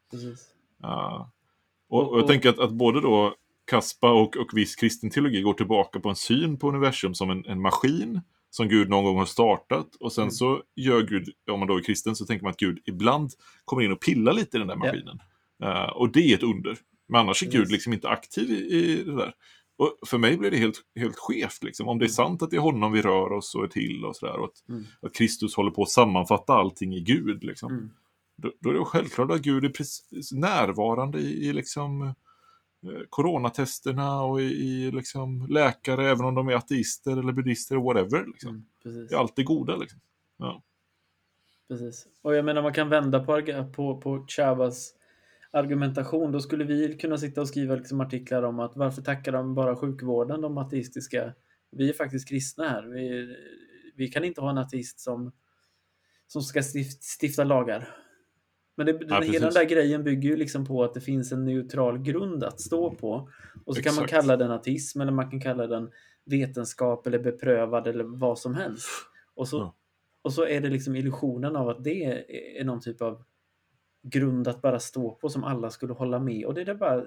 Och, 0.82 2.02
och 2.02 2.12
Och- 2.13 2.19
jag 2.19 2.28
tänker 2.28 2.49
att, 2.49 2.60
att 2.60 2.71
både 2.71 3.02
då 3.02 3.36
Kaspa 3.65 4.12
och, 4.12 4.38
och 4.38 4.49
viss 4.54 4.76
kristen 4.76 5.10
teologi 5.10 5.41
går 5.41 5.54
tillbaka 5.54 5.99
på 5.99 6.10
en 6.10 6.15
syn 6.15 6.58
på 6.60 6.69
universum 6.69 7.13
som 7.13 7.30
en, 7.30 7.45
en 7.45 7.62
maskin 7.62 8.21
som 8.55 8.67
Gud 8.67 8.89
någon 8.89 9.03
gång 9.03 9.17
har 9.17 9.25
startat 9.25 9.95
och 9.99 10.13
sen 10.13 10.21
Mm. 10.21 10.31
så 10.31 10.61
gör 10.75 11.01
Gud, 11.01 11.29
om 11.51 11.59
man 11.59 11.67
då 11.67 11.77
är 11.77 11.81
kristen, 11.83 12.15
så 12.15 12.25
tänker 12.25 12.43
man 12.43 12.51
att 12.51 12.57
Gud 12.59 12.79
ibland 12.85 13.29
kommer 13.65 13.83
in 13.83 13.91
och 13.91 13.99
pillar 14.01 14.33
lite 14.33 14.57
i 14.57 14.59
den 14.59 14.67
där 14.67 14.75
Ja. 14.75 14.85
maskinen. 14.85 15.19
Eh, 15.63 15.89
och 15.89 16.11
det 16.11 16.19
är 16.31 16.35
ett 16.35 16.43
under. 16.43 16.77
Men 17.07 17.21
annars 17.21 17.43
är 17.43 17.51
Gud 17.51 17.71
liksom 17.71 17.93
inte 17.93 18.09
aktiv 18.09 18.51
i, 18.51 18.75
i 18.75 19.03
det 19.03 19.15
där. 19.15 19.33
Och 19.77 19.97
för 20.07 20.17
mig 20.17 20.37
blir 20.37 20.51
det 20.51 20.57
helt, 20.57 20.81
helt 20.99 21.15
skevt. 21.17 21.63
Liksom. 21.63 21.87
Om 21.87 21.99
det 21.99 22.05
är 22.05 22.09
sant 22.09 22.41
att 22.41 22.49
det 22.49 22.55
är 22.55 22.61
honom 22.61 22.91
vi 22.91 23.01
rör 23.01 23.31
oss 23.31 23.55
och 23.55 23.63
är 23.63 23.67
till 23.67 24.05
och 24.05 24.15
sådär. 24.15 24.37
Och 24.39 24.45
att, 24.45 24.69
Mm. 24.69 24.83
att 25.01 25.13
Kristus 25.13 25.55
håller 25.55 25.71
på 25.71 25.81
att 25.83 25.89
sammanfatta 25.89 26.53
allting 26.53 26.93
i 26.93 27.01
Gud. 27.01 27.43
Liksom. 27.43 27.71
Mm. 27.71 27.89
Då, 28.37 28.51
då 28.59 28.69
är 28.69 28.73
det 28.73 28.85
självklart 28.85 29.31
att 29.31 29.41
Gud 29.41 29.65
är 29.65 29.71
närvarande 30.35 31.19
i, 31.19 31.47
i 31.47 31.53
liksom, 31.53 32.13
coronatesterna 33.09 34.23
och 34.23 34.41
i, 34.41 34.43
i 34.43 34.91
liksom, 34.91 35.47
läkare, 35.49 36.09
även 36.09 36.25
om 36.25 36.35
de 36.35 36.47
är 36.47 36.53
ateister 36.53 37.11
eller 37.11 37.33
buddister 37.33 37.75
eller 37.75 37.85
whatever. 37.85 38.25
Liksom. 38.27 38.49
Mm. 38.49 38.65
Precis. 38.83 39.09
Det 39.09 39.15
är 39.15 39.19
alltid 39.19 39.45
goda. 39.45 39.75
Liksom. 39.75 39.99
Precis. 41.67 42.07
Och 42.21 42.35
jag 42.35 42.45
menar 42.45 42.61
man 42.61 42.73
kan 42.73 42.89
vända 42.89 43.19
på, 43.23 43.41
på, 43.75 44.01
på 44.01 44.25
Chavas 44.27 44.93
argumentation. 45.51 46.31
Då 46.31 46.39
skulle 46.39 46.63
vi 46.63 46.97
kunna 46.97 47.17
sitta 47.17 47.41
och 47.41 47.47
skriva 47.47 47.75
liksom 47.75 48.01
artiklar 48.01 48.43
om 48.43 48.59
att 48.59 48.75
varför 48.75 49.01
tackar 49.01 49.31
de 49.31 49.55
bara 49.55 49.75
sjukvården, 49.75 50.41
de 50.41 50.57
ateistiska? 50.57 51.33
Vi 51.71 51.89
är 51.89 51.93
faktiskt 51.93 52.29
kristna 52.29 52.67
här. 52.67 52.83
Vi, 52.83 53.35
vi 53.95 54.07
kan 54.07 54.23
inte 54.23 54.41
ha 54.41 54.49
en 54.49 54.57
ateist 54.57 54.99
som, 54.99 55.31
som 56.27 56.41
ska 56.41 56.59
stift- 56.59 57.19
stifta 57.21 57.43
lagar. 57.43 57.95
Men 58.75 58.86
det, 58.86 58.93
den, 58.93 59.07
precis. 59.07 59.33
hela 59.33 59.45
den 59.45 59.53
där 59.53 59.63
grejen 59.63 60.03
bygger 60.03 60.29
ju 60.29 60.36
liksom 60.36 60.65
på 60.65 60.83
att 60.83 60.93
det 60.93 61.01
finns 61.01 61.31
en 61.31 61.45
neutral 61.45 61.97
grund 61.97 62.43
att 62.43 62.62
stå 62.62 62.91
på. 62.91 63.29
Och 63.65 63.75
så 63.75 63.81
kan 63.81 63.95
man 63.95 64.03
Exakt. 64.03 64.21
kalla 64.21 64.38
den 64.38 64.51
ateism 64.51 65.01
eller 65.01 65.12
man 65.12 65.29
kan 65.29 65.41
kalla 65.41 65.67
den 65.67 65.89
vetenskap 66.25 67.07
eller 67.07 67.19
beprövad 67.19 67.88
eller 67.88 68.03
vad 68.03 68.39
som 68.39 68.55
helst. 68.55 68.88
Och 69.36 69.47
så, 69.47 69.57
Ja. 69.57 69.75
och 70.21 70.33
så 70.33 70.45
är 70.45 70.62
det 70.62 70.69
liksom 70.69 70.95
illusionen 70.95 71.55
av 71.55 71.69
att 71.69 71.83
det 71.83 72.03
är, 72.59 72.63
någon 72.63 72.81
typ 72.81 73.01
av 73.01 73.23
grund 74.03 74.47
att 74.47 74.62
bara 74.62 74.79
stå 74.79 75.12
på 75.12 75.29
som 75.29 75.43
alla 75.43 75.69
skulle 75.69 75.93
hålla 75.93 76.19
med. 76.19 76.45
Och 76.45 76.53
det 76.53 76.62
är 76.62 76.75
bara, 76.75 77.03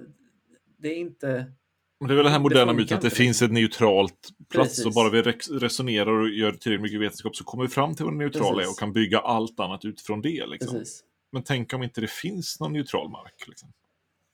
det 0.79 0.89
är 0.89 0.97
inte... 0.97 1.53
Det 2.01 2.13
är 2.13 2.17
väl 2.17 2.25
den 2.25 2.33
här 2.33 2.41
moderna 2.41 2.73
myten 2.73 2.97
att 2.97 3.03
det 3.03 3.11
finns 3.11 3.43
ett 3.43 3.53
neutralt 3.53 4.29
plats 4.49 4.69
Precis. 4.69 4.87
och 4.87 4.93
bara 4.93 5.11
vi 5.11 5.23
resonerar 5.61 6.13
och 6.13 6.29
gör 6.29 6.53
tillräckligt 6.53 6.83
mycket 6.83 7.01
vetenskap 7.01 7.37
så 7.37 7.45
kommer 7.45 7.65
vi 7.65 7.69
fram 7.69 7.95
till 7.95 8.05
vad 8.05 8.15
det 8.15 8.19
neutrala 8.19 8.63
är 8.63 8.71
och 8.71 8.79
kan 8.79 8.93
bygga 8.93 9.19
allt 9.19 9.61
annat 9.61 9.85
utifrån 9.85 10.23
det. 10.23 10.47
Liksom. 10.47 10.79
Precis. 10.79 11.05
Men 11.37 11.43
tänk 11.43 11.73
om 11.75 11.83
inte 11.83 12.01
det 12.01 12.11
finns 12.11 12.61
någon 12.61 12.73
neutral 12.73 13.11
mark. 13.11 13.45
Liksom. 13.49 13.73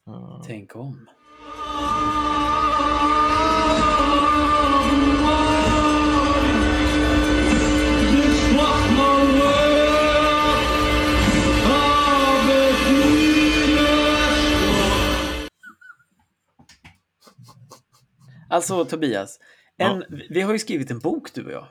Eh, 0.09 0.43
Tänk 0.47 0.77
om. 0.77 1.09
Alltså 18.49 18.85
Tobias, 18.85 19.38
en, 19.77 20.05
vi 20.31 20.41
har 20.41 20.53
ju 20.53 20.59
skrivit 20.59 20.91
en 20.91 20.99
bok 20.99 21.35
du 21.35 21.45
och 21.45 21.53
jag. 21.53 21.67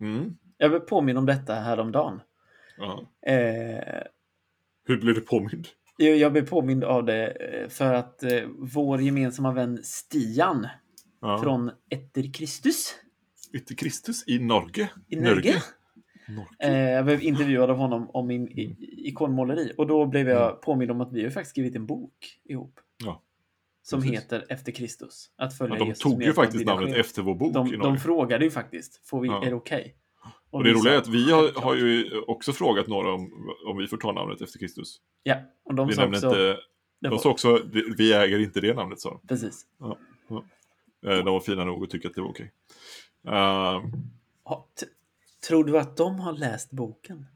mm, 0.00 0.36
Jag 0.58 0.68
vill 0.68 0.80
påminna 0.80 1.20
om 1.20 1.26
detta 1.26 1.54
häromdagen. 1.54 2.20
ja. 2.78 3.06
Eh, 3.32 4.02
Hur 4.86 4.96
blir 5.00 5.14
du 5.14 5.20
påmind? 5.20 5.68
jag 5.96 6.16
jag 6.16 6.32
blev 6.32 6.48
påmind 6.48 6.84
av 6.84 7.04
det 7.04 7.26
eh, 7.30 7.68
för 7.68 7.94
att 7.94 8.22
eh, 8.22 8.42
vår 8.58 9.00
gemensamma 9.00 9.52
vän 9.52 9.78
Stian 9.82 10.66
Ja. 11.20 11.38
från 11.42 11.70
Etter 11.90 12.32
Kristus 12.34 12.94
Ytter 13.52 13.74
Kristus 13.74 14.24
i 14.28 14.38
Norge. 14.38 14.90
i 15.08 15.16
Norge. 15.16 15.54
Norge. 16.28 16.46
Eh, 16.58 16.90
jag 16.90 17.04
blev 17.04 17.22
intervjuad 17.22 17.70
av 17.70 17.76
honom 17.76 18.10
om 18.10 18.26
min 18.26 18.48
i- 18.48 18.60
i- 18.62 19.08
ikonmåleri 19.08 19.72
och 19.78 19.86
då 19.86 20.06
blev 20.06 20.28
jag 20.28 20.42
Mm. 20.50 20.60
påmind 20.62 20.90
om 20.90 21.00
att 21.00 21.12
vi 21.12 21.22
har 21.22 21.30
faktiskt 21.30 21.50
skrivit 21.50 21.76
en 21.76 21.86
bok 21.86 22.40
ihop. 22.44 22.80
Ja, 23.04 23.22
Som 23.82 24.00
precis. 24.00 24.16
heter 24.20 24.44
Efter 24.48 24.72
Kristus. 24.72 25.30
Att 25.36 25.58
följa 25.58 25.74
Ja, 25.74 25.78
de 25.78 25.88
Jesus 25.88 26.02
tog 26.02 26.22
ju 26.22 26.32
faktiskt 26.32 26.66
namnet 26.66 26.96
efter 26.96 27.22
vår 27.22 27.34
bok 27.34 27.50
i 27.50 27.52
de, 27.52 27.66
Norge. 27.66 27.78
de 27.82 27.98
frågade 27.98 28.44
ju 28.44 28.50
faktiskt, 28.50 29.06
får 29.08 29.20
vi, 29.20 29.28
Ja. 29.28 29.44
är 29.46 29.50
det 29.50 29.56
okej? 29.56 29.94
Och 30.50 30.64
det 30.64 30.72
roliga 30.72 30.94
är 30.94 30.98
att 30.98 31.08
vi 31.08 31.30
har, 31.32 31.60
har 31.60 31.74
ju 31.74 32.20
också 32.20 32.52
frågat 32.52 32.86
några 32.86 33.12
om, 33.14 33.50
om 33.66 33.76
vi 33.76 33.86
får 33.86 33.96
ta 33.96 34.12
namnet 34.12 34.40
efter 34.40 34.58
Kristus. 34.58 35.00
Ja, 35.22 35.36
och 35.64 35.74
de 35.74 35.88
Vi 35.88 35.94
sa 35.94 36.06
också... 36.06 36.26
inte, 36.26 36.56
de 37.00 37.18
sa 37.18 37.30
också 37.30 37.62
"Vi- 37.98 38.12
äger 38.12 38.38
inte 38.38 38.60
det 38.60 38.74
namnet, 38.74 39.00
sa 39.00 39.10
de. 39.10 39.20
Precis. 39.28 39.66
Eh, 41.06 41.10
De 41.24 41.24
var 41.24 41.40
fina 41.40 41.64
nog 41.64 41.84
att 41.84 41.90
tycka 41.90 42.08
att 42.08 42.14
det 42.14 42.20
var 42.20 42.28
okej. 42.28 42.52
T- 44.80 44.86
tror 45.48 45.64
du 45.64 45.78
att 45.78 45.96
de 45.96 46.20
har 46.20 46.32
läst 46.32 46.70
boken? 46.70 47.26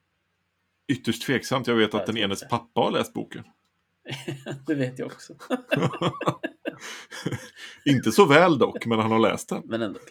ytterst 0.89 1.23
tveksamt. 1.23 1.67
Jag 1.67 1.75
vet 1.75 1.95
att 1.95 2.07
den 2.07 2.17
enes 2.17 2.49
pappa 2.49 2.81
har 2.81 2.91
läst 2.91 3.13
boken. 3.13 3.45
det 4.67 4.75
vet 4.75 4.99
jag 4.99 5.07
också. 5.07 5.35
inte 7.85 8.13
så 8.13 8.27
väl 8.27 8.59
dock, 8.59 8.87
men 8.87 8.99
han 8.99 9.11
har 9.13 9.19
läst 9.19 9.49
den. 9.49 9.63
Men 9.65 9.83
ändå. 9.83 9.99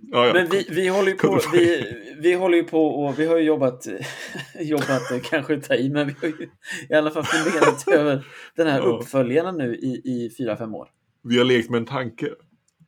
ja, 0.00 0.26
ja. 0.26 0.32
Men 0.34 0.48
vi, 0.50 0.66
vi 0.70 0.88
håller 0.88 1.10
ju 1.10 1.16
på, 1.16 1.40
vi, 1.52 1.94
vi 2.18 2.34
håller 2.34 2.56
ju 2.58 2.64
på 2.64 2.86
och 2.86 3.18
vi 3.18 3.26
har 3.26 3.36
ju 3.36 3.42
jobbat, 3.44 3.86
jobbat 4.60 5.10
eh, 5.10 5.18
kanske 5.22 5.60
ta 5.60 5.74
i, 5.74 5.90
men 5.90 6.06
vi 6.06 6.14
har 6.20 6.28
ju 6.28 6.48
i 6.88 6.94
alla 6.94 7.10
fall 7.10 7.24
funderat 7.24 7.88
över 7.88 8.26
den 8.56 8.66
här 8.66 8.78
Ja. 8.78 8.84
uppföljaren 8.84 9.56
nu 9.56 9.74
i, 9.76 10.02
i 10.04 10.30
fyra, 10.38 10.56
fem 10.56 10.74
år. 10.74 10.88
Vi 11.22 11.38
har 11.38 11.44
lekt 11.44 11.70
med 11.70 11.78
en 11.78 11.86
tanke. 11.86 12.28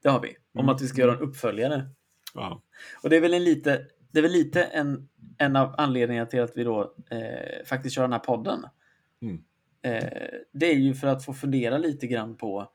Det 0.03 0.09
har 0.09 0.21
vi. 0.21 0.29
Om 0.55 0.61
Mm. 0.61 0.69
att 0.75 0.83
vi 0.83 0.87
ska 0.87 1.01
göra 1.01 1.13
en 1.17 1.21
uppföljare. 1.21 1.83
Ja. 2.35 2.63
Och 3.03 3.11
det 3.11 3.17
är 3.17 3.21
väl 3.21 3.35
en 3.35 3.45
lite, 3.45 3.81
det 4.13 4.19
är 4.19 4.23
väl 4.23 4.33
lite 4.33 4.63
en, 4.63 5.09
en 5.39 5.57
av 5.57 5.75
anledningarna 5.79 6.27
till 6.27 6.41
att 6.41 6.53
vi 6.57 6.65
då 6.65 6.95
eh, 7.11 7.67
faktiskt 7.67 7.95
kör 7.95 8.03
den 8.03 8.13
här 8.13 8.19
podden. 8.19 8.65
Mm. 9.23 9.39
Eh, 9.83 10.29
det 10.53 10.67
är 10.67 10.77
ju 10.77 10.95
för 10.95 11.07
att 11.07 11.25
få 11.25 11.35
fundera 11.35 11.79
lite 11.79 12.07
grann 12.07 12.37
på 12.37 12.69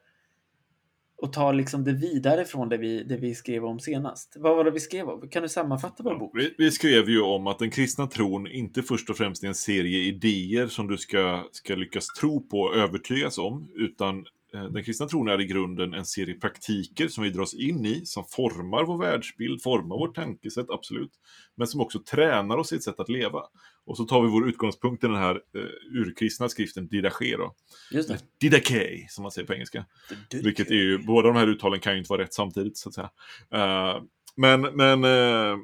och 1.18 1.34
ta 1.34 1.52
liksom 1.52 1.84
det 1.84 1.94
vidare 1.94 2.46
från 2.46 2.70
det 2.70 2.78
vi, 2.78 3.04
det 3.04 3.18
vi 3.18 3.36
skrev 3.36 3.66
om 3.66 3.80
senast. 3.80 4.36
Vad 4.40 4.56
var 4.56 4.64
det 4.64 4.72
vi 4.72 4.80
skrev 4.80 5.10
om? 5.10 5.30
Kan 5.30 5.44
du 5.44 5.50
sammanfatta 5.50 6.04
vår 6.04 6.20
bok? 6.20 6.32
Vi, 6.34 6.56
vi 6.58 6.72
skrev 6.72 7.10
ju 7.10 7.22
om 7.22 7.48
att 7.48 7.60
den 7.60 7.72
kristna 7.72 8.08
tron 8.08 8.48
inte 8.48 8.84
först 8.84 9.10
och 9.10 9.18
främst 9.18 9.44
är 9.44 9.48
en 9.48 9.56
serie 9.56 10.00
idéer 10.00 10.68
som 10.68 10.88
du 10.88 10.98
ska, 10.98 11.44
ska 11.52 11.76
lyckas 11.76 12.08
tro 12.08 12.48
på 12.48 12.60
och 12.60 12.76
övertygas 12.76 13.38
om, 13.38 13.72
utan 13.76 14.26
den 14.64 14.84
kristna 14.84 15.08
tron 15.08 15.28
är 15.28 15.42
i 15.42 15.46
grunden 15.46 15.94
en 15.94 16.06
serie 16.06 16.36
praktiker 16.36 17.08
som 17.08 17.24
vi 17.24 17.30
dras 17.30 17.54
in 17.54 17.86
i, 17.86 18.06
som 18.06 18.26
formar 18.26 18.84
vår 18.84 18.98
världsbild, 18.98 19.62
formar 19.62 19.98
vårt 19.98 20.16
tankesätt, 20.16 20.70
absolut, 20.70 21.12
men 21.56 21.68
som 21.68 21.82
också 21.82 22.00
tränar 22.00 22.58
oss 22.58 22.74
i 22.74 22.76
ett 22.76 22.84
sätt 22.84 23.00
att 23.00 23.10
leva. 23.10 23.42
Och 23.86 23.98
så 23.98 24.04
tar 24.04 24.22
vi 24.22 24.28
vår 24.28 24.50
utgångspunkt 24.50 25.04
i 25.04 25.08
den 25.08 25.16
här 25.16 25.36
eh, 25.36 26.00
urkristna 26.02 26.50
skriften 26.50 26.88
Didache 26.88 27.38
då. 27.38 27.56
Just 27.92 28.10
det. 28.10 28.20
Didache, 28.40 29.06
som 29.10 29.22
man 29.22 29.32
säger 29.32 29.48
på 29.48 29.54
engelska. 29.54 29.86
Vilket 30.32 30.72
är 30.72 30.76
ju, 30.76 30.98
båda 30.98 31.28
de 31.28 31.38
här 31.38 31.48
uttalen 31.48 31.80
kan 31.80 31.94
ju 31.94 32.00
inte 32.00 32.10
vara 32.10 32.22
rätt 32.22 32.34
samtidigt 32.34 32.78
så 32.78 32.90
att 32.90 32.96
säga. 32.96 33.10
Uh, 33.56 34.04
men, 34.36 34.62
men, 34.62 35.04
uh, 35.04 35.58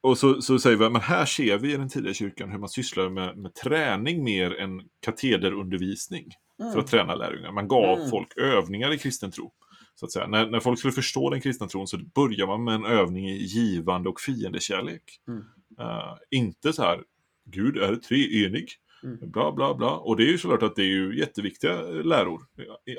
och 0.00 0.18
så, 0.18 0.42
så 0.42 0.58
säger 0.58 0.76
vi, 0.76 0.90
men 0.90 1.00
här 1.00 1.24
ser 1.24 1.58
vi 1.58 1.72
i 1.72 1.76
den 1.76 1.88
tidiga 1.88 2.14
kyrkan 2.14 2.50
hur 2.50 2.58
man 2.58 2.68
sysslar 2.68 3.08
med, 3.08 3.38
med 3.38 3.54
träning 3.54 4.24
mer 4.24 4.60
än 4.60 4.82
katederundervisning. 5.00 6.26
Mm. 6.60 6.72
För 6.72 6.80
att 6.80 6.86
träna 6.86 7.14
lärjungar. 7.14 7.52
Man 7.52 7.68
gav 7.68 7.98
Mm. 7.98 8.10
folk 8.10 8.36
övningar 8.36 8.92
i 8.92 8.98
kristen 8.98 9.30
tro. 9.30 9.52
Så 9.94 10.06
att 10.06 10.12
säga. 10.12 10.26
När, 10.26 10.46
när 10.50 10.60
folk 10.60 10.78
skulle 10.78 10.92
förstå 10.92 11.30
den 11.30 11.40
kristna 11.40 11.66
tron 11.66 11.86
så 11.86 11.98
börjar 12.14 12.46
man 12.46 12.64
med 12.64 12.74
en 12.74 12.84
övning 12.84 13.28
i 13.28 13.36
givande 13.36 14.08
och 14.08 14.20
fiendekärlek. 14.20 15.02
Mm. 15.28 15.40
Uh, 15.80 16.16
inte 16.30 16.72
så 16.72 16.82
här, 16.82 17.02
Gud 17.44 17.76
är 17.76 17.96
treenig. 17.96 18.68
Mm. 19.04 19.30
Bla, 19.30 19.52
bla, 19.52 19.74
bla. 19.74 19.90
Och 19.90 20.16
det 20.16 20.22
är 20.22 20.30
ju 20.30 20.38
såklart 20.38 20.62
att 20.62 20.76
det 20.76 20.82
är 20.82 20.86
ju 20.86 21.18
jätteviktiga 21.18 21.82
läror. 21.82 22.42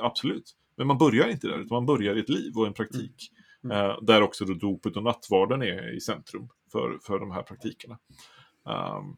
Absolut. 0.01 0.55
Men 0.77 0.87
man 0.87 0.97
börjar 0.97 1.27
inte 1.27 1.47
där, 1.47 1.59
utan 1.59 1.75
man 1.75 1.85
börjar 1.85 2.15
i 2.15 2.19
ett 2.19 2.29
liv 2.29 2.57
och 2.57 2.67
en 2.67 2.73
praktik. 2.73 3.31
Mm. 3.63 3.77
Eh, 3.77 3.95
där 4.01 4.21
också 4.21 4.45
då 4.45 4.53
dopet 4.53 4.97
och 4.97 5.03
nattvarden 5.03 5.61
är 5.61 5.95
i 5.95 5.99
centrum 6.01 6.49
för, 6.71 6.99
för 7.01 7.19
de 7.19 7.31
här 7.31 7.43
praktikerna. 7.43 7.99
Um, 8.65 9.17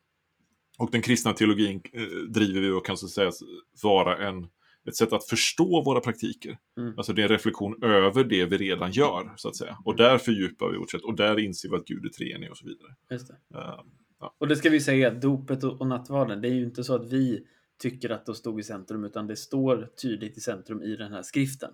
och 0.78 0.91
den 0.91 1.01
kristna 1.01 1.34
teologin 1.34 1.82
eh, 1.93 2.01
driver 2.30 2.61
vi 2.61 2.69
och 2.69 2.86
kan 2.86 2.97
så 2.97 3.07
sägas 3.07 3.39
vara 3.84 4.28
en, 4.28 4.47
ett 4.88 4.95
sätt 4.95 5.13
att 5.13 5.26
förstå 5.26 5.84
våra 5.84 5.99
praktiker. 5.99 6.57
Mm. 6.78 6.93
Alltså 6.97 7.13
det 7.13 7.21
är 7.21 7.24
en 7.24 7.30
reflektion 7.30 7.84
över 7.84 8.24
det 8.24 8.45
vi 8.45 8.57
redan 8.57 8.91
gör, 8.91 9.34
så 9.36 9.49
att 9.49 9.55
säga. 9.55 9.78
Och 9.86 9.95
där 9.95 10.17
fördjupar 10.17 10.69
vi 10.71 10.78
vårt 10.78 10.91
sätt, 10.91 11.01
och 11.01 11.15
där 11.15 11.39
inser 11.39 11.69
vi 11.69 11.76
att 11.76 11.86
Gud 11.86 12.05
är 12.05 12.09
treenig 12.09 12.51
och 12.51 12.57
så 12.57 12.65
vidare. 12.65 12.95
Just 13.09 13.28
det. 13.28 13.57
Um, 13.57 13.91
Och 14.38 14.47
det 14.47 14.55
ska 14.55 14.69
vi 14.69 14.80
säga, 14.80 15.11
dopet 15.11 15.63
och, 15.63 15.82
och 15.82 15.88
nattvarden, 15.88 16.41
det 16.41 16.47
är 16.47 16.53
ju 16.53 16.63
inte 16.63 16.84
så 16.84 16.95
att 16.95 17.13
vi 17.13 17.45
tycker 17.82 18.09
att 18.09 18.26
de 18.26 18.36
stod 18.36 18.59
i 18.59 18.63
centrum, 18.63 19.03
utan 19.03 19.28
det 19.28 19.36
står 19.36 19.89
tydligt 20.01 20.38
i 20.38 20.41
centrum 20.41 20.82
i 20.82 20.95
den 20.95 21.11
här 21.11 21.21
skriften. 21.21 21.71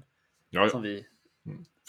ja, 0.49 0.69
ja. 0.73 0.79
Vi... 0.79 1.05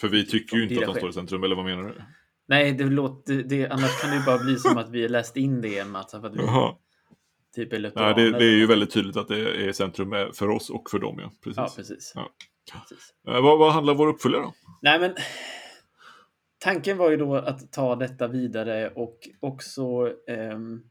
För 0.01 0.07
vi 0.07 0.25
tycker 0.25 0.57
ju 0.57 0.63
inte 0.63 0.79
att 0.79 0.93
de 0.93 0.95
står 0.95 1.09
i 1.09 1.13
centrum, 1.13 1.43
eller 1.43 1.55
vad 1.55 1.65
menar 1.65 1.83
du? 1.83 2.01
Nej, 2.45 2.73
det 2.73 2.83
låter, 2.83 3.43
det, 3.43 3.67
annars 3.67 4.01
kan 4.01 4.09
det 4.09 4.15
ju 4.15 4.25
bara 4.25 4.43
bli 4.43 4.55
som 4.55 4.77
att 4.77 4.89
vi 4.89 5.07
läst 5.07 5.37
in 5.37 5.61
det 5.61 5.79
en 5.79 5.89
massa 5.89 6.21
för 6.21 6.27
att 6.27 6.35
vi. 6.35 6.39
Typ 7.55 7.73
är 7.73 7.79
Nej, 7.95 8.13
det, 8.15 8.31
det 8.31 8.45
är 8.45 8.57
ju 8.57 8.67
väldigt 8.67 8.91
tydligt 8.91 9.17
att 9.17 9.27
det 9.27 9.67
är 9.67 9.71
centrum 9.71 10.31
för 10.33 10.49
oss 10.49 10.69
och 10.69 10.89
för 10.89 10.99
dem, 10.99 11.19
ja. 11.19 11.31
Precis. 11.43 11.57
Ja, 11.57 11.73
precis. 11.75 12.11
Ja. 12.15 12.29
precis. 12.71 13.13
Eh, 13.27 13.41
vad, 13.43 13.59
vad 13.59 13.73
handlar 13.73 13.93
vår 13.93 14.07
uppföljare 14.07 14.43
om? 14.43 14.53
Nej, 14.81 14.99
men 14.99 15.15
tanken 16.59 16.97
var 16.97 17.11
ju 17.11 17.17
då 17.17 17.35
att 17.35 17.71
ta 17.71 17.95
detta 17.95 18.27
vidare 18.27 18.89
och 18.89 19.29
också 19.39 20.13
ehm, 20.27 20.81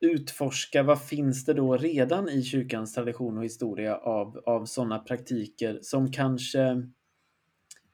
utforska 0.00 0.82
vad 0.82 1.02
finns 1.02 1.44
det 1.44 1.54
då 1.54 1.76
redan 1.76 2.28
i 2.28 2.42
kyrkans 2.42 2.94
tradition 2.94 3.38
och 3.38 3.44
historia 3.44 3.96
av, 3.96 4.42
av 4.46 4.64
sådana 4.64 4.98
praktiker 4.98 5.78
som 5.82 6.12
kanske 6.12 6.82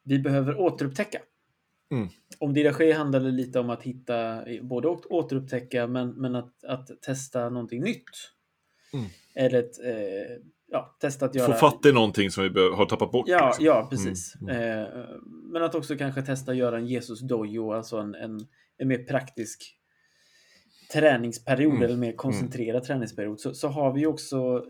vi 0.02 0.18
behöver 0.18 0.60
återupptäcka. 0.60 1.18
Mm. 1.90 2.08
Om 2.38 2.54
Didache 2.54 2.92
handlade 2.92 3.30
lite 3.30 3.60
om 3.60 3.70
att 3.70 3.82
hitta, 3.82 4.44
både 4.62 4.90
att 4.92 5.06
återupptäcka 5.06 5.86
men, 5.86 6.10
men 6.10 6.34
att, 6.34 6.64
att 6.64 7.02
testa 7.02 7.48
någonting 7.48 7.82
nytt. 7.82 8.04
Mm. 8.92 9.06
Eller 9.34 9.58
ett, 9.58 9.84
eh, 9.84 10.36
ja, 10.66 10.96
testa 11.00 11.26
att 11.26 11.34
göra... 11.34 11.52
Få 11.52 11.70
fatt 11.70 11.86
i 11.86 11.92
någonting 11.92 12.30
som 12.30 12.44
vi 12.44 12.60
har 12.60 12.86
tappat 12.86 13.12
bort. 13.12 13.28
Ja, 13.28 13.46
liksom. 13.46 13.64
ja 13.64 13.86
precis. 13.90 14.34
Mm, 14.40 14.56
Eh, 14.56 14.86
men 15.52 15.62
att 15.62 15.74
också 15.74 15.96
kanske 15.96 16.22
testa 16.22 16.50
att 16.50 16.56
göra 16.56 16.78
en 16.78 16.86
Jesus 16.86 17.20
dojo, 17.20 17.72
alltså 17.72 17.96
en, 17.96 18.14
en, 18.14 18.40
en 18.78 18.88
mer 18.88 18.98
praktisk 18.98 19.74
träningsperiod 20.92 21.72
Mm, 21.72 21.82
eller 21.82 21.96
mer 21.96 22.12
koncentrerad 22.12 22.84
träningsperiod. 22.84 23.40
Så, 23.40 23.54
så 23.54 23.68
har 23.68 23.92
vi 23.92 24.06
också 24.06 24.64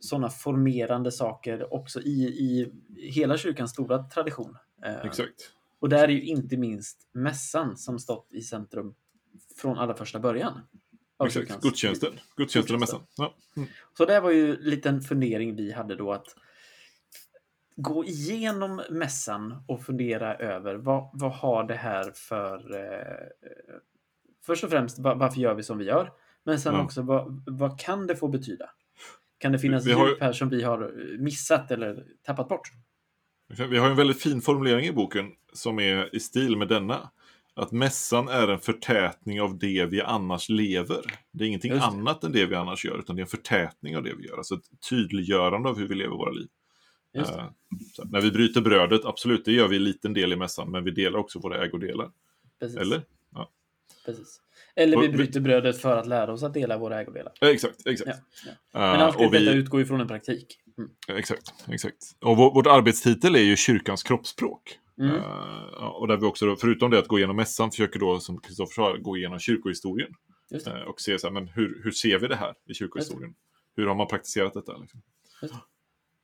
sådana 0.00 0.30
formerande 0.30 1.12
saker 1.12 1.74
också 1.74 2.00
i, 2.00 2.24
i 2.24 2.72
hela 2.96 3.36
kyrkans 3.36 3.70
stora 3.70 4.02
tradition. 4.02 4.56
Eh, 4.84 5.04
Exakt. 5.04 5.52
Och 5.80 5.88
där 5.88 6.04
är 6.04 6.08
ju 6.08 6.22
inte 6.22 6.56
minst 6.56 7.08
mässan 7.12 7.76
som 7.76 7.98
stått 7.98 8.28
i 8.32 8.40
centrum 8.42 8.94
från 9.56 9.78
allra 9.78 9.94
första 9.94 10.18
början. 10.20 10.60
Exakt. 11.24 11.60
Gudstjänsten. 11.62 12.12
Gudstjänsten 12.36 12.74
och 12.76 12.80
mässan. 12.80 13.00
Ja. 13.16 13.34
Mm. 13.56 13.68
så 13.98 14.04
det 14.04 14.20
var 14.20 14.30
ju 14.30 14.54
en 14.56 14.60
liten 14.60 15.00
fundering 15.00 15.56
vi 15.56 15.72
hade 15.72 15.96
då 15.96 16.12
att 16.12 16.26
gå 17.76 18.04
igenom 18.04 18.82
mässan 18.90 19.64
och 19.68 19.82
fundera 19.82 20.34
över 20.36 20.74
vad, 20.74 21.10
vad 21.12 21.32
har 21.32 21.64
det 21.64 21.74
här 21.74 22.12
för... 22.14 22.74
Eh, 22.74 23.76
först 24.46 24.64
och 24.64 24.70
främst 24.70 24.98
va- 24.98 25.14
varför 25.14 25.40
gör 25.40 25.54
vi 25.54 25.62
som 25.62 25.78
vi 25.78 25.84
gör? 25.84 26.12
Men 26.44 26.60
sen 26.60 26.74
Ja. 26.74 26.84
också 26.84 27.02
vad, 27.02 27.42
vad 27.46 27.80
kan 27.80 28.06
det 28.06 28.16
få 28.16 28.28
betyda? 28.28 28.70
Kan 29.38 29.52
det 29.52 29.58
finnas 29.58 29.86
Vi 29.86 29.90
ju- 29.92 30.08
djup 30.08 30.20
här 30.20 30.32
som 30.32 30.48
vi 30.48 30.62
har 30.62 30.92
missat 31.18 31.70
eller 31.70 32.06
tappat 32.22 32.48
bort? 32.48 32.68
Vi 33.48 33.78
har 33.78 33.90
en 33.90 33.96
väldigt 33.96 34.22
fin 34.22 34.40
formulering 34.40 34.86
i 34.86 34.92
boken 34.92 35.32
som 35.52 35.78
är 35.78 36.16
i 36.16 36.20
stil 36.20 36.56
med 36.56 36.68
denna. 36.68 37.10
Att 37.54 37.72
mässan 37.72 38.28
är 38.28 38.48
en 38.48 38.58
förtätning 38.60 39.40
av 39.40 39.58
det 39.58 39.86
vi 39.86 40.00
annars 40.00 40.48
lever. 40.48 41.00
Det 41.32 41.44
är 41.44 41.48
ingenting 41.48 41.72
det. 41.72 41.80
annat 41.80 42.24
än 42.24 42.32
det 42.32 42.46
vi 42.46 42.54
annars 42.54 42.84
gör, 42.84 42.98
utan 42.98 43.16
det 43.16 43.20
är 43.20 43.24
en 43.24 43.28
förtätning 43.28 43.96
av 43.96 44.02
det 44.02 44.14
vi 44.14 44.26
gör. 44.26 44.36
Alltså 44.36 44.54
ett 44.54 44.80
tydliggörande 44.90 45.68
av 45.68 45.78
hur 45.78 45.88
vi 45.88 45.94
lever 45.94 46.16
våra 46.16 46.30
liv. 46.30 46.48
Så 47.24 48.04
när 48.04 48.20
vi 48.20 48.30
bryter 48.30 48.60
brödet, 48.60 49.04
absolut, 49.04 49.44
det 49.44 49.52
gör 49.52 49.68
vi 49.68 49.76
en 49.76 49.84
liten 49.84 50.12
del 50.14 50.32
i 50.32 50.36
mässan, 50.36 50.70
men 50.70 50.84
vi 50.84 50.90
delar 50.90 51.18
också 51.18 51.38
våra 51.38 51.64
ägodelar. 51.64 52.10
Precis. 52.60 52.76
Eller? 52.76 53.02
Precis. 54.06 54.40
Eller 54.74 55.00
vi 55.00 55.06
vi- 55.06 55.12
bryter 55.12 55.40
brödet 55.40 55.78
för 55.80 55.96
att 55.96 56.06
lära 56.06 56.32
oss 56.32 56.42
att 56.42 56.54
dela 56.54 56.78
våra 56.78 57.00
ägodelar. 57.00 57.32
Exakt, 57.40 57.86
exakt. 57.86 58.10
Ja, 58.44 58.50
ja. 58.72 58.80
Eh, 58.80 58.92
Men 58.92 59.00
allt 59.00 59.20
vi- 59.20 59.38
detta 59.38 59.52
utgår 59.52 59.80
ju 59.80 59.86
från 59.86 60.00
en 60.00 60.08
praktik. 60.08 60.58
Mm. 60.78 61.18
Exakt, 61.18 61.54
exakt. 61.68 61.96
Och 62.20 62.36
vår, 62.36 62.54
vårt 62.54 62.66
arbetstitel 62.66 63.34
är 63.34 63.40
ju 63.40 63.56
kyrkans 63.56 64.02
kroppsspråk. 64.02 64.78
Mm. 65.00 65.16
Eh, 65.16 65.22
ja, 65.72 65.96
och 66.00 66.08
där 66.08 66.16
vi 66.16 66.26
också, 66.26 66.46
då, 66.46 66.56
förutom 66.56 66.90
det 66.90 66.98
att 66.98 67.08
gå 67.08 67.18
igenom 67.18 67.36
mässan, 67.36 67.70
försöker 67.70 68.00
då, 68.00 68.20
som 68.20 68.40
Kristoffer 68.40 68.74
sa, 68.74 68.96
gå 68.96 69.16
igenom 69.16 69.38
kyrkohistorien. 69.38 70.10
Eh, 70.66 70.72
och 70.72 71.00
se 71.00 71.18
så 71.18 71.26
här, 71.26 71.34
men 71.34 71.48
hur, 71.48 71.80
hur 71.84 71.90
ser 71.90 72.18
vi 72.18 72.28
det 72.28 72.36
här 72.36 72.54
i 72.68 72.74
kyrkohistorien? 72.74 73.34
Hur 73.76 73.86
har 73.86 73.94
man 73.94 74.06
praktiserat 74.06 74.54
detta? 74.54 74.76
Liksom? 74.76 75.00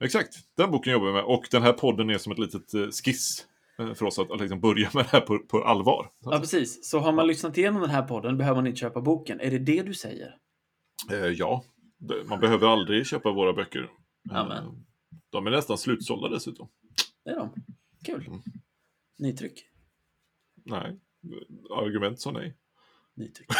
Exakt, 0.03 0.33
den 0.57 0.71
boken 0.71 0.93
jobbar 0.93 1.07
vi 1.07 1.13
med. 1.13 1.23
Och 1.23 1.47
den 1.51 1.61
här 1.61 1.73
podden 1.73 2.09
är 2.09 2.17
som 2.17 2.31
ett 2.31 2.39
litet 2.39 2.73
eh, 2.73 2.87
skiss 2.87 3.45
eh, 3.79 3.93
för 3.93 4.05
oss 4.05 4.19
att, 4.19 4.31
att 4.31 4.41
liksom 4.41 4.59
börja 4.59 4.89
med 4.93 5.05
det 5.05 5.09
här 5.09 5.21
på, 5.21 5.39
på 5.39 5.63
allvar. 5.63 6.09
Ja, 6.19 6.39
precis. 6.39 6.89
Så 6.89 6.99
har 6.99 7.11
man 7.11 7.27
lyssnat 7.27 7.57
igenom 7.57 7.81
den 7.81 7.89
här 7.89 8.03
podden 8.03 8.37
behöver 8.37 8.55
man 8.55 8.67
inte 8.67 8.79
köpa 8.79 9.01
boken. 9.01 9.39
Är 9.39 9.51
det 9.51 9.59
det 9.59 9.83
du 9.83 9.93
säger? 9.93 10.35
Eh, 11.11 11.17
ja, 11.17 11.63
man 12.25 12.39
behöver 12.39 12.67
aldrig 12.67 13.07
köpa 13.07 13.31
våra 13.31 13.53
böcker. 13.53 13.89
Amen. 14.31 14.85
de 15.29 15.47
är 15.47 15.51
nästan 15.51 15.77
slutsålda 15.77 16.29
dessutom. 16.29 16.69
Det 17.25 17.31
är 17.31 17.35
de. 17.35 17.53
Kul. 18.05 18.27
Mm. 18.27 18.39
Nytryck. 19.19 19.65
Nej, 20.65 20.99
argument 21.71 22.19
sa 22.19 22.31
nej. 22.31 22.57
Nytryck. 23.15 23.47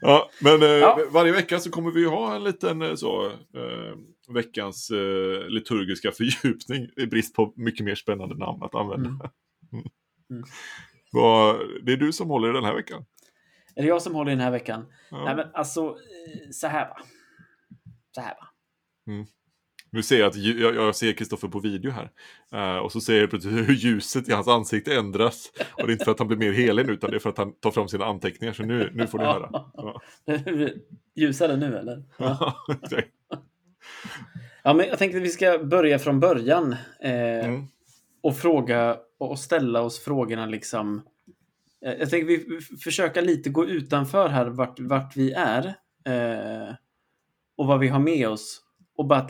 Ja, 0.00 0.30
men 0.40 0.62
eh, 0.62 0.68
Ja. 0.68 0.98
varje 1.10 1.32
vecka 1.32 1.58
så 1.58 1.70
kommer 1.70 1.90
vi 1.90 2.04
ha 2.04 2.36
en 2.36 2.44
liten 2.44 2.82
eh, 2.82 2.94
så, 2.94 3.26
eh, 3.30 3.96
veckans 4.28 4.90
eh, 4.90 5.48
liturgiska 5.48 6.12
fördjupning 6.12 6.88
i 6.96 7.06
brist 7.06 7.34
på 7.34 7.52
mycket 7.56 7.84
mer 7.86 7.94
spännande 7.94 8.34
namn 8.36 8.62
att 8.62 8.74
använda. 8.74 9.08
Mm. 9.72 9.84
Mm. 10.30 10.44
Vad, 11.12 11.60
det 11.82 11.92
är 11.92 11.96
du 11.96 12.12
som 12.12 12.28
håller 12.28 12.50
i 12.50 12.52
den 12.52 12.64
här 12.64 12.74
veckan. 12.74 13.04
Är 13.76 13.82
det 13.82 13.88
jag 13.88 14.02
som 14.02 14.14
håller 14.14 14.30
i 14.32 14.34
den 14.34 14.44
här 14.44 14.50
veckan? 14.50 14.86
Ja. 15.10 15.24
Nej, 15.24 15.36
men 15.36 15.46
alltså, 15.54 15.96
så 16.52 16.66
här 16.66 16.88
va. 16.88 16.96
Så 18.18 18.22
här 18.22 18.34
va. 18.34 18.46
Nu 19.90 20.02
ser 20.02 20.18
jag 20.18 20.26
att 20.28 20.36
jag, 20.36 20.74
jag 20.74 20.96
ser 20.96 21.12
Kristoffer 21.12 21.48
på 21.48 21.60
video 21.60 21.90
här. 21.90 22.10
Eh, 22.52 22.78
och 22.78 22.92
så 22.92 23.00
ser 23.00 23.20
jag 23.20 23.30
plötsligt 23.30 23.68
hur 23.68 23.74
ljuset 23.74 24.28
i 24.28 24.32
hans 24.32 24.48
ansikte 24.48 24.94
ändras. 24.96 25.52
Och 25.72 25.86
det 25.86 25.90
är 25.90 25.92
inte 25.92 26.04
för 26.04 26.12
att 26.12 26.18
han 26.18 26.28
blir 26.28 26.38
mer 26.38 26.52
helig 26.52 26.86
nu, 26.86 26.92
utan 26.92 27.10
det 27.10 27.16
är 27.16 27.20
för 27.20 27.30
att 27.30 27.38
han 27.38 27.52
tar 27.52 27.70
fram 27.70 27.88
sina 27.88 28.04
anteckningar. 28.04 28.52
Så 28.52 28.62
nu, 28.62 28.90
nu 28.94 29.06
får 29.06 29.18
ni 29.18 29.24
höra. 29.24 29.48
Ja. 29.52 30.00
Ljusare 31.16 31.56
nu 31.56 31.78
eller? 31.78 32.04
Ja. 32.18 32.56
Ja, 34.62 34.74
men 34.74 34.86
jag 34.88 34.98
tänkte 34.98 35.18
att 35.18 35.24
vi 35.24 35.28
ska 35.28 35.58
börja 35.58 35.98
från 35.98 36.20
början. 36.20 36.72
Eh, 37.02 37.44
Mm. 37.48 37.64
och 38.22 38.36
fråga 38.36 38.96
och 39.18 39.38
ställa 39.38 39.80
oss 39.82 39.98
frågorna 39.98 40.46
liksom. 40.46 41.02
Eh, 41.86 41.92
Jag 41.92 42.10
tänker 42.10 42.26
vi 42.26 42.60
försöka 42.84 43.20
lite 43.20 43.50
gå 43.50 43.66
utanför 43.66 44.28
här 44.28 44.46
vart, 44.46 44.80
vart 44.80 45.16
vi 45.16 45.32
är. 45.32 45.66
Eh, 46.04 46.74
och 47.58 47.66
vad 47.66 47.78
vi 47.80 47.88
har 47.88 48.00
med 48.00 48.28
oss. 48.28 48.60
Och 48.96 49.06
bara 49.06 49.28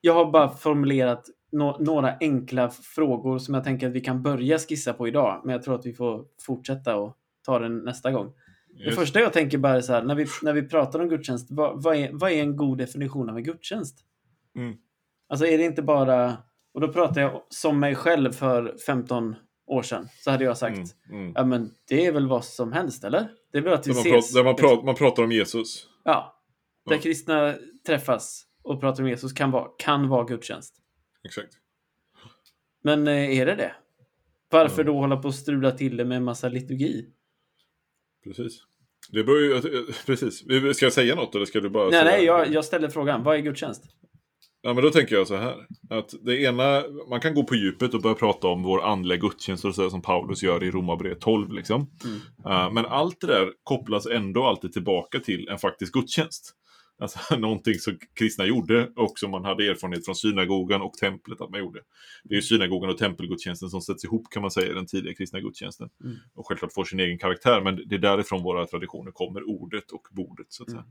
jag 0.00 0.14
har 0.14 0.30
bara 0.30 0.48
formulerat 0.48 1.24
no 1.52 1.76
några 1.80 2.16
enkla 2.20 2.70
frågor 2.70 3.38
som 3.38 3.54
jag 3.54 3.64
tänker 3.64 3.86
att 3.86 3.92
vi 3.92 4.00
kan 4.00 4.22
börja 4.22 4.58
skissa 4.58 4.92
på 4.92 5.08
idag. 5.08 5.40
Men 5.44 5.52
jag 5.52 5.62
tror 5.62 5.74
att 5.74 5.86
vi 5.86 5.92
får 5.92 6.24
fortsätta 6.46 6.96
och 6.96 7.16
ta 7.44 7.58
den 7.58 7.78
nästa 7.78 8.10
gång. 8.10 8.32
Det 8.78 8.84
Just. 8.84 8.98
första 8.98 9.20
jag 9.20 9.32
tänker 9.32 9.58
bara 9.58 9.76
är 9.76 9.80
så 9.80 9.92
här, 9.92 10.02
när 10.02 10.14
vi, 10.14 10.26
när 10.42 10.52
vi 10.52 10.62
pratar 10.62 11.00
om 11.00 11.08
gudstjänst, 11.08 11.50
vad, 11.50 11.82
vad, 11.82 11.96
är, 11.96 12.10
vad 12.12 12.32
är 12.32 12.40
en 12.42 12.56
god 12.56 12.78
definition 12.78 13.30
av 13.30 13.36
en 13.36 13.42
gudstjänst? 13.42 13.98
Mm. 14.56 14.76
Alltså 15.28 15.46
är 15.46 15.58
det 15.58 15.64
inte 15.64 15.82
bara, 15.82 16.36
och 16.74 16.80
då 16.80 16.88
pratar 16.88 17.20
jag 17.20 17.42
som 17.48 17.80
mig 17.80 17.94
själv 17.94 18.32
för 18.32 18.76
15 18.86 19.36
år 19.66 19.82
sedan, 19.82 20.08
så 20.20 20.30
hade 20.30 20.44
jag 20.44 20.56
sagt, 20.56 20.76
Mm, 21.10 21.20
mm. 21.20 21.32
ja 21.36 21.44
men 21.44 21.70
det 21.88 22.06
är 22.06 22.12
väl 22.12 22.28
vad 22.28 22.44
som 22.44 22.72
helst 22.72 23.04
eller? 23.04 23.28
Det 23.52 23.58
är 23.58 23.62
väl 23.62 23.72
att 23.72 23.86
vi 23.86 23.92
man 23.92 24.00
ses. 24.00 24.32
pratar, 24.32 24.44
man, 24.44 24.52
liksom. 24.52 24.68
pratar, 24.68 24.86
man 24.86 24.94
pratar 24.94 25.22
om 25.22 25.32
Jesus. 25.32 25.86
Ja, 26.04 26.33
där 26.86 26.98
kristna 26.98 27.54
träffas 27.86 28.44
och 28.62 28.80
pratar 28.80 29.02
om 29.02 29.08
Jesus 29.08 29.32
kan 29.32 29.50
vara, 29.50 29.68
kan 29.78 30.08
vara 30.08 30.24
gudstjänst. 30.24 30.74
Exakt. 31.24 31.52
Men 32.82 33.08
eh, 33.08 33.38
är 33.38 33.46
det 33.46 33.54
det? 33.54 33.74
Varför 34.50 34.82
Ja. 34.82 34.86
då 34.86 34.98
hålla 34.98 35.16
på 35.16 35.28
och 35.28 35.34
strula 35.34 35.70
till 35.70 35.96
det 35.96 36.04
med 36.04 36.16
en 36.16 36.24
massa 36.24 36.48
liturgi? 36.48 37.06
Precis. 38.24 38.62
Det 39.10 39.24
bör 39.24 39.40
ju, 39.40 39.60
precis. 40.06 40.38
Ska 40.76 40.86
jag 40.86 40.92
säga 40.92 41.14
något 41.14 41.34
eller 41.34 41.44
ska 41.46 41.60
du 41.60 41.68
bara 41.70 41.84
Nej, 41.84 41.92
säga? 41.92 42.04
nej, 42.04 42.24
jag, 42.24 42.52
jag 42.52 42.64
ställer 42.64 42.88
frågan. 42.88 43.22
Vad 43.22 43.36
är 43.36 43.40
gudstjänst? 43.40 43.84
Ja, 44.62 44.74
men 44.74 44.84
då 44.84 44.90
tänker 44.90 45.14
jag 45.14 45.26
så 45.26 45.36
här. 45.36 45.66
Att 45.90 46.14
det 46.22 46.42
ena, 46.42 46.82
man 47.08 47.20
kan 47.20 47.34
gå 47.34 47.44
på 47.44 47.54
djupet 47.54 47.94
och 47.94 48.02
börja 48.02 48.14
prata 48.14 48.48
om 48.48 48.62
vår 48.62 48.82
andliga 48.82 49.18
gudstjänst 49.18 49.64
och 49.64 49.74
så 49.74 49.90
som 49.90 50.02
Paulus 50.02 50.42
gör 50.42 50.64
i 50.64 50.70
Romarbrevet 50.70 51.20
12. 51.20 51.52
Liksom. 51.52 51.90
Mm. 52.04 52.16
Uh, 52.66 52.72
men 52.72 52.86
allt 52.86 53.20
det 53.20 53.26
där 53.26 53.52
kopplas 53.62 54.06
ändå 54.06 54.44
alltid 54.44 54.72
tillbaka 54.72 55.20
till 55.20 55.48
en 55.48 55.58
faktisk 55.58 55.92
gudstjänst. 55.92 56.54
Alltså 56.98 57.36
någonting 57.38 57.74
som 57.74 57.98
kristna 58.14 58.46
gjorde 58.46 58.90
och 58.96 59.18
som 59.18 59.30
man 59.30 59.44
hade 59.44 59.66
erfarenhet 59.66 60.04
från 60.04 60.14
synagogan 60.14 60.82
och 60.82 60.92
templet 60.92 61.40
att 61.40 61.50
man 61.50 61.60
gjorde. 61.60 61.80
Det 62.24 62.36
är 62.36 62.40
synagogan 62.40 62.90
och 62.90 62.98
tempelgudstjänsten 62.98 63.70
som 63.70 63.80
sätts 63.80 64.04
ihop 64.04 64.26
kan 64.30 64.42
man 64.42 64.50
säga 64.50 64.70
i 64.70 64.74
den 64.74 64.86
tidiga 64.86 65.14
kristna 65.14 65.40
gudstjänsten. 65.40 65.90
Mm. 66.04 66.16
Och 66.34 66.48
självklart 66.48 66.72
får 66.72 66.84
sin 66.84 67.00
egen 67.00 67.18
karaktär, 67.18 67.60
men 67.60 67.88
det 67.88 67.94
är 67.94 67.98
därifrån 67.98 68.42
våra 68.42 68.66
traditioner 68.66 69.10
kommer, 69.10 69.48
ordet 69.48 69.90
och 69.90 70.08
bordet 70.10 70.46
så 70.48 70.62
att 70.62 70.70
säga. 70.70 70.84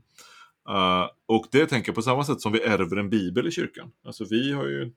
Uh, 0.68 1.08
och 1.26 1.46
det 1.52 1.66
tänker 1.66 1.88
jag 1.88 1.94
på 1.94 2.02
samma 2.02 2.24
sätt 2.24 2.40
som 2.40 2.52
vi 2.52 2.60
ärver 2.60 2.96
en 2.96 3.10
bibel 3.10 3.46
i 3.46 3.50
kyrkan. 3.50 3.92
Alltså 4.04 4.24
vi 4.30 4.52
har 4.52 4.66
ju 4.66 4.92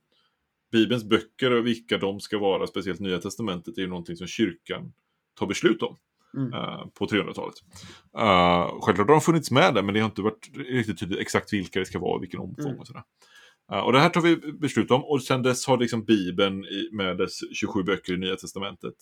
Bibelns 0.71 1.03
böcker 1.03 1.51
och 1.51 1.65
vilka 1.65 1.97
de 1.97 2.19
ska 2.19 2.39
vara, 2.39 2.67
speciellt 2.67 2.99
Nya 2.99 3.19
Testamentet, 3.19 3.77
är 3.77 3.81
ju 3.81 3.87
någonting 3.87 4.15
som 4.15 4.27
kyrkan 4.27 4.93
tar 5.39 5.47
beslut 5.47 5.83
om 5.83 5.97
Mm. 6.37 6.53
eh, 6.53 6.85
på 6.99 7.05
300-talet. 7.05 7.55
Uh, 8.19 8.81
självklart 8.81 9.07
har 9.07 9.15
de 9.15 9.21
funnits 9.21 9.51
med 9.51 9.73
där, 9.73 9.81
men 9.81 9.93
det 9.93 9.99
har 9.99 10.05
inte 10.09 10.21
varit 10.21 10.49
riktigt 10.55 10.99
tydligt 10.99 11.19
exakt 11.19 11.53
vilka 11.53 11.79
det 11.79 11.85
ska 11.85 11.99
vara 11.99 12.15
och 12.15 12.21
vilken 12.23 12.39
omfång 12.39 12.65
Mm. 12.65 12.79
och 12.79 12.87
sådär. 12.87 13.03
Eh, 13.71 13.79
och 13.79 13.93
det 13.93 13.99
här 13.99 14.09
tar 14.09 14.21
vi 14.21 14.35
beslut 14.35 14.91
om 14.91 15.03
och 15.03 15.23
sen 15.23 15.43
dess 15.43 15.67
har 15.67 15.77
liksom 15.77 16.05
Bibeln 16.05 16.65
i, 16.65 16.89
med 16.91 17.17
dess 17.17 17.39
27 17.53 17.83
böcker 17.83 18.13
i 18.13 18.17
Nya 18.17 18.35
Testamentet 18.35 18.93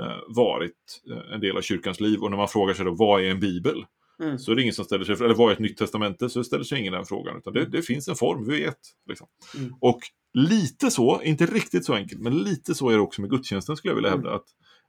eh, 0.00 0.16
varit 0.36 1.02
eh, 1.10 1.34
en 1.34 1.40
del 1.40 1.56
av 1.56 1.60
kyrkans 1.62 2.00
liv. 2.00 2.20
Och 2.22 2.30
när 2.30 2.36
man 2.36 2.48
frågar 2.48 2.74
sig 2.74 2.84
då, 2.84 2.94
vad 2.94 3.22
är 3.22 3.30
en 3.30 3.40
bibel? 3.40 3.84
Mm. 4.22 4.38
Så 4.38 4.52
är 4.52 4.56
det 4.56 4.62
ingen 4.62 4.74
som 4.74 4.84
ställer 4.84 5.04
sig, 5.04 5.14
eller 5.24 5.34
vad 5.34 5.48
är 5.48 5.52
ett 5.52 5.58
nytt 5.58 5.76
testamente? 5.76 6.28
Så 6.28 6.44
ställer 6.44 6.64
sig 6.64 6.80
ingen 6.80 6.92
den 6.92 7.04
frågan. 7.04 7.36
Utan 7.38 7.52
det, 7.52 7.64
det 7.66 7.82
finns 7.82 8.08
en 8.08 8.14
form, 8.16 8.48
vi 8.48 8.60
vet. 8.60 8.78
Liksom. 9.08 9.26
Mm. 9.58 9.74
Och 9.80 9.98
lite 10.34 10.90
så, 10.90 11.22
inte 11.22 11.46
riktigt 11.46 11.84
så 11.84 11.94
enkelt, 11.94 12.20
men 12.20 12.38
lite 12.38 12.74
så 12.74 12.88
är 12.90 12.94
det 12.94 13.00
också 13.00 13.20
med 13.20 13.30
gudstjänsten 13.30 13.76
skulle 13.76 13.90
jag 13.90 13.96
vilja 13.96 14.10
Mm. 14.12 14.20
hävda. 14.24 14.36
Att 14.36 14.44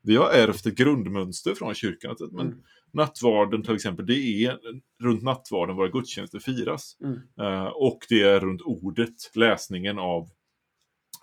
vi 0.05 0.15
har 0.15 0.29
ärvt 0.29 0.65
ett 0.65 0.75
grundmönster 0.75 1.55
från 1.55 1.73
kyrkan. 1.73 2.15
Men 2.31 2.47
Mm. 2.47 2.59
Nattvarden 2.93 3.63
till 3.63 3.75
exempel, 3.75 4.05
det 4.05 4.45
är 4.45 4.59
runt 5.03 5.23
nattvarden 5.23 5.75
våra 5.75 5.87
gudstjänster 5.87 6.39
firas. 6.39 6.97
Mm. 7.03 7.19
Eh, 7.39 7.65
och 7.65 7.99
det 8.09 8.21
är 8.21 8.39
runt 8.39 8.61
ordet, 8.61 9.15
läsningen 9.35 9.99
av 9.99 10.29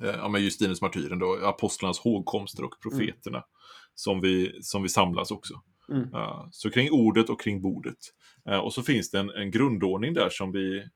eh, 0.02 0.08
ja, 0.08 0.28
men 0.28 0.42
Justinus 0.42 0.82
martyren, 0.82 1.18
då, 1.18 1.38
apostlarnas 1.42 1.98
hågkomster 1.98 2.64
och 2.64 2.74
profeterna 2.82 3.44
som, 3.94 4.20
vi, 4.20 4.58
som 4.62 4.82
vi 4.82 4.88
samlas 4.88 5.30
också. 5.30 5.54
Mm. 5.90 6.08
Ja, 6.12 6.48
så 6.52 6.70
kring 6.70 6.90
ordet 6.90 7.30
och 7.30 7.40
kring 7.40 7.62
bordet. 7.62 7.98
Eh, 8.48 8.58
och 8.58 8.72
så 8.72 8.82
finns 8.82 9.10
det 9.10 9.18
en, 9.18 9.30
en 9.30 9.50
grundordning 9.50 10.14
där 10.14 10.28
som 10.30 10.52
vi 10.52 10.88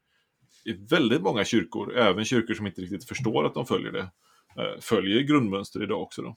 i 0.64 0.72
väldigt 0.90 1.22
många 1.22 1.44
kyrkor, 1.44 1.96
även 1.96 2.24
kyrkor 2.24 2.54
som 2.54 2.66
inte 2.66 2.80
riktigt 2.80 3.08
förstår 3.08 3.46
att 3.46 3.54
de 3.54 3.66
följer 3.66 3.92
det, 3.92 4.10
eh, 4.62 4.80
följer 4.80 5.20
grundmönster 5.20 5.82
idag 5.82 6.02
också. 6.02 6.22
Då. 6.22 6.34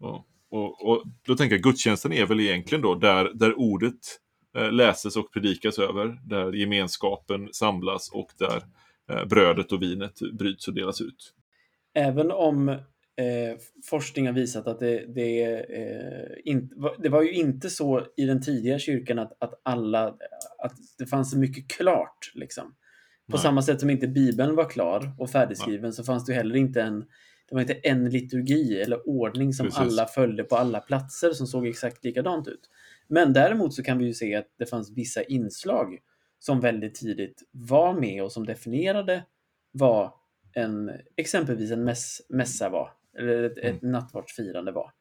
Och, 0.00 0.26
och, 0.52 0.88
och 0.88 1.02
då 1.26 1.34
tänker 1.34 1.56
jag 1.56 1.62
gudstjänsten 1.62 2.12
är 2.12 2.26
väl 2.26 2.40
egentligen 2.40 2.82
då 2.82 2.94
där, 2.94 3.30
där 3.34 3.58
ordet 3.58 4.18
eh, 4.56 4.72
läses 4.72 5.16
och 5.16 5.32
predikas 5.32 5.78
över, 5.78 6.18
där 6.28 6.52
gemenskapen 6.52 7.48
samlas 7.52 8.10
och 8.12 8.28
där 8.38 8.62
eh, 9.10 9.24
brödet 9.24 9.72
och 9.72 9.82
vinet 9.82 10.18
bryts 10.38 10.68
och 10.68 10.74
delas 10.74 11.00
ut. 11.00 11.34
Även 11.94 12.30
om 12.30 12.68
eh, 12.68 13.58
forskning 13.90 14.26
har 14.26 14.32
visat 14.32 14.66
att 14.66 14.80
det, 14.80 15.14
det, 15.14 15.42
eh, 16.46 16.58
va- 16.76 16.96
det 16.98 17.08
var 17.08 17.22
ju 17.22 17.32
inte 17.32 17.70
så 17.70 18.06
i 18.16 18.24
den 18.24 18.42
tidiga 18.42 18.78
kyrkan 18.78 19.18
att, 19.18 19.42
att 19.42 19.60
alla, 19.62 20.08
att 20.58 20.74
det 20.98 21.06
fanns 21.06 21.30
så 21.30 21.38
mycket 21.38 21.68
klart. 21.70 22.32
Liksom. 22.34 22.74
På 23.30 23.36
Nej. 23.36 23.42
samma 23.42 23.62
sätt 23.62 23.80
som 23.80 23.90
inte 23.90 24.08
Bibeln 24.08 24.56
var 24.56 24.70
klar 24.70 25.12
och 25.18 25.30
färdigskriven 25.30 25.92
så 25.92 26.04
fanns 26.04 26.24
det 26.24 26.34
heller 26.34 26.56
inte 26.56 26.82
en, 26.82 27.04
det 27.52 27.54
var 27.54 27.60
inte 27.60 27.88
en 27.88 28.10
liturgi 28.10 28.82
eller 28.82 29.08
ordning 29.08 29.52
som 29.52 29.66
Precis. 29.66 29.80
alla 29.80 30.06
följde 30.06 30.44
på 30.44 30.56
alla 30.56 30.80
platser 30.80 31.32
som 31.32 31.46
såg 31.46 31.66
exakt 31.66 32.04
likadant 32.04 32.48
ut. 32.48 32.70
Men 33.08 33.32
däremot 33.32 33.74
så 33.74 33.82
kan 33.82 33.98
vi 33.98 34.04
ju 34.04 34.14
se 34.14 34.34
att 34.34 34.46
det 34.58 34.66
fanns 34.66 34.90
vissa 34.90 35.22
inslag 35.22 35.98
som 36.38 36.60
väldigt 36.60 36.94
tidigt 36.94 37.42
var 37.50 38.00
med 38.00 38.22
och 38.22 38.32
som 38.32 38.46
definierade 38.46 39.24
vad 39.72 40.12
en, 40.52 40.90
exempelvis 41.16 41.70
en 41.70 41.84
mäss, 41.84 42.22
mässa 42.28 42.68
var, 42.68 42.90
eller 43.18 43.42
ett, 43.42 43.58
ett 43.58 43.82
nattvardsfirande 43.82 44.72
var. 44.72 44.92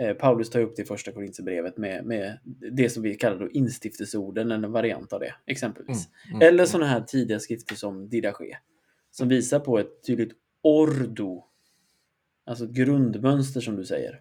Eh, 0.00 0.14
Paulus 0.14 0.50
tar 0.50 0.60
upp 0.60 0.76
det 0.76 0.82
i 0.82 0.86
första 0.86 1.12
Korinthierbrevet 1.12 1.76
med, 1.76 2.04
med 2.04 2.38
det 2.72 2.90
som 2.90 3.02
vi 3.02 3.14
kallar 3.14 3.38
då 3.38 3.50
instiftelseorden, 3.50 4.50
en 4.50 4.72
variant 4.72 5.12
av 5.12 5.20
det, 5.20 5.34
exempelvis. 5.46 6.08
Mm. 6.28 6.42
Eller 6.42 6.64
sådana 6.64 6.86
här 6.86 7.00
tidiga 7.00 7.38
skrifter 7.38 7.74
som 7.74 8.08
Didache, 8.08 8.58
som 9.10 9.28
visar 9.28 9.60
på 9.60 9.78
ett 9.78 10.06
tydligt 10.06 10.32
ordo, 10.62 11.47
alltså 12.48 12.64
ett 12.64 12.70
grundmönster 12.70 13.60
som 13.60 13.76
du 13.76 13.84
säger. 13.84 14.20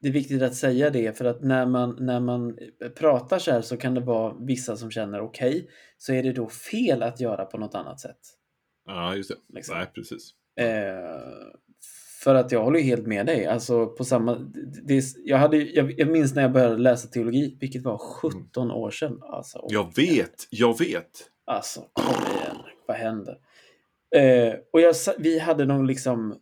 Det 0.00 0.08
är 0.08 0.12
viktigt 0.12 0.42
att 0.42 0.54
säga 0.54 0.90
det 0.90 1.18
för 1.18 1.24
att 1.24 1.42
när 1.42 1.66
man, 1.66 1.96
när 2.00 2.20
man 2.20 2.58
pratar 2.98 3.38
så 3.38 3.50
här 3.50 3.62
så 3.62 3.76
kan 3.76 3.94
det 3.94 4.00
vara 4.00 4.34
vissa 4.40 4.76
som 4.76 4.90
känner 4.90 5.20
okej, 5.20 5.70
så 5.98 6.12
är 6.12 6.22
det 6.22 6.32
då 6.32 6.48
fel 6.48 7.02
att 7.02 7.20
göra 7.20 7.44
på 7.44 7.58
något 7.58 7.74
annat 7.74 8.00
sätt. 8.00 8.20
Ja, 8.86 9.16
just 9.16 9.30
det. 9.30 9.54
Liksom. 9.54 9.78
Nej, 9.78 9.86
precis. 9.94 10.30
Eh, 10.60 11.20
för 12.24 12.34
att 12.34 12.52
jag 12.52 12.64
håller 12.64 12.78
ju 12.78 12.84
helt 12.84 13.06
med 13.06 13.26
dig. 13.26 13.46
Alltså 13.46 13.86
på 13.86 14.04
samma, 14.04 14.34
det, 14.84 15.02
jag, 15.24 15.38
hade, 15.38 15.56
jag, 15.56 16.00
jag 16.00 16.08
minns 16.08 16.34
när 16.34 16.42
jag 16.42 16.52
började 16.52 16.76
läsa 16.76 17.08
teologi, 17.08 17.56
vilket 17.60 17.82
var 17.82 17.98
17 17.98 18.70
år 18.70 18.90
sedan. 18.90 19.18
Alltså, 19.22 19.66
Jag 19.68 19.96
vet, 19.96 20.46
jag 20.50 20.78
vet. 20.78 21.10
Alltså, 21.46 21.80
kom 21.92 22.36
igen. 22.36 22.56
Vad 22.86 22.96
händer? 22.96 23.38
Eh, 24.16 24.54
och 24.72 24.80
jag, 24.80 24.94
vi 25.18 25.38
hade 25.38 25.64
någon 25.64 25.86
liksom 25.86 26.40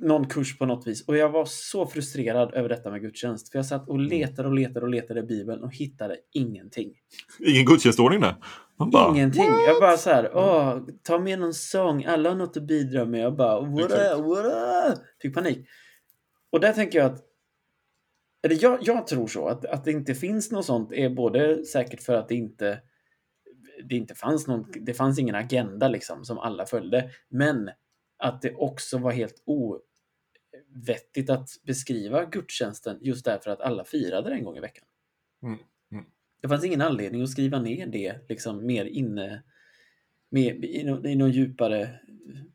någon 0.00 0.28
kurs 0.28 0.58
på 0.58 0.66
något 0.66 0.86
vis 0.86 1.08
och 1.08 1.16
jag 1.16 1.28
var 1.28 1.44
så 1.44 1.86
frustrerad 1.86 2.54
över 2.54 2.68
detta 2.68 2.90
med 2.90 3.00
gudstjänst. 3.00 3.52
För 3.52 3.58
jag 3.58 3.66
satt 3.66 3.88
och 3.88 3.98
letade 3.98 4.48
och 4.48 4.54
letade 4.54 4.80
och 4.80 4.88
letade 4.88 5.20
i 5.20 5.22
Bibeln 5.22 5.62
och 5.62 5.74
hittade 5.74 6.16
ingenting. 6.32 6.92
Ingen 7.46 7.64
gudstjänstordning 7.64 8.20
där. 8.20 8.36
Bara, 8.92 9.10
Ingenting. 9.10 9.44
Jag 9.66 9.80
bara 9.80 9.96
så 9.96 10.10
här, 10.10 10.30
åh, 10.34 10.78
ta 11.02 11.18
med 11.18 11.38
någon 11.38 11.54
sång, 11.54 12.04
alla 12.04 12.28
har 12.28 12.36
något 12.36 12.56
att 12.56 12.62
bidra 12.62 13.04
med. 13.04 13.20
Jag 13.20 13.36
bara, 13.36 13.60
what 13.60 13.90
what 14.20 14.44
up? 14.92 14.98
Fick 15.22 15.34
panik. 15.34 15.66
Och 16.52 16.60
där 16.60 16.72
tänker 16.72 16.98
jag 16.98 17.12
att, 17.12 17.20
eller 18.42 18.58
jag, 18.62 18.78
jag 18.82 19.06
tror 19.06 19.26
så, 19.26 19.48
att, 19.48 19.64
att 19.64 19.84
det 19.84 19.90
inte 19.90 20.14
finns 20.14 20.50
något 20.50 20.64
sånt 20.64 20.92
är 20.92 21.10
både 21.10 21.64
säkert 21.64 22.02
för 22.02 22.14
att 22.14 22.28
det 22.28 22.34
inte, 22.34 22.78
det 23.88 23.96
inte 23.96 24.14
fanns 24.14 24.46
någon, 24.46 24.66
det 24.80 24.94
fanns 24.94 25.18
ingen 25.18 25.34
agenda 25.34 25.88
liksom 25.88 26.24
som 26.24 26.38
alla 26.38 26.66
följde, 26.66 27.10
men 27.28 27.70
att 28.22 28.42
det 28.42 28.54
också 28.54 28.98
var 28.98 29.12
helt 29.12 29.42
ovettigt 29.46 31.30
att 31.30 31.48
beskriva 31.62 32.24
gudstjänsten 32.24 32.98
just 33.00 33.24
därför 33.24 33.50
att 33.50 33.60
alla 33.60 33.84
firade 33.84 34.30
det 34.30 34.36
en 34.36 34.44
gång 34.44 34.56
i 34.56 34.60
veckan. 34.60 34.84
Mm, 35.42 35.58
mm. 35.92 36.04
Det 36.40 36.48
fanns 36.48 36.64
ingen 36.64 36.80
anledning 36.80 37.22
att 37.22 37.30
skriva 37.30 37.60
ner 37.60 37.86
det 37.86 38.28
liksom 38.28 38.66
mer 38.66 38.84
inne 38.84 39.42
med, 40.30 40.64
i, 40.64 40.84
någon, 40.84 41.06
i 41.06 41.14
någon 41.14 41.30
djupare 41.30 42.00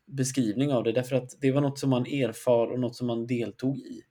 beskrivning 0.06 0.74
av 0.74 0.84
det 0.84 0.92
därför 0.92 1.16
att 1.16 1.42
det 1.42 1.52
var 1.52 1.62
något 1.62 1.80
som 1.80 1.90
man 1.90 2.06
erfar 2.06 2.68
och 2.68 2.80
något 2.80 2.96
som 2.96 3.08
man 3.08 3.28
deltog 3.28 3.78
i. 3.78 4.02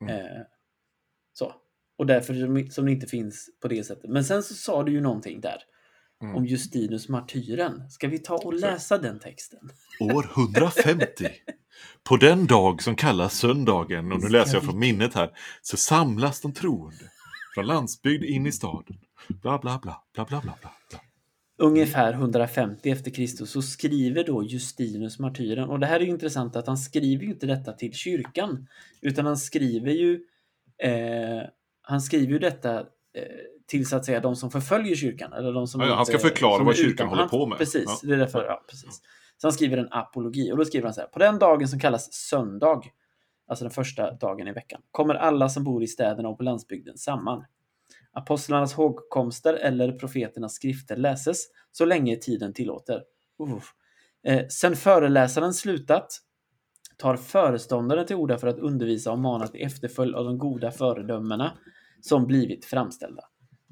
Mm. 0.00 0.16
Eh, 0.16 0.42
så. 1.32 1.54
Och 1.96 2.06
därför 2.06 2.34
som, 2.34 2.70
som 2.70 2.84
det 2.84 2.92
inte 2.92 3.06
finns 3.06 3.50
på 3.60 3.68
det 3.68 3.84
sättet. 3.84 4.10
Men 4.10 4.24
sen 4.24 4.42
så 4.42 4.54
sa 4.54 4.82
du 4.82 4.92
ju 4.92 5.00
någonting 5.00 5.40
där 5.40 5.62
Mm. 6.22 6.36
om 6.36 6.46
Justinus 6.46 7.08
martyren. 7.08 7.90
Ska 7.90 8.08
vi 8.08 8.18
ta 8.18 8.34
och 8.34 8.54
läsa 8.54 8.98
den 8.98 9.18
texten? 9.18 9.70
År 10.00 10.30
150. 10.36 11.28
På 12.02 12.16
den 12.16 12.46
dag 12.46 12.82
som 12.82 12.96
kallas 12.96 13.38
söndagen, 13.38 14.12
och 14.12 14.20
nu 14.20 14.28
läser 14.28 14.54
jag 14.54 14.64
från 14.64 14.78
minnet 14.78 15.14
här, 15.14 15.30
så 15.62 15.76
samlas 15.76 16.40
de 16.40 16.52
troende 16.52 17.04
från 17.54 17.66
landsbygd 17.66 18.24
in 18.24 18.46
i 18.46 18.52
staden. 18.52 18.98
Bla, 19.28 19.58
bla, 19.58 19.78
bla, 19.82 20.02
bla, 20.14 20.24
bla, 20.24 20.40
bla, 20.40 20.58
bla. 20.60 21.00
ungefär 21.58 22.12
150 22.12 22.90
efter 22.90 23.10
Kristus 23.10 23.50
så 23.50 23.62
skriver 23.62 24.24
då 24.24 24.44
Justinus 24.44 25.18
martyren. 25.18 25.68
Och 25.68 25.80
det 25.80 25.86
här 25.86 26.00
är 26.00 26.04
ju 26.04 26.10
intressant 26.10 26.56
att 26.56 26.66
han 26.66 26.78
skriver 26.78 27.24
inte 27.24 27.46
detta 27.46 27.72
till 27.72 27.92
kyrkan. 27.92 28.66
Utan 29.00 29.26
han 29.26 29.36
skriver 29.36 29.92
ju 29.92 30.20
eh, 30.78 31.42
han 31.82 32.00
skriver 32.00 32.32
ju 32.32 32.38
detta 32.38 32.78
eh, 32.80 32.84
till 33.70 33.88
så 33.88 33.96
att 33.96 34.04
säga 34.04 34.20
de 34.20 34.36
som 34.36 34.50
förföljer 34.50 34.96
kyrkan. 34.96 35.32
Eller 35.32 35.52
de 35.52 35.66
som 35.66 35.80
Ja, 35.80 35.86
ja, 35.86 35.94
han 35.94 36.06
ska 36.06 36.14
inte- 36.16 36.28
förklara 36.28 36.56
som 36.56 36.66
vad 36.66 36.76
kyrkan 36.76 36.92
utan- 36.94 37.08
håller 37.08 37.28
på 37.28 37.46
med. 37.46 37.58
Precis, 37.58 37.84
Ja. 37.86 37.98
det 38.08 38.14
är 38.14 38.18
därför, 38.18 38.44
ja, 38.44 38.64
precis. 38.70 39.00
Så 39.36 39.46
han 39.46 39.52
skriver 39.52 39.76
en 39.76 39.88
apologi 39.90 40.52
och 40.52 40.56
då 40.56 40.64
skriver 40.64 40.84
han 40.86 40.94
så 40.94 41.00
här. 41.00 41.08
På 41.08 41.18
den 41.18 41.38
dagen 41.38 41.68
som 41.68 41.80
kallas 41.80 42.12
söndag, 42.12 42.82
alltså 43.48 43.64
den 43.64 43.72
första 43.72 44.12
dagen 44.12 44.48
i 44.48 44.52
veckan, 44.52 44.80
kommer 44.90 45.14
alla 45.14 45.48
som 45.48 45.64
bor 45.64 45.82
i 45.82 45.86
städerna 45.86 46.28
och 46.28 46.36
på 46.38 46.44
landsbygden 46.44 46.98
samman. 46.98 47.44
Apostlarnas 48.12 48.74
hågkomster 48.74 49.54
eller 49.54 49.92
profeternas 49.92 50.54
skrifter 50.54 50.96
läses 50.96 51.44
så 51.72 51.84
länge 51.84 52.16
tiden 52.16 52.52
tillåter. 52.52 53.02
Uff. 53.38 53.72
Eh, 54.26 54.46
sen 54.48 54.76
föreläsaren 54.76 55.54
slutat 55.54 56.18
tar 56.96 57.16
föreståndaren 57.16 58.06
till 58.06 58.16
orda 58.16 58.38
för 58.38 58.46
att 58.46 58.58
undervisa 58.58 59.12
och 59.12 59.18
mana 59.18 59.46
till 59.46 59.62
efterföljd 59.66 60.14
av 60.14 60.24
de 60.24 60.38
goda 60.38 60.70
föredömena 60.70 61.52
som 62.00 62.26
blivit 62.26 62.64
framställda. 62.64 63.22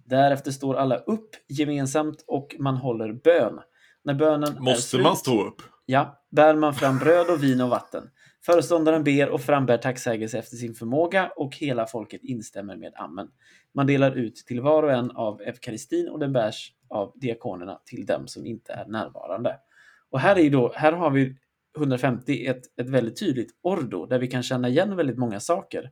Därefter 0.09 0.50
står 0.50 0.74
alla 0.74 0.96
upp 0.96 1.30
gemensamt 1.48 2.24
och 2.26 2.56
man 2.59 2.76
håller 2.76 3.12
bön. 3.12 3.61
När 4.04 4.14
bönen 4.14 4.62
Måste 4.62 4.82
slut, 4.82 5.02
man 5.02 5.16
stå 5.16 5.44
upp? 5.46 5.62
Ja, 5.86 6.24
bär 6.30 6.54
man 6.54 6.74
fram 6.74 6.98
bröd 6.98 7.30
och 7.30 7.42
vin 7.42 7.61
och 7.61 7.68
vatten. 7.68 8.11
Föreståndaren 8.46 9.04
ber 9.04 9.28
och 9.28 9.40
frambär 9.40 9.76
tacksägelse 9.76 10.38
efter 10.38 10.56
sin 10.56 10.74
förmåga 10.74 11.32
och 11.36 11.56
hela 11.56 11.86
folket 11.86 12.20
instämmer 12.24 12.76
med 12.76 12.92
amen. 12.96 13.28
Man 13.74 13.86
delar 13.86 14.16
ut 14.16 14.36
till 14.36 14.61
var 14.61 14.82
och 14.82 14.92
en 14.92 15.11
av 15.11 15.40
eukaristin 15.40 16.09
och 16.09 16.18
den 16.18 16.32
bärs 16.32 16.72
av 16.88 17.12
diakonerna 17.14 17.80
till 17.84 18.06
dem 18.06 18.26
som 18.26 18.46
inte 18.46 18.72
är 18.72 18.86
närvarande. 18.86 19.56
Och 20.11 20.20
här, 20.20 20.38
är 20.38 20.50
då, 20.50 20.72
här 20.74 20.92
har 20.92 21.11
vi 21.11 21.36
150 21.76 22.46
ett, 22.46 22.80
ett 22.80 22.88
väldigt 22.88 23.20
tydligt 23.20 23.50
ordo 23.62 24.06
där 24.06 24.18
vi 24.18 24.26
kan 24.26 24.42
känna 24.42 24.68
igen 24.68 24.96
väldigt 24.96 25.18
många 25.18 25.40
saker 25.40 25.90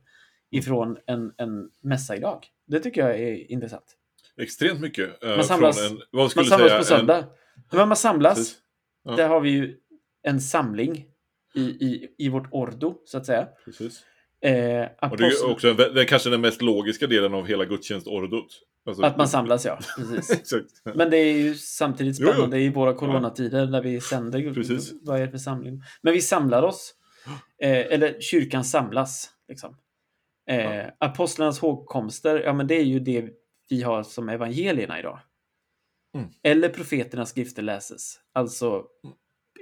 ifrån 0.51 0.97
en, 1.05 1.33
en 1.37 1.69
mässa 1.81 2.15
idag. 2.15 2.47
Det 2.67 2.79
tycker 2.79 3.01
jag 3.01 3.19
är 3.19 3.51
intressant. 3.51 3.97
Extremt 4.41 4.79
mycket. 4.81 5.23
eh, 5.23 5.29
Man 5.29 5.43
samlas- 5.43 5.91
en, 5.91 6.01
Man 6.13 6.29
samlas 6.29 6.49
säga, 6.49 6.77
på 6.77 6.83
söndag. 6.83 7.25
Men 7.71 7.87
man 7.87 7.97
samlas. 7.97 8.55
Ja. 9.03 9.15
där 9.15 9.27
har 9.29 9.39
vi 9.41 9.49
ju 9.49 9.75
en 10.23 10.41
samling 10.41 11.05
i, 11.55 11.61
i, 11.61 12.07
i 12.17 12.29
vårt 12.29 12.47
ordo, 12.51 12.95
så 13.05 13.17
att 13.17 13.25
säga. 13.25 13.41
En, 13.41 13.47
precis. 13.65 14.03
Eh, 14.41 14.51
Och 14.51 14.53
det 14.53 14.53
är 14.53 14.97
apostel, 14.99 15.51
också 15.51 15.67
en, 15.69 15.75
det 15.77 16.01
är 16.01 16.05
kanske 16.05 16.29
den 16.29 16.41
mest 16.41 16.61
logiska 16.61 17.07
delen 17.07 17.33
av 17.33 17.45
hela 17.47 17.65
gudstjänstordot. 17.65 18.47
Alltså- 18.85 19.03
att 19.03 19.17
man 19.17 19.27
samlas, 19.27 19.65
ja. 19.65 19.79
Precis. 19.97 20.31
Exakt. 20.39 20.65
Men 20.95 21.09
det 21.09 21.17
är 21.17 21.33
ju 21.33 21.55
samtidigt 21.55 22.19
Jo, 22.19 22.25
jo. 22.27 22.31
spännande 22.33 22.59
i 22.59 22.69
våra 22.69 22.93
coronatider 22.93 23.67
när 23.67 23.81
vi 23.81 24.01
sänder. 24.01 24.53
Precis. 24.53 24.93
Vad 25.01 25.19
är 25.21 25.25
det 25.25 25.31
för 25.31 25.37
samling? 25.37 25.81
Men 26.01 26.13
vi 26.13 26.21
samlar 26.21 26.63
oss. 26.63 26.93
Eh, 27.61 27.71
eller 27.93 28.21
kyrkan 28.21 28.63
samlas. 28.63 29.29
Liksom. 29.47 29.77
Eh, 30.49 30.75
Ja. 30.75 30.91
Apostlarnas 30.99 31.59
hågkomster, 31.59 32.39
ja 32.45 32.53
men 32.53 32.67
det 32.67 32.75
är 32.75 32.83
ju 32.83 32.99
det 32.99 33.29
vi 33.69 33.81
har 33.81 34.03
som 34.03 34.29
evangelierna 34.29 34.99
idag. 34.99 35.19
Mm. 36.15 36.27
Eller 36.43 36.69
profeternas 36.69 37.29
skrifter 37.29 37.61
läses. 37.61 38.19
Alltså 38.33 38.83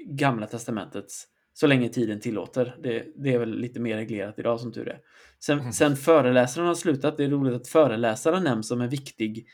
Gamla 0.08 0.48
testamentets. 0.48 1.28
Så 1.54 1.68
länge 1.68 1.90
tiden 1.90 2.20
tillåter. 2.20 2.76
Det, 2.84 3.06
det 3.16 3.34
är 3.34 3.40
väl 3.40 3.58
lite 3.60 3.80
mer 3.80 3.96
reglerat 3.98 4.40
idag 4.40 4.60
som 4.60 4.72
tur 4.72 4.88
är. 4.90 5.00
Sen, 5.40 5.60
Mm. 5.60 5.74
sen 5.74 5.96
föreläsaren 5.96 6.68
har 6.68 6.76
slutat. 6.76 7.18
Det 7.18 7.24
är 7.24 7.30
roligt 7.30 7.54
att 7.54 7.68
föreläsaren 7.68 8.44
nämns 8.44 8.68
som 8.68 8.82
en 8.82 8.90
viktig 8.90 9.48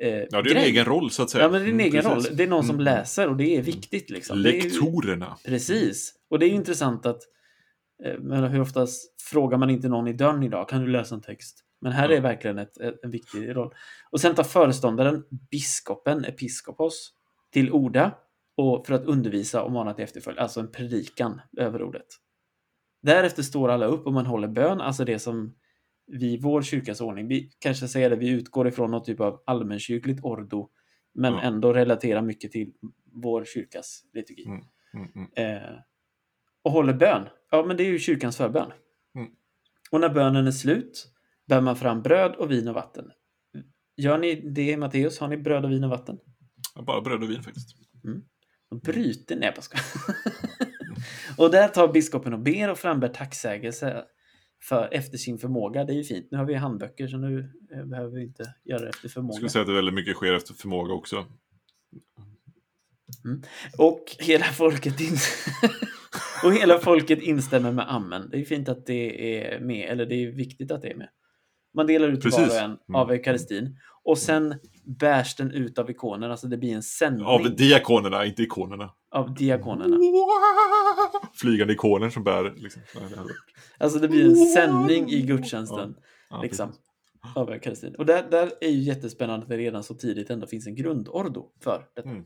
eh, 0.00 0.08
Ja, 0.08 0.24
det 0.30 0.36
är 0.36 0.38
en 0.38 0.44
grej. 0.44 0.64
egen 0.64 0.84
roll 0.84 1.10
så 1.10 1.22
att 1.22 1.30
säga. 1.30 1.44
Ja, 1.44 1.50
men 1.50 1.60
det 1.60 1.66
är 1.66 1.68
en 1.68 1.74
Mm, 1.80 1.86
egen 1.86 2.02
precis. 2.04 2.28
roll. 2.30 2.36
Det 2.36 2.42
är 2.42 2.48
någon 2.48 2.64
som 2.64 2.74
Mm. 2.74 2.84
läser 2.84 3.28
och 3.28 3.36
det 3.36 3.56
är 3.56 3.62
viktigt. 3.62 4.10
Liksom. 4.10 4.38
Är 4.38 4.50
ju, 4.52 4.60
Lektorerna. 4.60 5.36
precis. 5.44 6.14
Och 6.30 6.38
det 6.38 6.46
är 6.46 6.50
intressant 6.50 7.06
att 7.06 7.20
eh, 8.04 8.18
men 8.20 8.44
hur 8.44 8.60
oftast 8.60 9.22
frågar 9.22 9.58
man 9.58 9.70
inte 9.70 9.88
någon 9.88 10.08
i 10.08 10.12
dörren 10.12 10.42
idag, 10.42 10.68
kan 10.68 10.80
du 10.80 10.86
läsa 10.90 11.14
en 11.14 11.20
text? 11.22 11.64
Men 11.82 11.92
här 11.92 12.08
är 12.08 12.20
verkligen 12.20 12.58
ett, 12.58 12.78
en 13.02 13.10
viktig 13.10 13.56
roll. 13.56 13.74
Och 14.10 14.20
sen 14.20 14.34
tar 14.34 14.44
föreståndaren, 14.44 15.24
biskopen, 15.50 16.24
episkopos, 16.24 17.12
till 17.52 17.72
orda 17.72 18.18
och 18.56 18.86
för 18.86 18.94
att 18.94 19.04
undervisa 19.04 19.62
och 19.62 19.72
mana 19.72 19.94
till 19.94 20.04
efterföljd, 20.04 20.38
alltså 20.38 20.60
en 20.60 20.72
predikan 20.72 21.40
över 21.56 21.82
ordet. 21.82 22.06
Därefter 23.02 23.42
står 23.42 23.68
alla 23.68 23.86
upp 23.86 24.06
och 24.06 24.12
man 24.12 24.26
håller 24.26 24.48
bön, 24.48 24.80
alltså 24.80 25.04
det 25.04 25.18
som 25.18 25.54
vi 26.06 26.32
i 26.32 26.36
vår 26.40 26.62
kyrkas 26.62 27.00
ordning, 27.00 27.28
vi 27.28 27.50
kanske 27.58 27.88
säger 27.88 28.10
det, 28.10 28.16
vi 28.16 28.28
utgår 28.28 28.68
ifrån 28.68 28.90
någon 28.90 29.04
typ 29.04 29.20
av 29.20 29.42
allmänkyrkligt 29.46 30.24
ordo, 30.24 30.68
men 31.14 31.32
Ja. 31.32 31.40
ändå 31.42 31.72
relaterar 31.72 32.22
mycket 32.22 32.52
till 32.52 32.72
vår 33.12 33.44
kyrkas 33.44 34.04
liturgi. 34.12 34.44
Mm. 34.46 34.64
Mm, 34.94 35.28
mm. 35.36 35.62
Eh, 35.62 35.78
och 36.62 36.72
håller 36.72 36.92
bön. 36.94 37.28
Ja, 37.50 37.64
men 37.66 37.76
det 37.76 37.82
är 37.82 37.88
ju 37.90 37.98
kyrkans 37.98 38.36
förbön. 38.36 38.72
Mm. 39.14 39.30
Och 39.90 40.00
när 40.00 40.08
bönen 40.08 40.46
är 40.46 40.50
slut 40.50 41.11
bär 41.48 41.60
man 41.60 41.76
fram 41.76 42.02
bröd 42.02 42.34
och 42.34 42.50
vin 42.50 42.68
och 42.68 42.74
vatten. 42.74 43.04
Gör 43.96 44.18
ni 44.18 44.50
det 44.50 44.70
i 44.70 44.76
Matteus? 44.76 45.18
Har 45.18 45.28
ni 45.28 45.36
bröd 45.36 45.64
och 45.64 45.70
vin 45.70 45.84
och 45.84 45.90
vatten? 45.90 46.18
Bara 46.86 47.00
bröd 47.00 47.22
och 47.22 47.30
vin 47.30 47.42
faktiskt. 47.42 47.68
Och 48.70 48.80
bryter 48.80 49.36
Nej, 49.36 49.54
jag. 49.56 49.64
Och 51.38 51.50
där 51.50 51.68
tar 51.68 51.88
biskopen 51.88 52.32
och 52.32 52.40
ber 52.40 52.70
och 52.70 52.78
frambär 52.78 53.08
tacksägelse 53.08 54.04
för, 54.68 54.88
efter 54.92 55.18
sin 55.18 55.38
förmåga. 55.38 55.84
Det 55.84 55.92
är 55.92 55.96
ju 55.96 56.04
fint. 56.04 56.28
Nu 56.30 56.38
har 56.38 56.44
vi 56.44 56.54
handböcker 56.54 57.08
så 57.08 57.16
nu 57.16 57.52
eh, 57.74 57.84
behöver 57.84 58.10
vi 58.16 58.22
inte 58.22 58.54
göra 58.64 58.80
det 58.80 58.88
efter 58.88 59.04
Jag 59.04 59.12
förmåga. 59.12 59.34
skulle 59.34 59.50
säga 59.50 59.60
att 59.60 59.68
det 59.68 59.74
väldigt 59.74 59.94
mycket 59.94 60.16
sker 60.16 60.32
efter 60.32 60.54
förmåga 60.54 60.94
också. 60.94 61.26
Och 63.78 64.04
hela 64.18 64.44
folket, 64.44 65.00
in... 65.00 65.16
och 66.44 66.52
hela 66.52 66.78
folket 66.78 67.22
instämmer 67.22 67.72
med 67.72 67.94
amen. 67.94 68.28
Det 68.30 68.40
är 68.40 68.44
fint 68.44 68.68
att 68.68 68.86
det 68.86 69.36
är 69.38 69.60
med, 69.60 69.90
eller 69.90 70.06
det 70.06 70.14
är 70.14 70.32
viktigt 70.32 70.70
att 70.70 70.82
det 70.82 70.90
är 70.90 70.96
med. 70.96 71.08
Man 71.74 71.86
delar 71.86 72.08
ut 72.08 72.20
till 72.20 72.30
var 72.30 72.38
Precis. 72.38 72.54
och 72.54 72.64
en 72.64 72.70
Mm. 72.70 72.94
av 72.94 73.10
eukaristin. 73.12 73.78
Och 74.04 74.18
sen 74.18 74.54
bärs 74.84 75.36
den 75.36 75.50
ut 75.50 75.78
av 75.78 75.90
ikonen, 75.90 76.30
alltså 76.30 76.46
det 76.46 76.56
blir 76.56 76.74
en 76.74 76.82
sändning 76.82 77.26
Av 77.26 77.40
av, 77.40 77.56
diakonerna, 77.56 78.24
inte 78.26 78.42
ikonerna. 78.42 78.90
diakonerna. 79.38 79.96
Flygande 81.34 81.72
ikoner 81.72 82.10
som 82.10 82.24
bär 82.24 82.54
liksom. 82.56 82.82
Ja, 82.94 83.00
Alltså 83.78 83.98
det 83.98 84.08
blir 84.08 84.24
en 84.24 84.36
sändning 84.36 85.10
i 85.10 85.22
gudstjänsten. 85.22 85.94
Ja, 86.30 86.42
liksom, 86.42 86.68
precis. 86.68 87.36
av 87.36 87.50
eukaristin. 87.50 87.94
Och 87.94 88.06
där, 88.06 88.24
där 88.30 88.52
är 88.60 88.68
ju 88.68 88.78
jättespännande 88.80 89.42
att 89.42 89.48
det 89.50 89.56
redan 89.56 89.82
så 89.82 89.94
tidigt 89.94 90.30
ändå 90.30 90.46
finns 90.46 90.66
en 90.66 90.74
grundordo 90.74 91.50
för 91.64 91.84
detta. 91.96 92.08
Mm. 92.08 92.24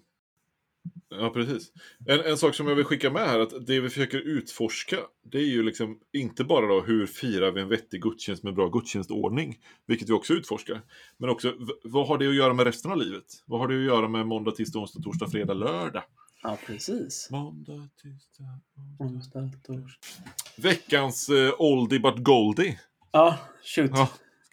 Ja, 1.09 1.30
precis. 1.30 1.72
En, 2.07 2.20
en 2.20 2.37
sak 2.37 2.55
som 2.55 2.66
jag 2.66 2.74
vill 2.74 2.84
skicka 2.84 3.11
med 3.11 3.26
här, 3.26 3.41
att 3.41 3.66
det 3.66 3.80
vi 3.80 3.89
försöker 3.89 4.18
utforska, 4.18 4.97
det 5.32 5.39
är 5.39 5.47
ju 5.47 5.62
liksom 5.62 5.99
inte 6.12 6.45
bara 6.45 6.66
då 6.66 6.80
hur 6.80 7.07
firar 7.07 7.53
vi 7.53 7.61
en 7.61 7.68
vettig 7.68 8.03
gudstjänst 8.03 8.43
med 8.43 8.55
bra 8.55 8.68
gudstjänstordning, 8.68 9.59
vilket 9.87 10.09
vi 10.09 10.12
också 10.12 10.32
utforskar, 10.32 10.82
men 11.16 11.30
också 11.30 11.55
vad 11.84 12.09
har 12.09 12.18
det 12.18 12.28
att 12.28 12.34
göra 12.34 12.55
med 12.55 12.66
resten 12.66 12.91
av 12.91 12.99
livet? 12.99 13.24
Vad 13.47 13.61
har 13.61 13.68
det 13.68 13.76
att 13.76 13.84
göra 13.84 14.09
med 14.09 14.26
måndag, 14.26 14.51
tisdag, 14.51 14.78
onsdag, 14.78 15.03
torsdag, 15.03 15.30
fredag, 15.30 15.55
lördag? 15.55 16.03
Ja, 16.43 16.59
precis. 16.66 17.28
Måndag, 17.30 17.89
tisdag. 18.03 18.61
Onsdag, 18.99 19.51
torsdag. 19.66 20.32
Veckans 20.57 21.28
eh, 21.28 21.55
oldie 21.59 22.01
but 22.01 22.16
goldie. 22.16 22.78
Ja, 23.12 23.39
shoot. 23.64 23.91
Ja, 23.95 24.09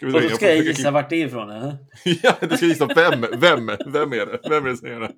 ska 0.09 0.19
vi 0.19 0.25
Och 0.25 0.29
då 0.29 0.35
ska 0.35 0.55
jag 0.55 0.65
gissa 0.65 0.91
vart 0.91 1.09
det 1.09 1.15
är 1.15 1.25
ifrån, 1.25 1.49
eller? 1.49 1.77
Ja, 2.23 2.35
du 2.41 2.57
ska 2.57 2.65
gissa 2.65 2.87
vem, 2.95 3.21
vem, 3.21 3.65
vem 3.85 4.13
är 4.13 4.25
det? 4.25 4.39
Vem 4.49 4.65
är 4.65 4.69
det 4.69 4.77
som 4.77 4.89
gör 4.89 4.99
det? 4.99 5.13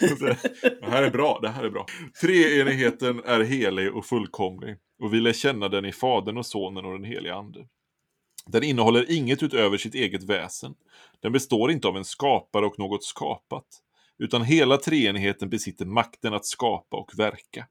Det 0.80 0.90
här 0.90 1.02
är 1.02 1.10
bra, 1.10 1.38
det 1.42 1.48
här 1.48 1.64
är 1.64 1.70
bra. 1.70 1.86
Treenigheten 2.20 3.22
är 3.24 3.40
helig 3.40 3.94
och 3.94 4.06
fullkomlig 4.06 4.76
och 5.02 5.14
vi 5.14 5.20
lär 5.20 5.32
känna 5.32 5.68
den 5.68 5.84
i 5.84 5.92
Fadern 5.92 6.36
och 6.36 6.46
Sonen 6.46 6.84
och 6.84 6.92
den 6.92 7.04
helige 7.04 7.34
Ande. 7.34 7.66
Den 8.46 8.62
innehåller 8.62 9.10
inget 9.10 9.42
utöver 9.42 9.76
sitt 9.76 9.94
eget 9.94 10.22
väsen. 10.22 10.74
Den 11.20 11.32
består 11.32 11.70
inte 11.70 11.88
av 11.88 11.96
en 11.96 12.04
skapare 12.04 12.66
och 12.66 12.78
något 12.78 13.04
skapat, 13.04 13.66
utan 14.18 14.42
hela 14.42 14.76
treenigheten 14.76 15.48
besitter 15.48 15.84
makten 15.84 16.34
att 16.34 16.46
skapa 16.46 16.96
och 16.96 17.18
verka. 17.18 17.66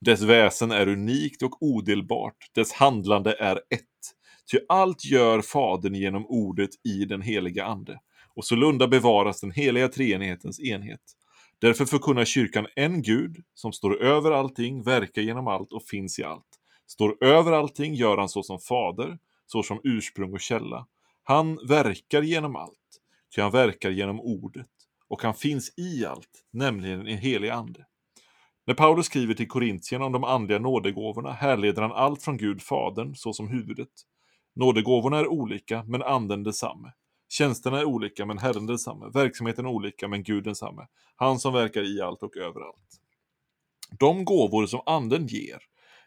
Dess 0.00 0.22
väsen 0.22 0.70
är 0.70 0.88
unikt 0.88 1.42
och 1.42 1.62
odelbart, 1.62 2.50
dess 2.54 2.72
handlande 2.72 3.36
är 3.38 3.56
ett. 3.56 3.80
Ty 4.50 4.58
allt 4.68 5.04
gör 5.04 5.40
Fadern 5.40 5.94
genom 5.94 6.26
ordet 6.26 6.70
i 6.84 7.04
den 7.04 7.22
heliga 7.22 7.64
Ande. 7.64 8.00
Och 8.34 8.44
sålunda 8.44 8.88
bevaras 8.88 9.40
den 9.40 9.50
heliga 9.50 9.88
treenighetens 9.88 10.60
enhet. 10.60 11.00
Därför 11.58 11.84
förkunnar 11.84 12.24
kyrkan 12.24 12.66
en 12.76 13.02
Gud 13.02 13.36
som 13.54 13.72
står 13.72 14.02
över 14.02 14.30
allting, 14.32 14.82
verkar 14.82 15.22
genom 15.22 15.46
allt 15.46 15.72
och 15.72 15.82
finns 15.82 16.18
i 16.18 16.24
allt. 16.24 16.46
Står 16.86 17.24
över 17.24 17.52
allting 17.52 17.94
gör 17.94 18.16
han 18.18 18.28
så 18.28 18.42
som 18.42 18.58
fader, 18.58 19.18
så 19.46 19.62
som 19.62 19.80
ursprung 19.84 20.32
och 20.32 20.40
källa. 20.40 20.86
Han 21.22 21.58
verkar 21.68 22.22
genom 22.22 22.56
allt, 22.56 23.00
ty 23.34 23.42
han 23.42 23.50
verkar 23.50 23.90
genom 23.90 24.20
ordet. 24.20 24.66
Och 25.08 25.22
han 25.22 25.34
finns 25.34 25.78
i 25.78 26.06
allt, 26.06 26.44
nämligen 26.50 27.08
i 27.08 27.14
helig 27.16 27.48
ande. 27.48 27.86
När 28.66 28.74
Paulus 28.74 29.06
skriver 29.06 29.34
till 29.34 29.48
Korintierna 29.48 30.04
om 30.04 30.12
de 30.12 30.24
andliga 30.24 30.58
nådegåvorna 30.58 31.32
härleder 31.32 31.82
han 31.82 31.92
allt 31.92 32.22
från 32.22 32.36
Gud 32.36 32.62
Fadern, 32.62 33.14
såsom 33.14 33.48
huvudet. 33.48 33.88
Nådegåvorna 34.54 35.18
är 35.18 35.28
olika, 35.28 35.84
men 35.86 36.02
anden 36.02 36.42
detsamme. 36.42 36.92
Tjänsterna 37.28 37.80
är 37.80 37.84
olika, 37.84 38.26
men 38.26 38.38
Herren 38.38 38.66
densamme. 38.66 39.10
Verksamheten 39.14 39.64
är 39.64 39.68
olika, 39.68 40.08
men 40.08 40.22
Gud 40.22 40.44
densamme. 40.44 40.86
Han 41.16 41.38
som 41.38 41.52
verkar 41.52 41.96
i 41.96 42.00
allt 42.00 42.22
och 42.22 42.36
överallt. 42.36 43.00
De 43.98 44.24
gåvor 44.24 44.66
som 44.66 44.80
anden 44.86 45.26
ger, 45.26 45.58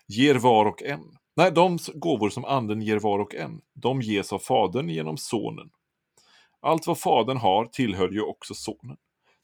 ger 0.08 0.36
var 0.36 0.66
och 0.66 0.84
en. 0.84 1.18
Nej, 1.36 1.52
de 1.52 1.78
gåvor 1.94 2.30
som 2.30 2.46
anden 2.46 2.82
ger 2.82 3.00
var 3.00 3.20
och 3.20 3.36
en, 3.36 3.62
de 3.74 4.02
ges 4.02 4.34
av 4.34 4.40
Fadern 4.40 4.90
genom 4.90 5.18
Sonen. 5.18 5.70
Allt 6.60 6.88
vad 6.88 7.00
Fadern 7.00 7.38
har 7.38 7.66
tillhör 7.66 8.10
ju 8.10 8.22
också 8.22 8.54
Sonen. 8.54 8.98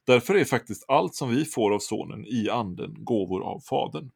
Därför 0.06 0.36
är 0.36 0.45
faktiskt 0.45 0.86
allt 0.88 1.16
som 1.16 1.30
vi 1.30 1.45
får 1.45 1.74
av 1.74 1.80
Sonen 1.80 2.26
i 2.26 2.49
anden 2.49 2.95
gåvor 2.97 3.43
av 3.43 3.60
Fadern. 3.60 4.12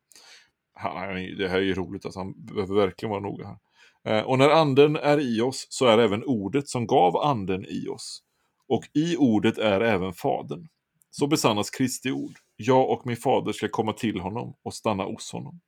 Det 1.38 1.48
här 1.48 1.58
är 1.58 1.62
ju 1.62 1.74
roligt, 1.74 2.06
alltså, 2.06 2.20
han 2.20 2.34
behöver 2.46 2.76
verkligen 2.76 3.10
vara 3.10 3.22
noga 3.22 3.48
här. 3.48 3.58
Eh, 4.08 4.22
och 4.22 4.38
när 4.38 4.50
anden 4.50 4.96
är 4.96 5.20
i 5.20 5.42
oss 5.42 5.68
så 5.70 5.86
är 5.86 5.98
även 5.98 6.24
ordet 6.24 6.70
som 6.70 6.88
gav 6.88 7.18
anden 7.18 7.66
i 7.66 7.88
oss. 7.88 8.24
Och 8.68 8.84
i 8.94 9.18
ordet 9.18 9.58
är 9.58 9.82
även 9.82 10.14
Fadern. 10.14 10.68
Så 11.12 11.28
besannas 11.28 11.70
Kristi 11.70 12.12
ord. 12.12 12.34
Jag 12.56 12.90
och 12.90 13.08
min 13.08 13.18
fader 13.18 13.52
ska 13.52 13.68
komma 13.68 13.94
till 13.94 14.20
honom 14.20 14.56
och 14.64 14.74
stanna 14.74 15.04
hos 15.04 15.32
honom. 15.32 15.60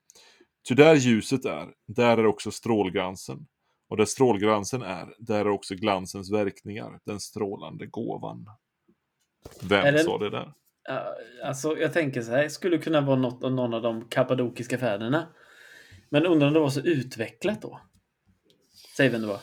Ty 0.67 0.75
där 0.75 0.95
ljuset 0.95 1.45
är, 1.45 1.67
där 1.87 2.17
är 2.17 2.25
också 2.25 2.51
strålglansen. 2.51 3.47
Och 3.89 3.97
där 3.97 4.05
strålglansen 4.05 4.81
är, 4.81 5.13
där 5.17 5.39
är 5.39 5.49
också 5.49 5.75
glansens 5.75 6.31
verkningar, 6.31 6.99
den 7.05 7.19
strålande 7.19 7.85
gåvan. 7.85 8.49
Vem 9.61 9.93
det... 9.93 9.99
sa 9.99 10.17
det 10.17 10.29
där? 10.29 10.53
Alltså, 11.45 11.77
jag 11.77 11.93
tänker 11.93 12.21
så 12.21 12.31
här, 12.31 12.49
skulle 12.49 12.77
kunna 12.77 13.01
vara 13.01 13.15
något 13.15 13.43
av 13.43 13.51
någon 13.51 13.73
av 13.73 13.81
de 13.81 14.05
kappadokiska 14.05 14.77
fäderna. 14.77 15.27
Men 16.09 16.25
undrar 16.25 16.47
om 16.47 16.53
det 16.53 16.59
var 16.59 16.69
så 16.69 16.81
utvecklat 16.81 17.61
då? 17.61 17.79
Säg 18.99 19.09
vem 19.09 19.21
det 19.21 19.27
var. 19.27 19.39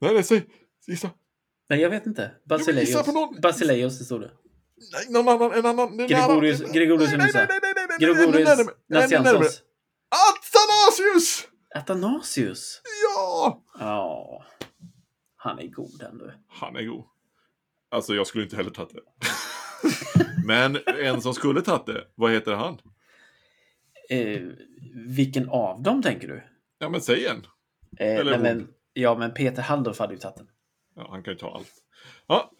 Nej, 0.00 0.14
nej, 0.14 0.24
säg. 0.24 0.46
Gissa. 0.86 1.10
Nej, 1.68 1.80
jag 1.80 1.90
vet 1.90 2.06
inte. 2.06 2.30
Basileus. 2.44 2.96
Basileus, 3.42 3.98
det 3.98 4.04
stod 4.04 4.20
det. 4.20 4.30
Nej, 4.92 5.06
någon 5.10 5.28
annan. 5.28 5.52
En 5.52 5.66
annan. 5.66 5.96
Gregorius, 5.96 6.60
Gregorius 6.60 7.10
nej, 7.10 7.18
nej, 7.18 7.32
nej, 7.34 7.46
nej, 7.62 7.86
nej, 7.88 7.98
Gregorius 7.98 8.68
Nassiansos. 8.88 9.62
Athanasius! 10.08 11.48
Athanasius? 11.74 12.80
Ja! 13.04 13.62
Ja. 13.78 14.44
Han 15.36 15.58
är 15.58 15.66
god 15.66 16.02
ändå. 16.02 16.30
Han 16.48 16.76
är 16.76 16.82
god. 16.82 17.04
Alltså, 17.90 18.14
jag 18.14 18.26
skulle 18.26 18.44
inte 18.44 18.56
heller 18.56 18.70
tagit 18.70 18.94
det. 18.94 19.28
Men 20.46 20.78
en 20.86 21.22
som 21.22 21.34
skulle 21.34 21.62
tagit 21.62 21.86
det, 21.86 22.04
vad 22.14 22.32
heter 22.32 22.52
han? 22.52 22.78
Eh, 24.08 24.42
vilken 25.06 25.48
av 25.48 25.82
dem 25.82 26.02
tänker 26.02 26.28
du? 26.28 26.42
Ja, 26.78 26.88
men 26.88 27.00
säg 27.00 27.26
en. 27.26 27.46
Eh, 27.98 28.16
Eller 28.18 28.38
nej, 28.38 28.54
men, 28.54 28.68
ja, 28.92 29.14
men 29.14 29.34
Peter 29.34 29.62
Halldorf 29.62 29.98
hade 29.98 30.14
ju 30.14 30.20
tagit 30.20 30.36
den. 30.36 30.46
Ja, 30.96 31.06
han 31.10 31.22
kan 31.22 31.32
ju 31.32 31.38
ta 31.38 31.54
allt. 31.54 31.72
Ja, 32.26 32.50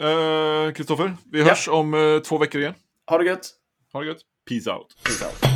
Kristoffer, 0.75 1.05
eh, 1.05 1.13
vi 1.33 1.43
hörs 1.43 1.67
ja. 1.67 1.73
om 1.73 1.95
eh, 1.95 2.19
två 2.19 2.39
veckor 2.39 2.61
igen. 2.61 2.75
Ha 3.11 3.19
det 3.19 3.25
gött! 3.25 3.51
Ha 3.93 4.01
det 4.01 4.07
gött. 4.07 4.21
Peace 4.49 4.71
out. 4.71 4.87
Peace 5.05 5.25
out. 5.25 5.52